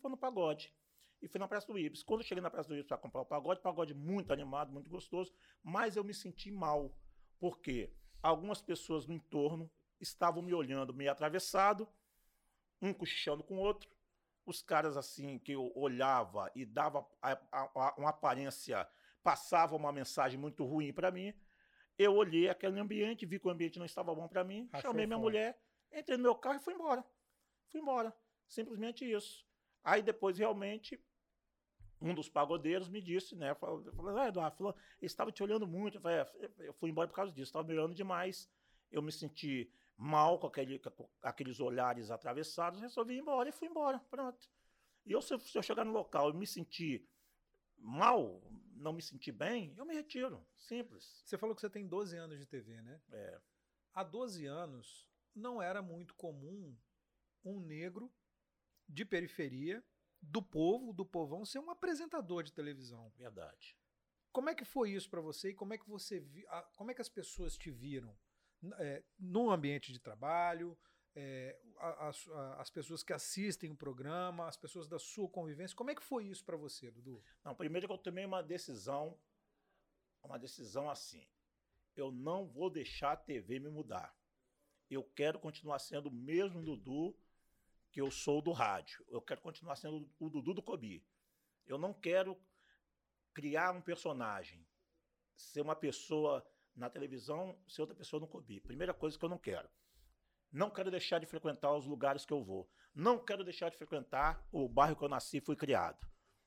[0.00, 0.74] fui no pagode.
[1.22, 2.02] E fui na Praça do Ibis.
[2.02, 4.90] Quando eu cheguei na Praça do Ibis para comprar o pagode, pagode muito animado, muito
[4.90, 5.32] gostoso,
[5.62, 6.94] mas eu me senti mal.
[7.38, 7.92] Porque
[8.22, 11.86] algumas pessoas no entorno estavam me olhando meio atravessado,
[12.80, 13.88] um cochichando com o outro,
[14.50, 18.86] os caras assim que eu olhava e dava a, a, a, uma aparência,
[19.22, 21.32] passava uma mensagem muito ruim para mim.
[21.98, 25.06] Eu olhei aquele ambiente, vi que o ambiente não estava bom para mim, Achou chamei
[25.06, 25.58] minha mulher,
[25.92, 27.04] entrei no meu carro e fui embora.
[27.68, 28.14] Fui embora.
[28.48, 29.46] Simplesmente isso.
[29.84, 31.02] Aí depois realmente
[32.00, 33.54] um dos pagodeiros me disse, né?
[33.54, 33.84] Falou
[34.16, 35.98] ah, Eduardo, falou, estava te olhando muito.
[35.98, 38.50] Eu, falei, é, eu fui embora por causa disso, estava me olhando demais.
[38.90, 39.70] Eu me senti
[40.00, 43.98] mal com, aquele, com aqueles olhares atravessados, resolvi ir embora e fui embora.
[44.10, 44.48] Pronto.
[45.04, 47.06] E eu, se, se eu chegar no local e me sentir
[47.76, 48.42] mal,
[48.72, 50.42] não me sentir bem, eu me retiro.
[50.56, 51.22] Simples.
[51.24, 52.98] Você falou que você tem 12 anos de TV, né?
[53.10, 53.40] É.
[53.92, 56.74] Há 12 anos não era muito comum
[57.44, 58.10] um negro
[58.88, 59.84] de periferia,
[60.22, 63.10] do povo, do povão, ser um apresentador de televisão.
[63.16, 63.76] Verdade.
[64.32, 66.94] Como é que foi isso para você e como é que você vi, como é
[66.94, 68.16] que as pessoas te viram?
[68.78, 70.76] É, no ambiente de trabalho,
[71.14, 75.76] é, as, as, pessoas que assistem o programa, as pessoas da sua convivência.
[75.76, 77.22] Como é que foi isso para você, Dudu?
[77.44, 79.18] Não, primeiro que eu tomei uma decisão,
[80.22, 81.26] uma decisão assim.
[81.96, 84.14] eu não vou deixar a TV me mudar.
[84.88, 87.16] Eu quero continuar sendo o mesmo Dudu
[87.90, 89.04] que eu sou do rádio.
[89.08, 91.04] Eu quero continuar sendo o Dudu do Kobi.
[91.66, 92.40] Eu não quero
[93.32, 94.66] criar um personagem,
[95.36, 96.44] ser uma pessoa
[96.80, 98.58] na televisão, ser outra pessoa no Kobi.
[98.58, 99.68] Primeira coisa que eu não quero.
[100.50, 102.68] Não quero deixar de frequentar os lugares que eu vou.
[102.94, 106.04] Não quero deixar de frequentar o bairro que eu nasci e fui criado.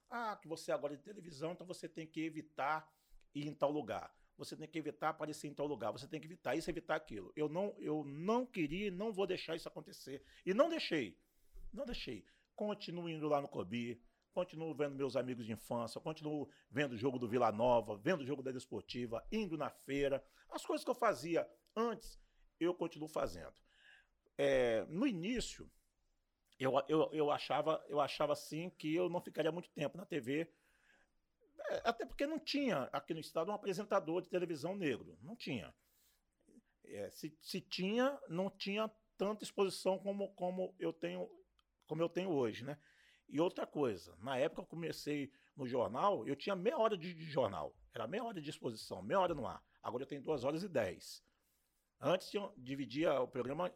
[0.10, 2.92] Ah, que você agora é de televisão, então você tem que evitar
[3.34, 4.14] ir em tal lugar.
[4.38, 5.92] Você tem que evitar aparecer em tal lugar.
[5.92, 7.32] Você tem que evitar isso, evitar aquilo.
[7.36, 10.24] Eu não, eu não queria, não vou deixar isso acontecer.
[10.46, 11.18] E não deixei.
[11.72, 12.26] Não deixei.
[12.56, 14.04] Continuo indo lá no Cobi,
[14.34, 18.26] continuo vendo meus amigos de infância, continuo vendo o jogo do Vila Nova, vendo o
[18.26, 20.24] jogo da Desportiva, indo na feira.
[20.50, 22.20] As coisas que eu fazia antes,
[22.60, 23.54] eu continuo fazendo.
[24.38, 25.72] É, no início,
[26.60, 30.52] eu, eu, eu, achava, eu achava assim que eu não ficaria muito tempo na TV,
[31.70, 35.18] é, até porque não tinha aqui no estado um apresentador de televisão negro.
[35.22, 35.74] Não tinha.
[36.86, 41.30] É, se, se tinha, não tinha tanta exposição como, como eu tenho
[41.86, 42.78] como eu tenho hoje, né?
[43.28, 47.26] E outra coisa, na época eu comecei no jornal, eu tinha meia hora de, de
[47.26, 47.76] jornal.
[47.94, 49.64] Era meia hora de exposição, meia hora no ar.
[49.82, 51.24] Agora eu tenho duas horas e dez.
[52.00, 53.72] Antes eu dividia o programa,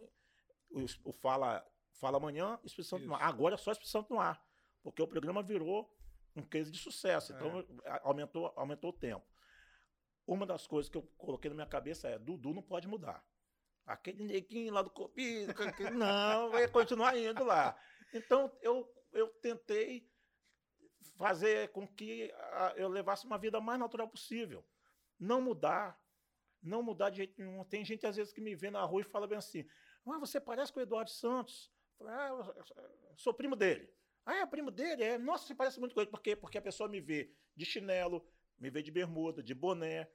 [0.69, 3.23] o, o Fala, Fala Amanhã, Exposição no ar.
[3.23, 4.43] Agora é só Exposição no ar.
[4.83, 5.93] Porque o programa virou
[6.35, 7.33] um case de sucesso.
[7.33, 8.01] Então é.
[8.03, 9.25] aumentou, aumentou o tempo.
[10.25, 13.23] Uma das coisas que eu coloquei na minha cabeça é: Dudu não pode mudar.
[13.85, 15.53] Aquele neguinho lá do Copito,
[15.93, 17.77] não, vai continuar indo lá.
[18.13, 18.85] Então, eu,
[19.17, 20.07] eu tentei
[21.15, 22.31] fazer com que
[22.75, 24.65] eu levasse uma vida mais natural possível.
[25.19, 25.99] Não mudar.
[26.61, 27.63] Não mudar de jeito nenhum.
[27.65, 29.65] Tem gente, às vezes, que me vê na rua e fala bem assim:
[30.05, 31.71] ah, você parece com o Eduardo Santos.
[32.01, 33.89] ah, eu sou primo dele.
[34.25, 35.03] Ah, é primo dele?
[35.03, 35.17] É.
[35.17, 36.09] Nossa, você parece muito com ele.
[36.09, 36.35] Por quê?
[36.35, 40.09] Porque a pessoa me vê de chinelo, me vê de bermuda, de boné.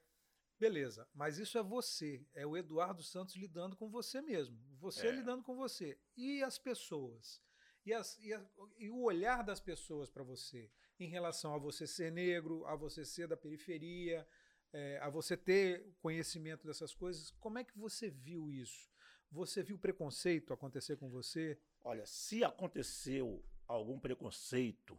[0.59, 2.25] Beleza, mas isso é você.
[2.35, 4.57] É o Eduardo Santos lidando com você mesmo.
[4.79, 5.11] Você é.
[5.11, 5.99] lidando com você.
[6.17, 7.43] E as pessoas?
[7.85, 8.43] E, as, e, a,
[8.79, 13.05] e o olhar das pessoas para você em relação a você ser negro, a você
[13.05, 14.27] ser da periferia,
[14.73, 18.91] é, a você ter conhecimento dessas coisas, como é que você viu isso?
[19.31, 21.59] Você viu preconceito acontecer com você?
[21.83, 24.99] Olha, se aconteceu algum preconceito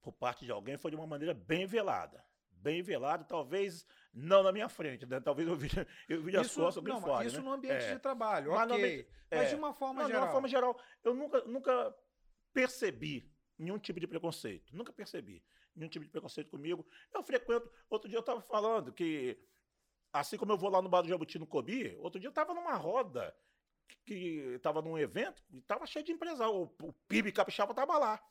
[0.00, 2.24] por parte de alguém, foi de uma maneira bem velada.
[2.62, 3.84] Bem velada, talvez
[4.14, 5.18] não na minha frente, né?
[5.20, 5.68] Talvez eu vi,
[6.08, 7.26] eu vi as costas não, fora.
[7.26, 7.42] Isso né?
[7.42, 7.94] no ambiente é.
[7.94, 9.08] de trabalho, mas, ok.
[9.30, 9.36] É.
[9.36, 10.20] Mas de uma forma não, geral.
[10.20, 11.94] De uma forma geral, eu nunca, nunca
[12.52, 14.74] percebi nenhum tipo de preconceito.
[14.76, 15.42] Nunca percebi
[15.74, 16.86] nenhum tipo de preconceito comigo.
[17.12, 17.70] Eu frequento.
[17.90, 19.38] Outro dia eu estava falando que,
[20.12, 22.54] assim como eu vou lá no Bar do Jabuti no Cobi, outro dia eu estava
[22.54, 23.34] numa roda
[24.04, 26.54] que estava num evento e estava cheio de empresários.
[26.54, 28.22] O, o PIB Capixaba estava lá.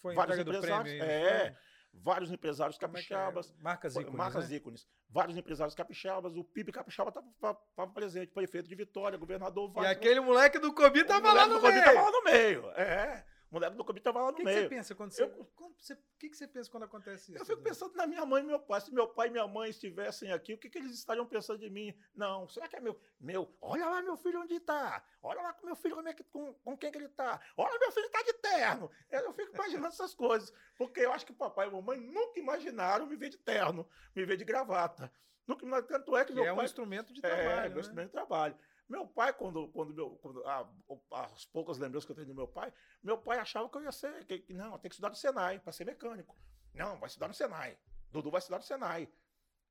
[0.00, 0.82] Foi Vários empresários.
[0.82, 1.50] Prêmio, é.
[1.50, 1.69] Foi?
[1.92, 2.88] Vários empresários é é?
[2.88, 3.50] capixabas.
[3.50, 4.14] É marcas ícones.
[4.14, 4.56] Marcas né?
[4.56, 4.88] ícones.
[5.08, 6.36] Vários empresários capixabas.
[6.36, 8.32] O PIB capixaba estava presente.
[8.32, 9.72] Prefeito de Vitória, governador.
[9.76, 11.60] E aquele moleque do Cobi estava lá no meio.
[11.60, 12.70] O moleque do Cobi estava lá no meio.
[12.70, 13.24] É.
[13.50, 14.58] O moleque do Covid tava lá no que meio.
[14.58, 15.24] O que você pensa quando você.
[15.24, 17.42] O que, que você pensa quando acontece isso?
[17.42, 18.80] Eu fico pensando na minha mãe e meu pai.
[18.80, 21.68] Se meu pai e minha mãe estivessem aqui, o que, que eles estariam pensando de
[21.68, 21.92] mim?
[22.14, 23.00] Não, será que é meu?
[23.18, 25.04] Meu, olha lá meu filho onde está.
[25.20, 27.40] Olha lá com meu filho como é que, com, com quem que ele está.
[27.56, 28.90] Olha, meu filho está de terno.
[29.10, 30.52] Eu fico imaginando essas coisas.
[30.78, 33.88] Porque eu acho que o papai e a mamãe nunca imaginaram me ver de terno,
[34.14, 35.12] me ver de gravata.
[35.44, 36.56] Nunca, tanto é que, que meu é pai.
[36.56, 37.48] É um instrumento de trabalho.
[37.48, 37.80] É, é um né?
[37.80, 38.56] instrumento de trabalho.
[38.90, 40.68] Meu pai, quando, quando, meu, quando ah,
[41.12, 43.92] as poucas lembranças que eu tenho do meu pai, meu pai achava que eu ia
[43.92, 46.36] ser, que, não, tem que estudar no Senai para ser mecânico.
[46.74, 47.78] Não, vai estudar no Senai.
[48.10, 49.08] Dudu vai estudar no Senai.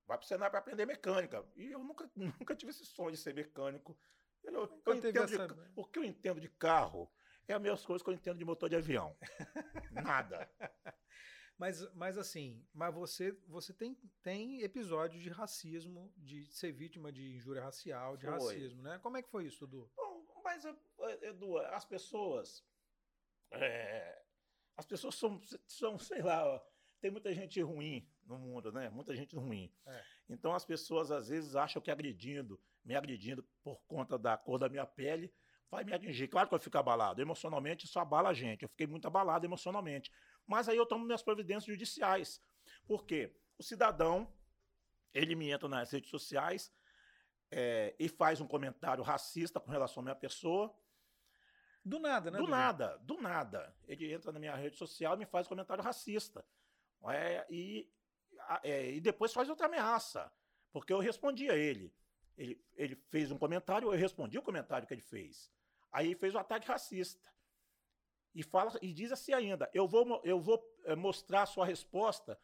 [0.07, 1.45] Vai para o Senai para aprender mecânica.
[1.57, 3.99] E eu nunca, nunca tive esse sonho de ser mecânico.
[4.41, 5.47] Eu, eu, eu entendo essa...
[5.49, 7.11] de, o que eu entendo de carro
[7.45, 9.17] é as mesmas coisas que eu entendo de motor de avião.
[9.91, 10.49] Nada.
[11.59, 13.93] Mas, mas assim, mas você, você tem,
[14.23, 18.33] tem episódios de racismo, de ser vítima de injúria racial, de foi.
[18.33, 18.97] racismo, né?
[18.99, 19.91] Como é que foi isso, Edu?
[19.93, 20.63] Bom, mas,
[21.21, 22.65] Edu, as pessoas.
[23.51, 24.23] É,
[24.77, 26.63] as pessoas são, são, sei lá,
[27.01, 28.89] tem muita gente ruim no mundo, né?
[28.89, 29.69] Muita gente ruim.
[29.85, 30.03] É.
[30.29, 34.69] Então as pessoas às vezes acham que agredindo, me agredindo por conta da cor da
[34.69, 35.33] minha pele,
[35.69, 36.29] vai me atingir.
[36.29, 37.21] Claro que eu fico abalado.
[37.21, 38.63] Emocionalmente, isso abala a gente.
[38.63, 40.09] Eu fiquei muito abalado emocionalmente.
[40.49, 42.41] Mas aí eu tomo minhas providências judiciais.
[42.87, 43.31] Por quê?
[43.55, 44.27] O cidadão,
[45.13, 46.73] ele me entra nas redes sociais
[47.51, 50.75] é, e faz um comentário racista com relação à minha pessoa.
[51.85, 52.39] Do nada, né?
[52.39, 53.75] Do nada, do nada.
[53.87, 56.43] Ele entra na minha rede social e me faz um comentário racista.
[57.09, 57.87] É, e,
[58.63, 60.33] é, e depois faz outra ameaça.
[60.71, 61.93] Porque eu respondi a ele.
[62.35, 62.59] ele.
[62.75, 65.51] Ele fez um comentário, eu respondi o comentário que ele fez.
[65.91, 67.21] Aí fez o um ataque racista.
[68.39, 72.39] E, fala, e diz assim ainda: eu vou, eu vou é, mostrar a sua resposta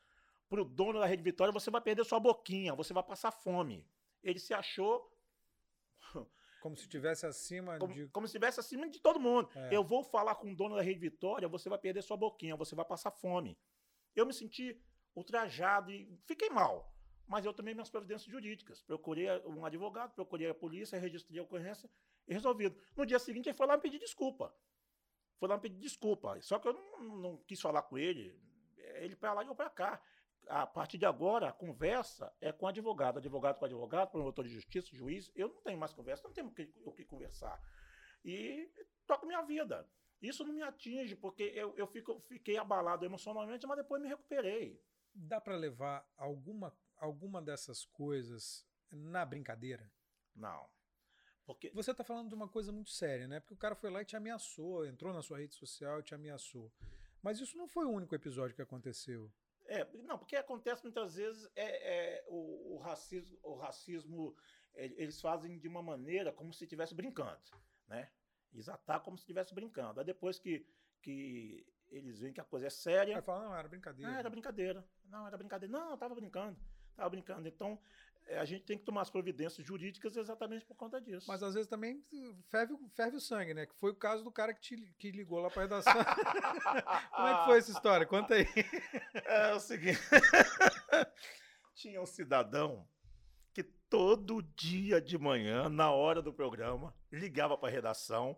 [0.50, 3.88] para o dono da Rede Vitória, você vai perder sua boquinha, você vai passar fome.
[4.22, 5.10] Ele se achou.
[6.62, 8.08] Como se estivesse acima como, de.
[8.10, 9.48] Como se estivesse acima de todo mundo.
[9.56, 9.70] É.
[9.72, 12.76] Eu vou falar com o dono da Rede Vitória, você vai perder sua boquinha, você
[12.76, 13.58] vai passar fome.
[14.14, 14.78] Eu me senti
[15.16, 16.92] ultrajado e fiquei mal.
[17.26, 18.82] Mas eu tomei minhas providências jurídicas.
[18.82, 21.90] Procurei um advogado, procurei a polícia, registrei a ocorrência
[22.28, 22.76] e resolvido.
[22.98, 24.54] No dia seguinte, ele foi lá me pedir desculpa.
[25.38, 26.40] Foi lá me pedir desculpa.
[26.42, 28.40] Só que eu não, não quis falar com ele.
[28.78, 30.02] Ele para lá e eu para cá.
[30.48, 33.18] A partir de agora, a conversa é com advogado.
[33.18, 35.32] Advogado com advogado, promotor de justiça, juiz.
[35.36, 37.60] Eu não tenho mais conversa, não tenho o que, o que conversar.
[38.24, 38.72] E
[39.08, 39.90] toco minha vida.
[40.22, 44.82] Isso não me atinge, porque eu, eu fico, fiquei abalado emocionalmente, mas depois me recuperei.
[45.14, 49.92] Dá para levar alguma alguma dessas coisas na brincadeira?
[50.36, 50.68] Não.
[51.46, 51.70] Porque...
[51.72, 53.40] Você está falando de uma coisa muito séria, né?
[53.40, 56.16] Porque o cara foi lá e te ameaçou, entrou na sua rede social e te
[56.16, 56.72] ameaçou.
[57.22, 59.32] Mas isso não foi o único episódio que aconteceu.
[59.66, 64.36] É, não, porque acontece muitas vezes é, é o, o, racismo, o racismo
[64.76, 67.40] eles fazem de uma maneira como se estivesse brincando,
[67.88, 68.12] né?
[68.54, 70.00] Eles atacam como se estivesse brincando.
[70.00, 70.66] Aí depois que,
[71.02, 73.16] que eles veem que a coisa é séria.
[73.16, 74.12] Aí falam, não, era brincadeira.
[74.12, 74.88] Ah, era brincadeira.
[75.06, 75.72] Não, era brincadeira.
[75.72, 76.58] Não, eu tava brincando.
[76.96, 77.48] Tava brincando.
[77.48, 77.82] Então, é,
[78.30, 81.26] a gente tem que tomar as providências jurídicas exatamente por conta disso.
[81.28, 82.04] Mas às vezes também
[82.50, 83.66] ferve, ferve o sangue, né?
[83.66, 85.94] Que foi o caso do cara que, te, que ligou lá para a redação.
[87.16, 88.06] Como é que foi essa história?
[88.06, 88.48] Conta aí.
[89.14, 90.00] É, é o seguinte:
[91.76, 92.88] tinha um cidadão
[93.54, 98.38] que todo dia de manhã, na hora do programa, ligava para a redação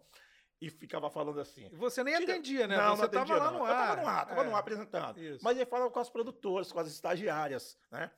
[0.59, 1.69] e ficava falando assim.
[1.73, 2.77] Você nem atendia, né?
[2.77, 3.69] Não, Você estava lá no ar.
[3.69, 4.43] Eu tava no ar, tava é.
[4.43, 5.17] no ar apresentando.
[5.19, 5.43] Isso.
[5.43, 8.11] Mas ele falava com as produtoras, com as estagiárias, né?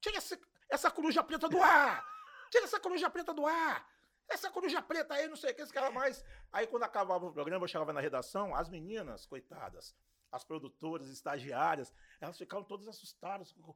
[0.00, 0.38] Tira esse,
[0.74, 2.06] essa coruja preta do ar!
[2.50, 3.88] Tira essa coruja preta do ar!
[4.28, 6.24] Essa coruja preta aí, não sei o que, esse cara mais.
[6.52, 9.94] Aí, quando acabava o programa, eu chegava na redação, as meninas, coitadas,
[10.32, 13.54] as produtoras, estagiárias, elas ficavam todas assustadas.
[13.56, 13.74] Não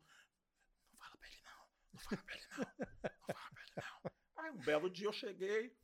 [0.98, 1.66] fala pra ele, não.
[1.92, 2.58] Não fala pra ele, não.
[2.58, 4.44] Não fala pra ele, não.
[4.44, 5.76] Aí, um belo dia eu cheguei,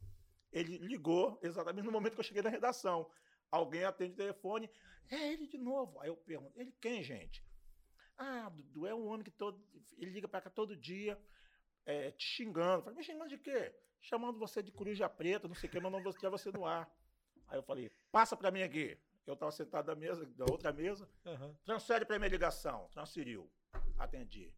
[0.50, 3.10] ele ligou exatamente no momento que eu cheguei na redação.
[3.50, 4.70] Alguém atende o telefone,
[5.10, 6.00] é ele de novo.
[6.00, 7.44] Aí eu pergunto, ele quem, gente?
[8.16, 9.62] Ah, Dudu é um homem que todo,
[9.96, 11.20] ele liga para cá todo dia,
[11.84, 12.82] é, te xingando.
[12.82, 13.74] Falei, me xingando de quê?
[14.00, 16.90] Chamando você de coruja preta, não sei o que, mandando você, você no ar.
[17.48, 18.98] Aí eu falei, passa para mim aqui.
[19.26, 21.08] Eu estava sentado na mesa, da outra mesa.
[21.24, 21.54] Uhum.
[21.64, 22.88] Transfere para minha ligação.
[22.92, 23.50] Transferiu.
[23.98, 24.54] Atendi.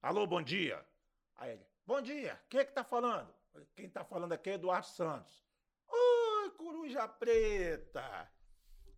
[0.00, 0.86] Alô, bom dia.
[1.34, 2.40] Aí ele, bom dia.
[2.48, 3.34] Quem é que tá falando?
[3.74, 5.44] Quem tá falando aqui é Eduardo Santos.
[5.88, 8.30] Oi, coruja preta.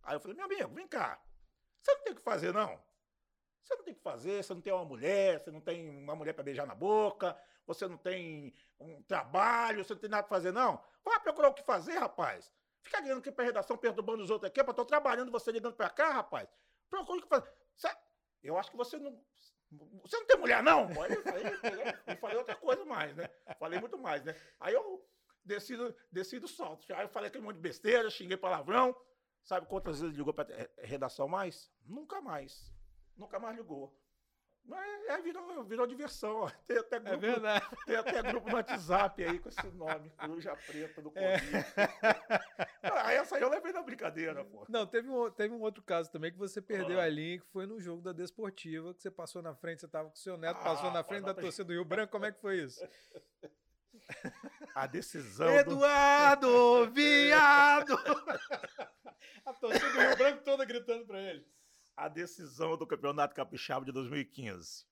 [0.03, 1.19] Aí eu falei, meu amigo, vem cá.
[1.81, 2.79] Você não tem o que fazer, não?
[3.63, 6.15] Você não tem o que fazer, você não tem uma mulher, você não tem uma
[6.15, 10.35] mulher para beijar na boca, você não tem um trabalho, você não tem nada para
[10.35, 10.83] fazer, não.
[11.03, 12.51] Vá procurar o que fazer, rapaz.
[12.81, 15.89] Fica ligando aqui pra redação, perturbando os outros aqui, eu tô trabalhando, você ligando para
[15.89, 16.49] cá, rapaz.
[16.89, 17.49] Procura o que fazer.
[18.43, 19.17] Eu acho que você não.
[20.03, 20.87] Você não tem mulher, não?
[21.01, 21.43] Aí eu falei,
[22.05, 23.27] eu falei outra coisa mais, né?
[23.57, 24.35] Falei muito mais, né?
[24.59, 25.03] Aí eu
[25.43, 26.85] decido, decido salto.
[26.93, 28.95] Aí eu falei aquele monte de besteira, xinguei palavrão.
[29.43, 30.45] Sabe quantas vezes ligou pra
[30.77, 31.71] redação mais?
[31.85, 32.72] Nunca mais
[33.17, 33.93] nunca mais ligou.
[34.65, 36.35] Mas é, virou, virou diversão.
[36.35, 36.49] Ó.
[36.65, 37.67] Tem até é grupo, é verdade.
[37.85, 41.11] Tem até grupo no WhatsApp aí com esse nome, Coruja Preta do.
[41.11, 41.57] Covid.
[42.81, 42.89] É.
[42.89, 44.65] ah, essa aí eu levei na brincadeira, pô.
[44.69, 47.03] Não, teve um, teve um outro caso também que você perdeu ah.
[47.03, 50.09] a linha, que foi no jogo da Desportiva, que você passou na frente, você tava
[50.09, 52.11] com o seu neto, ah, passou na frente da torcida do Rio Branco.
[52.11, 52.81] Como é que foi isso?
[54.73, 55.49] A decisão.
[55.49, 56.91] Eduardo, do...
[56.91, 57.93] viado!
[59.45, 61.45] a torcida do Rio Branco toda gritando pra ele
[61.95, 64.85] a decisão do Campeonato Capixaba de 2015.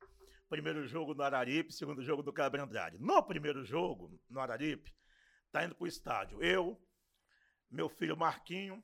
[0.49, 2.97] Primeiro jogo no Araripe, segundo jogo do Cabra Andrade.
[2.99, 4.93] No primeiro jogo, no Araripe,
[5.51, 6.41] tá indo pro estádio.
[6.43, 6.79] Eu,
[7.69, 8.83] meu filho Marquinho,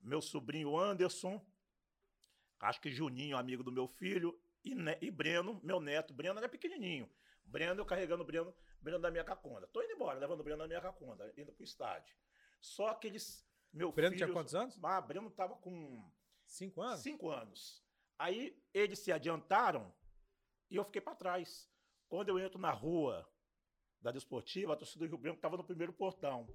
[0.00, 1.44] meu sobrinho Anderson,
[2.60, 6.14] acho que Juninho, amigo do meu filho, e, e Breno, meu neto.
[6.14, 7.10] Breno era pequenininho.
[7.44, 9.66] Breno, eu carregando o Breno, Breno da minha caconda.
[9.68, 12.14] Tô indo embora, levando o Breno da minha caconda, indo pro estádio.
[12.60, 13.46] Só que eles.
[13.72, 14.78] Meu Breno filho, tinha quantos anos?
[14.82, 16.10] Ah, Breno tava com
[16.48, 17.00] Cinco anos?
[17.00, 17.84] Cinco anos.
[18.18, 19.92] Aí eles se adiantaram
[20.70, 21.70] e eu fiquei para trás.
[22.08, 23.28] Quando eu entro na rua
[24.00, 26.48] da Desportiva, a torcida do Rio Branco estava no primeiro portão.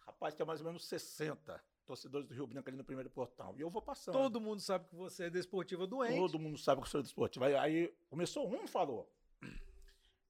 [0.00, 3.56] Rapaz, tem mais ou menos 60 torcedores do Rio Branco ali no primeiro portão.
[3.56, 4.12] E eu vou passando.
[4.12, 6.16] Todo mundo sabe que você é desportiva doente.
[6.16, 7.46] Todo mundo sabe que eu sou desportiva.
[7.46, 9.10] Aí, aí começou um falou.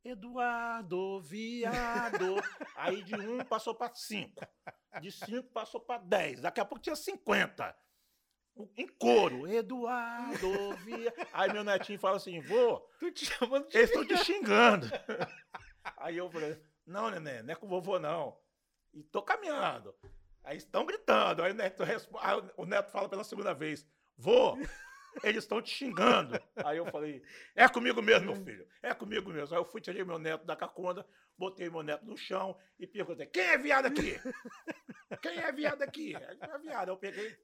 [0.04, 2.36] Eduardo, viado.
[2.76, 4.40] aí de um passou para cinco.
[5.00, 6.40] De cinco passou para dez.
[6.40, 7.76] Daqui a pouco tinha cinquenta
[8.76, 11.12] em coro, Eduardo, via.
[11.32, 14.86] Aí meu netinho fala assim, vô, tu te chamando de eles estão te xingando.
[15.96, 18.36] Aí eu falei, não, neném, não é com o vovô, não.
[18.92, 19.94] E tô caminhando.
[20.42, 21.42] Aí estão gritando.
[21.42, 21.84] Aí o neto,
[22.56, 23.86] o neto fala pela segunda vez,
[24.16, 24.56] vô,
[25.22, 26.40] Eles estão te xingando.
[26.56, 27.22] Aí eu falei,
[27.54, 28.66] é comigo mesmo, meu filho.
[28.82, 29.54] É comigo mesmo.
[29.54, 31.06] Aí eu fui, tirei meu neto da caconda,
[31.36, 34.18] botei meu neto no chão e perguntei, quem é viado aqui?
[35.20, 36.14] Quem é viado aqui?
[36.14, 36.88] É viado.
[36.88, 37.36] Eu peguei,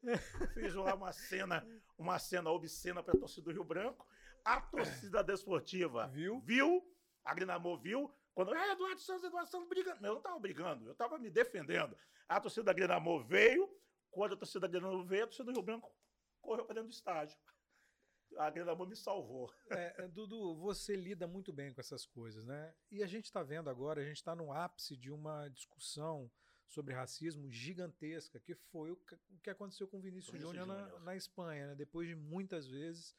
[0.54, 1.66] fiz lá uma cena,
[1.98, 4.06] uma cena obscena para a torcida do Rio Branco.
[4.44, 6.80] A torcida desportiva viu, viu
[7.26, 10.06] a Grinamor viu, quando, é, Eduardo Santos, Eduardo Santos brigando.
[10.06, 11.96] Eu não estava brigando, eu estava me defendendo.
[12.28, 13.68] A torcida da Grinamor veio,
[14.12, 15.92] quando a torcida da Grinamor veio, a torcida do Rio Branco
[16.40, 17.36] correu para dentro do estádio
[18.39, 19.53] a Grande Amor me salvou.
[19.70, 22.74] É, é, Dudu, você lida muito bem com essas coisas, né?
[22.91, 26.30] E a gente está vendo agora, a gente está no ápice de uma discussão
[26.66, 28.97] sobre racismo gigantesca, que foi o
[29.43, 31.74] que aconteceu com Vinícius, Júnior na, na, Espanha, né?
[31.74, 33.16] Depois de muitas vezes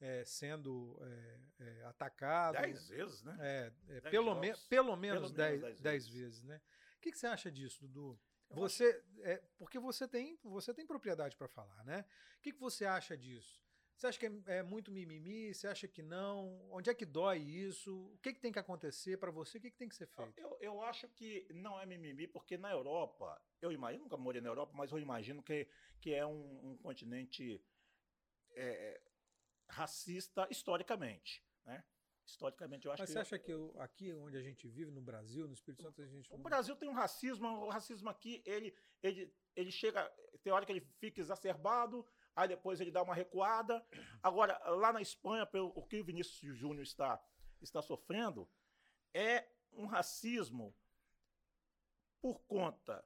[0.00, 2.54] é, sendo é, é, atacado.
[2.54, 3.36] Dez vezes, né?
[3.40, 6.20] É, é dez pelo, me, pelo menos pelo dez, dez, dez vezes.
[6.20, 6.44] vezes.
[6.44, 6.60] né?
[6.96, 8.18] O que, que você acha disso, Dudu?
[8.50, 12.04] Você, é, porque você tem, você tem propriedade para falar, né?
[12.38, 13.63] O que, que você acha disso?
[13.96, 15.54] Você acha que é, é, muito mimimi?
[15.54, 16.60] Você acha que não?
[16.70, 17.96] Onde é que dói isso?
[18.12, 19.58] O que, que tem que acontecer para você?
[19.58, 20.38] O que, que tem que ser feito?
[20.38, 24.48] Eu, eu acho que não é mimimi, porque na Europa, eu imagino, nunca morei na
[24.48, 25.68] Europa, mas eu imagino que,
[26.00, 27.64] que é um, um continente
[28.52, 29.00] é,
[29.68, 31.84] racista historicamente, né?
[32.26, 33.12] Historicamente, eu acho Mas que.
[33.12, 36.06] você acha que eu, aqui onde a gente vive, no Brasil, no Espírito Santo, a
[36.06, 36.32] gente.
[36.32, 40.10] O Brasil tem um racismo, o racismo aqui, ele, ele, ele chega.
[40.42, 43.84] Tem hora que ele fica exacerbado, aí depois ele dá uma recuada.
[44.22, 47.22] Agora, lá na Espanha, pelo o que o Vinícius Júnior está,
[47.60, 48.48] está sofrendo,
[49.12, 50.74] é um racismo
[52.20, 53.04] por conta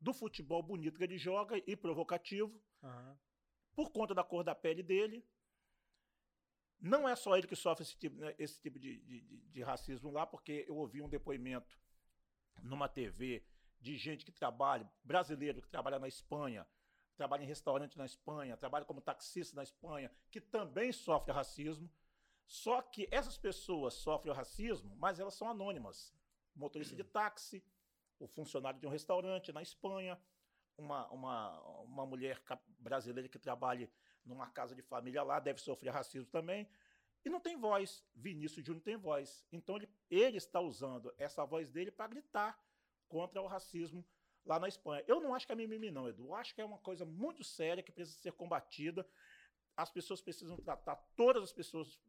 [0.00, 3.16] do futebol bonito que ele joga e provocativo, uhum.
[3.74, 5.26] por conta da cor da pele dele.
[6.78, 10.10] Não é só ele que sofre esse tipo, né, esse tipo de, de, de racismo
[10.10, 11.80] lá, porque eu ouvi um depoimento
[12.62, 13.44] numa TV
[13.80, 16.66] de gente que trabalha, brasileiro que trabalha na Espanha,
[17.16, 21.90] trabalha em restaurante na Espanha, trabalha como taxista na Espanha, que também sofre racismo.
[22.46, 26.14] Só que essas pessoas sofrem racismo, mas elas são anônimas.
[26.54, 27.64] O motorista de táxi,
[28.18, 30.20] o funcionário de um restaurante na Espanha,
[30.78, 32.40] uma, uma, uma mulher
[32.78, 33.90] brasileira que trabalha
[34.24, 36.68] numa casa de família lá, deve sofrer racismo também.
[37.24, 38.04] E não tem voz.
[38.14, 39.44] Vinícius Júnior tem voz.
[39.50, 42.60] Então ele, ele está usando essa voz dele para gritar
[43.08, 44.04] contra o racismo
[44.46, 45.04] lá na Espanha.
[45.06, 46.26] Eu não acho que é mimimi, não, Edu.
[46.26, 49.06] Eu acho que é uma coisa muito séria que precisa ser combatida.
[49.76, 52.00] As pessoas precisam tratar todas as pessoas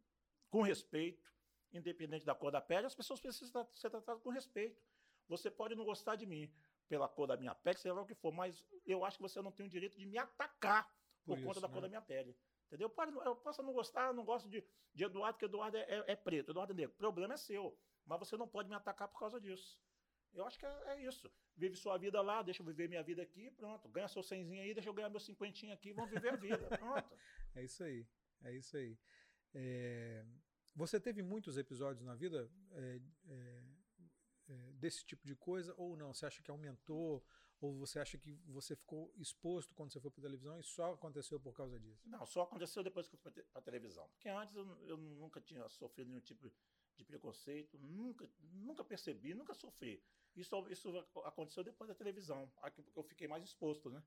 [0.49, 1.33] com respeito,
[1.73, 2.85] independente da cor da pele.
[2.85, 4.79] As pessoas precisam ser tratadas com respeito.
[5.27, 6.49] Você pode não gostar de mim
[6.87, 9.41] pela cor da minha pele, seja lá o que for, mas eu acho que você
[9.41, 10.89] não tem o direito de me atacar
[11.25, 11.73] por, por conta isso, da né?
[11.73, 12.37] cor da minha pele.
[12.67, 12.93] Entendeu?
[13.25, 14.63] Eu posso não gostar, não gosto de,
[14.93, 16.93] de Eduardo, porque Eduardo é, é, é preto, Eduardo é negro.
[16.93, 17.77] O problema é seu.
[18.05, 19.77] Mas você não pode me atacar por causa disso.
[20.33, 21.31] Eu acho que é, é, isso.
[21.55, 23.87] Vive sua vida lá, deixa eu viver minha vida aqui, pronto.
[23.89, 26.67] Ganha seu cenzinho aí, deixa eu ganhar meu cinquentinho aqui, vamos viver a vida.
[26.77, 27.17] Pronto.
[27.55, 28.07] é isso aí.
[28.43, 28.97] É isso aí.
[29.53, 30.25] É...
[30.75, 33.63] Você teve muitos episódios na vida é, é,
[34.49, 36.13] é, desse tipo de coisa ou não?
[36.13, 37.25] Você acha que aumentou?
[37.59, 41.39] Ou você acha que você ficou exposto quando você foi para televisão e só aconteceu
[41.39, 42.07] por causa disso?
[42.07, 44.07] Não, só aconteceu depois que eu fui para televisão.
[44.09, 46.53] Porque antes eu, eu, nunca tinha sofrido nenhum tipo de
[47.03, 50.03] preconceito, nunca, nunca percebi, nunca sofri.
[50.35, 50.89] Isso, isso
[51.25, 54.03] aconteceu depois da televisão, aqui eu fiquei mais exposto, né?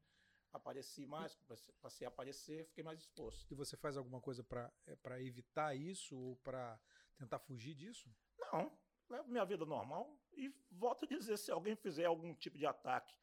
[0.52, 1.34] Apareci mais,
[1.80, 3.52] passei a aparecer, fiquei mais exposto.
[3.52, 6.80] E você faz alguma coisa para é, evitar isso ou para
[7.16, 8.12] tentar fugir disso?
[8.36, 8.72] Não,
[9.08, 13.14] levo minha vida normal e volto a dizer, se alguém fizer algum tipo de ataque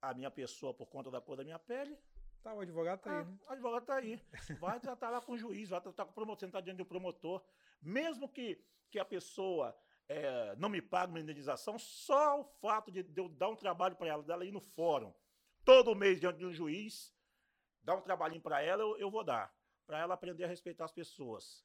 [0.00, 1.98] à minha pessoa por conta da cor da minha pele,
[2.42, 3.38] Tá, o advogado tá ah, aí, né?
[3.46, 4.20] O advogado tá aí.
[4.58, 7.44] Vai tratar lá com o juiz, vai tratar com o promotor, sentar diante do promotor.
[7.80, 9.76] Mesmo que, que a pessoa
[10.08, 13.96] é, não me pague uma indenização, só o fato de, de eu dar um trabalho
[13.96, 15.14] para ela, dela ir no fórum,
[15.64, 17.14] todo mês diante de um juiz,
[17.82, 19.54] dar um trabalhinho para ela, eu, eu vou dar.
[19.86, 21.64] Para ela aprender a respeitar as pessoas.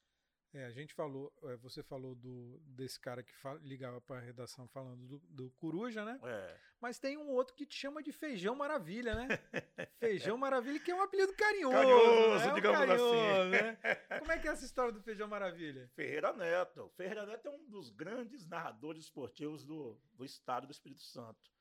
[0.56, 4.22] É, a gente falou, é, você falou do, desse cara que fala, ligava para a
[4.22, 6.18] redação falando do, do Coruja, né?
[6.24, 6.58] É.
[6.80, 9.28] Mas tem um outro que te chama de Feijão Maravilha, né?
[10.00, 11.76] Feijão Maravilha, que é um apelido carinhoso.
[11.76, 12.54] Carinhoso, né?
[12.54, 13.52] digamos um carinhoso, assim.
[13.52, 13.78] Né?
[14.20, 15.90] Como é que é essa história do Feijão Maravilha?
[15.94, 16.90] Ferreira Neto.
[16.96, 21.52] Ferreira Neto é um dos grandes narradores esportivos do, do estado do Espírito Santo.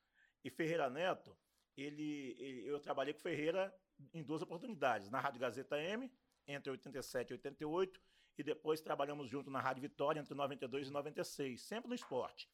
[0.44, 1.36] E Ferreira Neto,
[1.76, 3.74] ele, ele eu trabalhei com Ferreira
[4.12, 6.12] em duas oportunidades, na Rádio Gazeta M,
[6.46, 8.00] entre 87 e 88,
[8.36, 12.50] e depois trabalhamos junto na Rádio Vitória entre 92 e 96, sempre no esporte.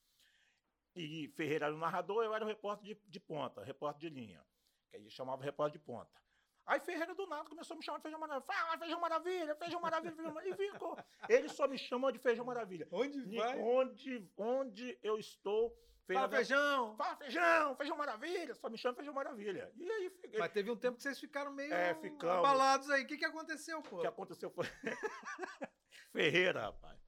[0.94, 4.44] E Ferreira era o narrador, eu era o repórter de, de ponta, repórter de linha,
[4.88, 6.20] que aí chamava repórter de ponta.
[6.66, 8.46] Aí Ferreira do nada começou a me chamar de Feijão Maravilha.
[8.46, 10.54] Fala, Feijão Maravilha, Feijão Maravilha, Feijão Maravilha.
[10.54, 10.98] E ficou.
[11.28, 12.86] Ele só me chama de Feijão Maravilha.
[12.92, 13.58] Onde vai?
[13.58, 15.76] Onde, onde eu estou.
[16.14, 16.96] Fala feijão!
[16.96, 17.76] Fala feijão!
[17.76, 18.54] Feijão Maravilha!
[18.54, 19.72] Só me chama Feijão Maravilha.
[19.76, 20.38] E aí fiquei.
[20.38, 22.36] Mas teve um tempo que vocês ficaram meio é, ficamos.
[22.36, 23.04] abalados aí.
[23.04, 23.98] O que, que aconteceu, pô?
[23.98, 24.66] O que aconteceu foi.
[26.12, 26.98] Ferreira, rapaz.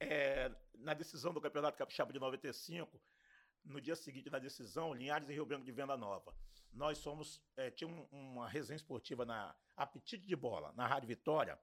[0.00, 3.00] É, na decisão do Campeonato Capixaba de 95,
[3.64, 6.34] no dia seguinte da decisão, Linhares e Rio Branco de Venda Nova.
[6.72, 7.42] Nós somos.
[7.56, 11.58] É, tinha um, uma resenha esportiva na Apetite de Bola, na Rádio Vitória.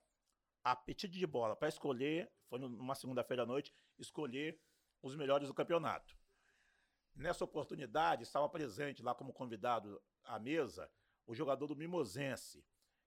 [0.64, 4.60] Apetite de Bola, para escolher, foi numa segunda-feira à noite, escolher
[5.04, 6.18] os melhores do campeonato.
[7.14, 10.90] Nessa oportunidade, estava presente lá como convidado à mesa
[11.28, 12.66] o jogador do Mimosense.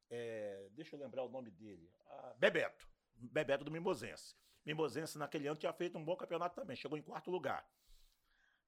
[0.08, 1.90] É, deixa eu lembrar o nome dele.
[2.06, 2.86] Ah, Bebeto.
[3.14, 4.36] Bebeto do Mimosense.
[4.64, 6.76] Mimosense, naquele ano, tinha feito um bom campeonato também.
[6.76, 7.68] Chegou em quarto lugar.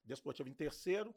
[0.02, 1.14] Desportivo em terceiro,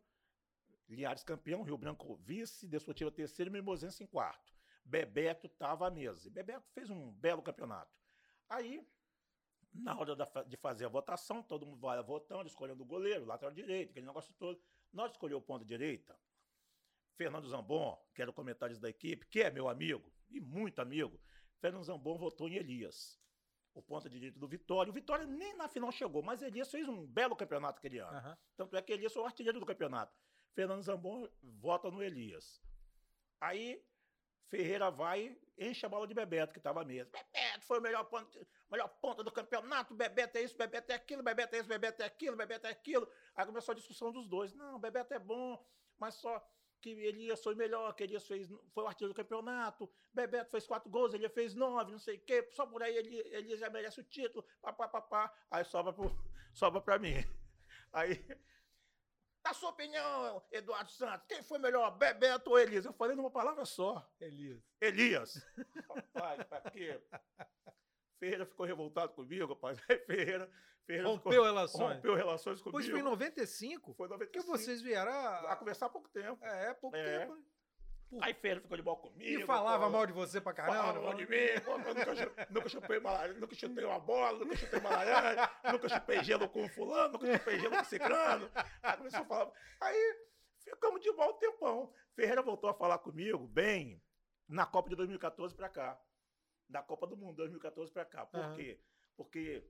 [0.90, 4.54] Linhares campeão, Rio Branco vice, Desportivo terceiro e Mimosense em quarto.
[4.84, 6.28] Bebeto estava à mesa.
[6.28, 7.98] E Bebeto fez um belo campeonato.
[8.50, 8.86] Aí,
[9.74, 10.16] na hora
[10.48, 14.34] de fazer a votação, todo mundo vai votando, escolhendo o goleiro, lateral direito, aquele negócio
[14.38, 14.62] todo.
[14.92, 16.18] Nós escolhemos o ponto direita.
[17.16, 21.20] Fernando Zambon, que era o comentarista da equipe, que é meu amigo, e muito amigo,
[21.60, 23.22] Fernando Zambon votou em Elias
[23.74, 24.92] o ponta direito do Vitória.
[24.92, 28.18] O Vitória nem na final chegou, mas Elias fez um belo campeonato aquele ano.
[28.18, 28.36] Uhum.
[28.58, 30.14] Tanto é que Elias foi o artilheiro do campeonato.
[30.54, 32.62] Fernando Zambon vota no Elias.
[33.40, 33.82] Aí
[34.52, 37.10] Ferreira vai enche a bola de Bebeto, que estava mesmo.
[37.12, 38.92] Bebeto foi o melhor ponta, melhor
[39.24, 39.96] do campeonato.
[39.96, 43.08] Bebeto é isso, Bebeto é aquilo, Bebeto é isso, Bebeto é aquilo, Bebeto é aquilo.
[43.34, 44.54] Aí começou a discussão dos dois.
[44.54, 45.66] Não, Bebeto é bom,
[45.98, 46.46] mas só
[46.82, 50.90] que Elias foi melhor, que Elias fez, foi o artilheiro do campeonato, Bebeto fez quatro
[50.90, 54.02] gols, ele fez nove, não sei o quê, só por aí ele, ele já merece
[54.02, 56.12] o título, papapá, aí sobra, pro,
[56.52, 57.24] sobra mim.
[57.94, 58.26] Aí,
[59.44, 62.86] na sua opinião, Eduardo Santos, quem foi melhor, Bebeto ou Elias?
[62.86, 64.08] Eu falei numa palavra só.
[64.20, 64.62] Elias.
[64.80, 65.46] Elias.
[65.90, 67.02] Rapaz, pra quê?
[68.20, 69.80] Ferreira ficou revoltado comigo, rapaz.
[70.06, 70.50] Ferreira,
[70.86, 71.96] Ferreira rompeu ficou, relações.
[71.96, 72.72] Rompeu relações comigo.
[72.72, 73.94] Pois foi em 95?
[73.94, 74.44] Foi em 95.
[74.44, 75.52] Que vocês vieram a...
[75.52, 76.44] a conversar há pouco tempo.
[76.46, 77.20] É, pouco é.
[77.20, 77.38] tempo.
[78.12, 78.20] Né?
[78.22, 79.42] Aí Ferreira ficou de mal comigo.
[79.42, 80.78] E falava pô, mal de você pra caramba.
[80.78, 81.62] Falava mal de mim.
[81.64, 86.50] Pô, nunca, nunca, chupei malaria, nunca chutei uma bola, nunca chutei malaria, nunca chupei gelo
[86.50, 88.52] com fulano, nunca chupei gelo com ciclano.
[88.84, 89.52] Aí começou a falar.
[89.80, 90.18] Aí
[90.60, 91.94] ficamos de mal um tempão.
[92.16, 94.02] Ferreira voltou a falar comigo bem
[94.48, 96.00] na Copa de 2014 pra cá.
[96.68, 98.26] Da Copa do Mundo 2014 pra cá.
[98.26, 98.56] Por uhum.
[98.56, 98.80] quê?
[99.22, 99.64] porque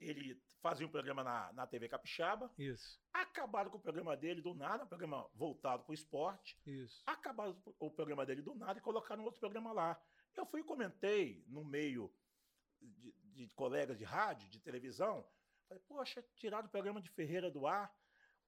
[0.00, 2.50] ele fazia um programa na, na TV Capixaba.
[2.58, 3.00] Isso.
[3.12, 6.58] Acabaram com o programa dele do nada, um programa voltado para o esporte.
[6.66, 7.02] Isso.
[7.06, 10.00] Acabaram o programa dele do nada e colocaram outro programa lá.
[10.36, 12.12] Eu fui e comentei no meio
[12.80, 15.26] de, de colegas de rádio, de televisão.
[15.68, 17.92] Falei, poxa, tiraram o programa de Ferreira do ar.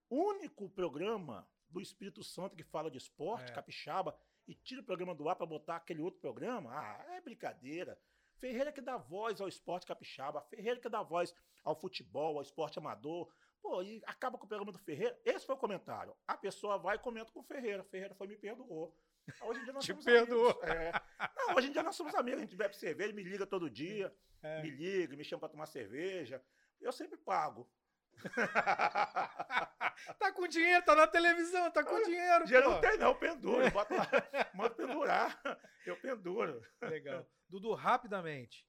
[0.08, 3.54] Único programa do Espírito Santo que fala de esporte, é.
[3.54, 6.70] capixaba, e tira o programa do ar para botar aquele outro programa.
[6.72, 7.98] Ah, é brincadeira.
[8.40, 12.78] Ferreira que dá voz ao esporte capixaba, Ferreira que dá voz ao futebol, ao esporte
[12.78, 13.30] amador.
[13.60, 15.18] Pô, e acaba com o programa do Ferreira.
[15.24, 16.16] Esse foi o comentário.
[16.26, 17.84] A pessoa vai e comenta com o Ferreira.
[17.84, 18.96] Ferreira foi me perdoou.
[19.42, 20.48] Hoje em dia nós Te somos perdoou.
[20.50, 20.68] amigos.
[20.70, 20.92] É.
[21.36, 22.38] Não, hoje em dia nós somos amigos.
[22.38, 24.12] A gente bebe cerveja, me liga todo dia.
[24.42, 24.62] É.
[24.62, 26.42] Me liga, me chama para tomar cerveja.
[26.80, 27.70] Eu sempre pago.
[30.18, 32.46] tá com dinheiro, tá na televisão, tá com dinheiro.
[32.46, 33.70] Dinheiro não tem, não, penduro.
[33.70, 34.08] Bota lá,
[34.54, 35.38] manda pendurar.
[35.84, 36.66] Eu penduro.
[36.80, 37.26] Legal.
[37.60, 38.66] Dudu, rapidamente.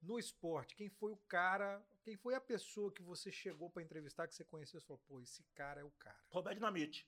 [0.00, 4.26] No esporte, quem foi o cara, quem foi a pessoa que você chegou para entrevistar,
[4.26, 6.16] que você conheceu e falou, pô, esse cara é o cara?
[6.30, 7.06] Roberto Dinamite.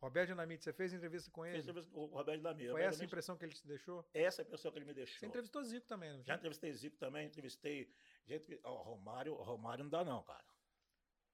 [0.00, 1.52] Roberto Dinamite, você fez entrevista com ele?
[1.52, 2.70] Fez entrevista com o Roberto Dinamite.
[2.70, 4.04] Foi essa a impressão que ele te deixou?
[4.12, 5.20] Essa é a impressão que ele me deixou.
[5.20, 7.94] Você entrevistou Zico também, não Já entrevistei Zico também, entrevistei.
[8.26, 10.44] Gente, oh, Romário, Romário não dá, não, cara.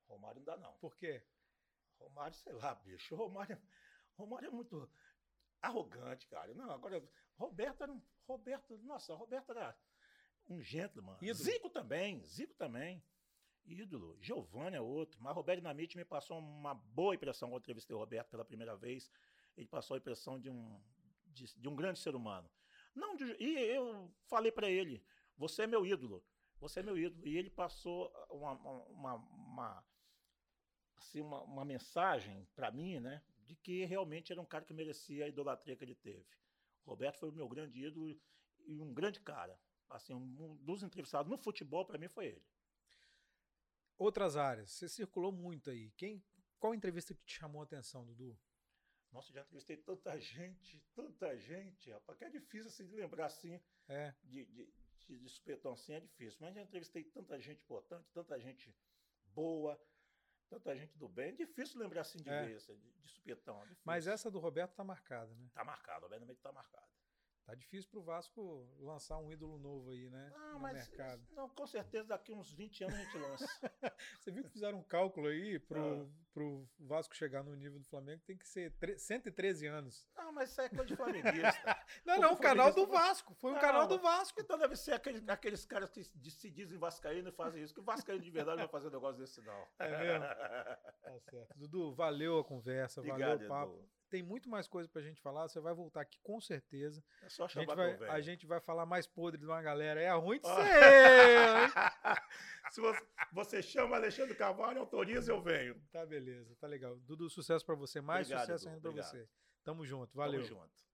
[0.08, 0.74] Romário não dá, não.
[0.74, 1.22] Por quê?
[1.98, 3.16] Romário, sei lá, bicho.
[3.16, 3.58] Romário,
[4.14, 4.90] Romário é muito
[5.62, 6.52] arrogante, cara.
[6.54, 7.02] Não, agora,
[7.36, 8.00] Roberto era um.
[8.26, 9.76] Roberto, nossa, Roberto era
[10.48, 11.16] um gentleman.
[11.20, 11.34] Ídolo.
[11.34, 13.02] Zico também, Zico também.
[13.64, 14.16] Ídolo.
[14.20, 15.20] Giovanni é outro.
[15.20, 19.10] Mas Roberto Namite me passou uma boa impressão quando entrevistei o Roberto pela primeira vez.
[19.56, 20.80] Ele passou a impressão de um,
[21.26, 22.50] de, de um grande ser humano.
[22.94, 25.04] Não de, e eu falei para ele:
[25.36, 26.24] você é meu ídolo.
[26.60, 27.26] Você é meu ídolo.
[27.26, 29.84] E ele passou uma, uma, uma
[30.96, 35.24] assim, uma, uma mensagem para mim, né, de que realmente era um cara que merecia
[35.24, 36.24] a idolatria que ele teve.
[36.84, 38.16] O Roberto foi o meu grande ídolo
[38.64, 39.58] e um grande cara.
[39.88, 42.44] Assim, um dos entrevistados no futebol, para mim, foi ele.
[43.98, 44.70] Outras áreas.
[44.70, 45.90] Você circulou muito aí.
[45.96, 46.22] Quem,
[46.60, 48.38] qual entrevista que te chamou a atenção, Dudu?
[49.10, 53.60] Nossa, já entrevistei tanta gente, tanta gente, rapaz, que é difícil assim, de lembrar assim.
[53.88, 54.14] É.
[54.22, 54.72] De, de,
[55.08, 56.38] de, de supetão assim é difícil.
[56.40, 58.72] Mas já entrevistei tanta gente importante, tanta gente
[59.34, 59.76] boa.
[60.50, 61.30] Tanta gente do bem.
[61.30, 62.44] É difícil lembrar assim de é.
[62.44, 63.62] ver, de, de supetão.
[63.62, 65.48] É Mas essa do Roberto tá marcada, né?
[65.54, 66.86] Tá marcada, obviamente tá marcada.
[67.50, 70.30] Tá difícil pro Vasco lançar um ídolo novo aí, né?
[70.32, 71.20] Não, no mas mercado.
[71.32, 73.44] Não, com certeza daqui uns 20 anos a gente lança.
[74.20, 76.06] Você viu que fizeram um cálculo aí pro, ah.
[76.32, 80.06] pro Vasco chegar no nível do Flamengo, tem que ser 113 anos.
[80.14, 81.76] Não, mas isso é coisa de flamenguista.
[82.06, 83.34] não, não, o canal do Vasco.
[83.34, 84.40] Foi o um canal do Vasco.
[84.40, 87.74] Então deve ser aquele, aqueles caras que se dizem vascaíno e fazem isso.
[87.74, 89.66] Que o vascaíno de verdade não vai fazer um negócio desse, não.
[89.80, 90.24] É mesmo?
[91.02, 91.58] tá certo.
[91.58, 93.74] Dudu, valeu a conversa, Obrigado, valeu o papo.
[93.74, 95.48] Edu tem muito mais coisa pra gente falar.
[95.48, 97.02] Você vai voltar aqui com certeza.
[97.22, 100.00] É só chamar a gente vai, a gente vai falar mais podre de uma galera.
[100.00, 100.54] É ruim de ser.
[102.72, 105.80] Se você, você, chama Alexandre Carvalho, autoriza, eu venho.
[105.90, 106.96] Tá beleza, tá legal.
[107.00, 108.00] Dudu, sucesso para você.
[108.00, 109.28] Mais Obrigado, sucesso ainda para você.
[109.64, 110.16] Tamo junto.
[110.16, 110.42] Valeu.
[110.42, 110.89] Tamo junto.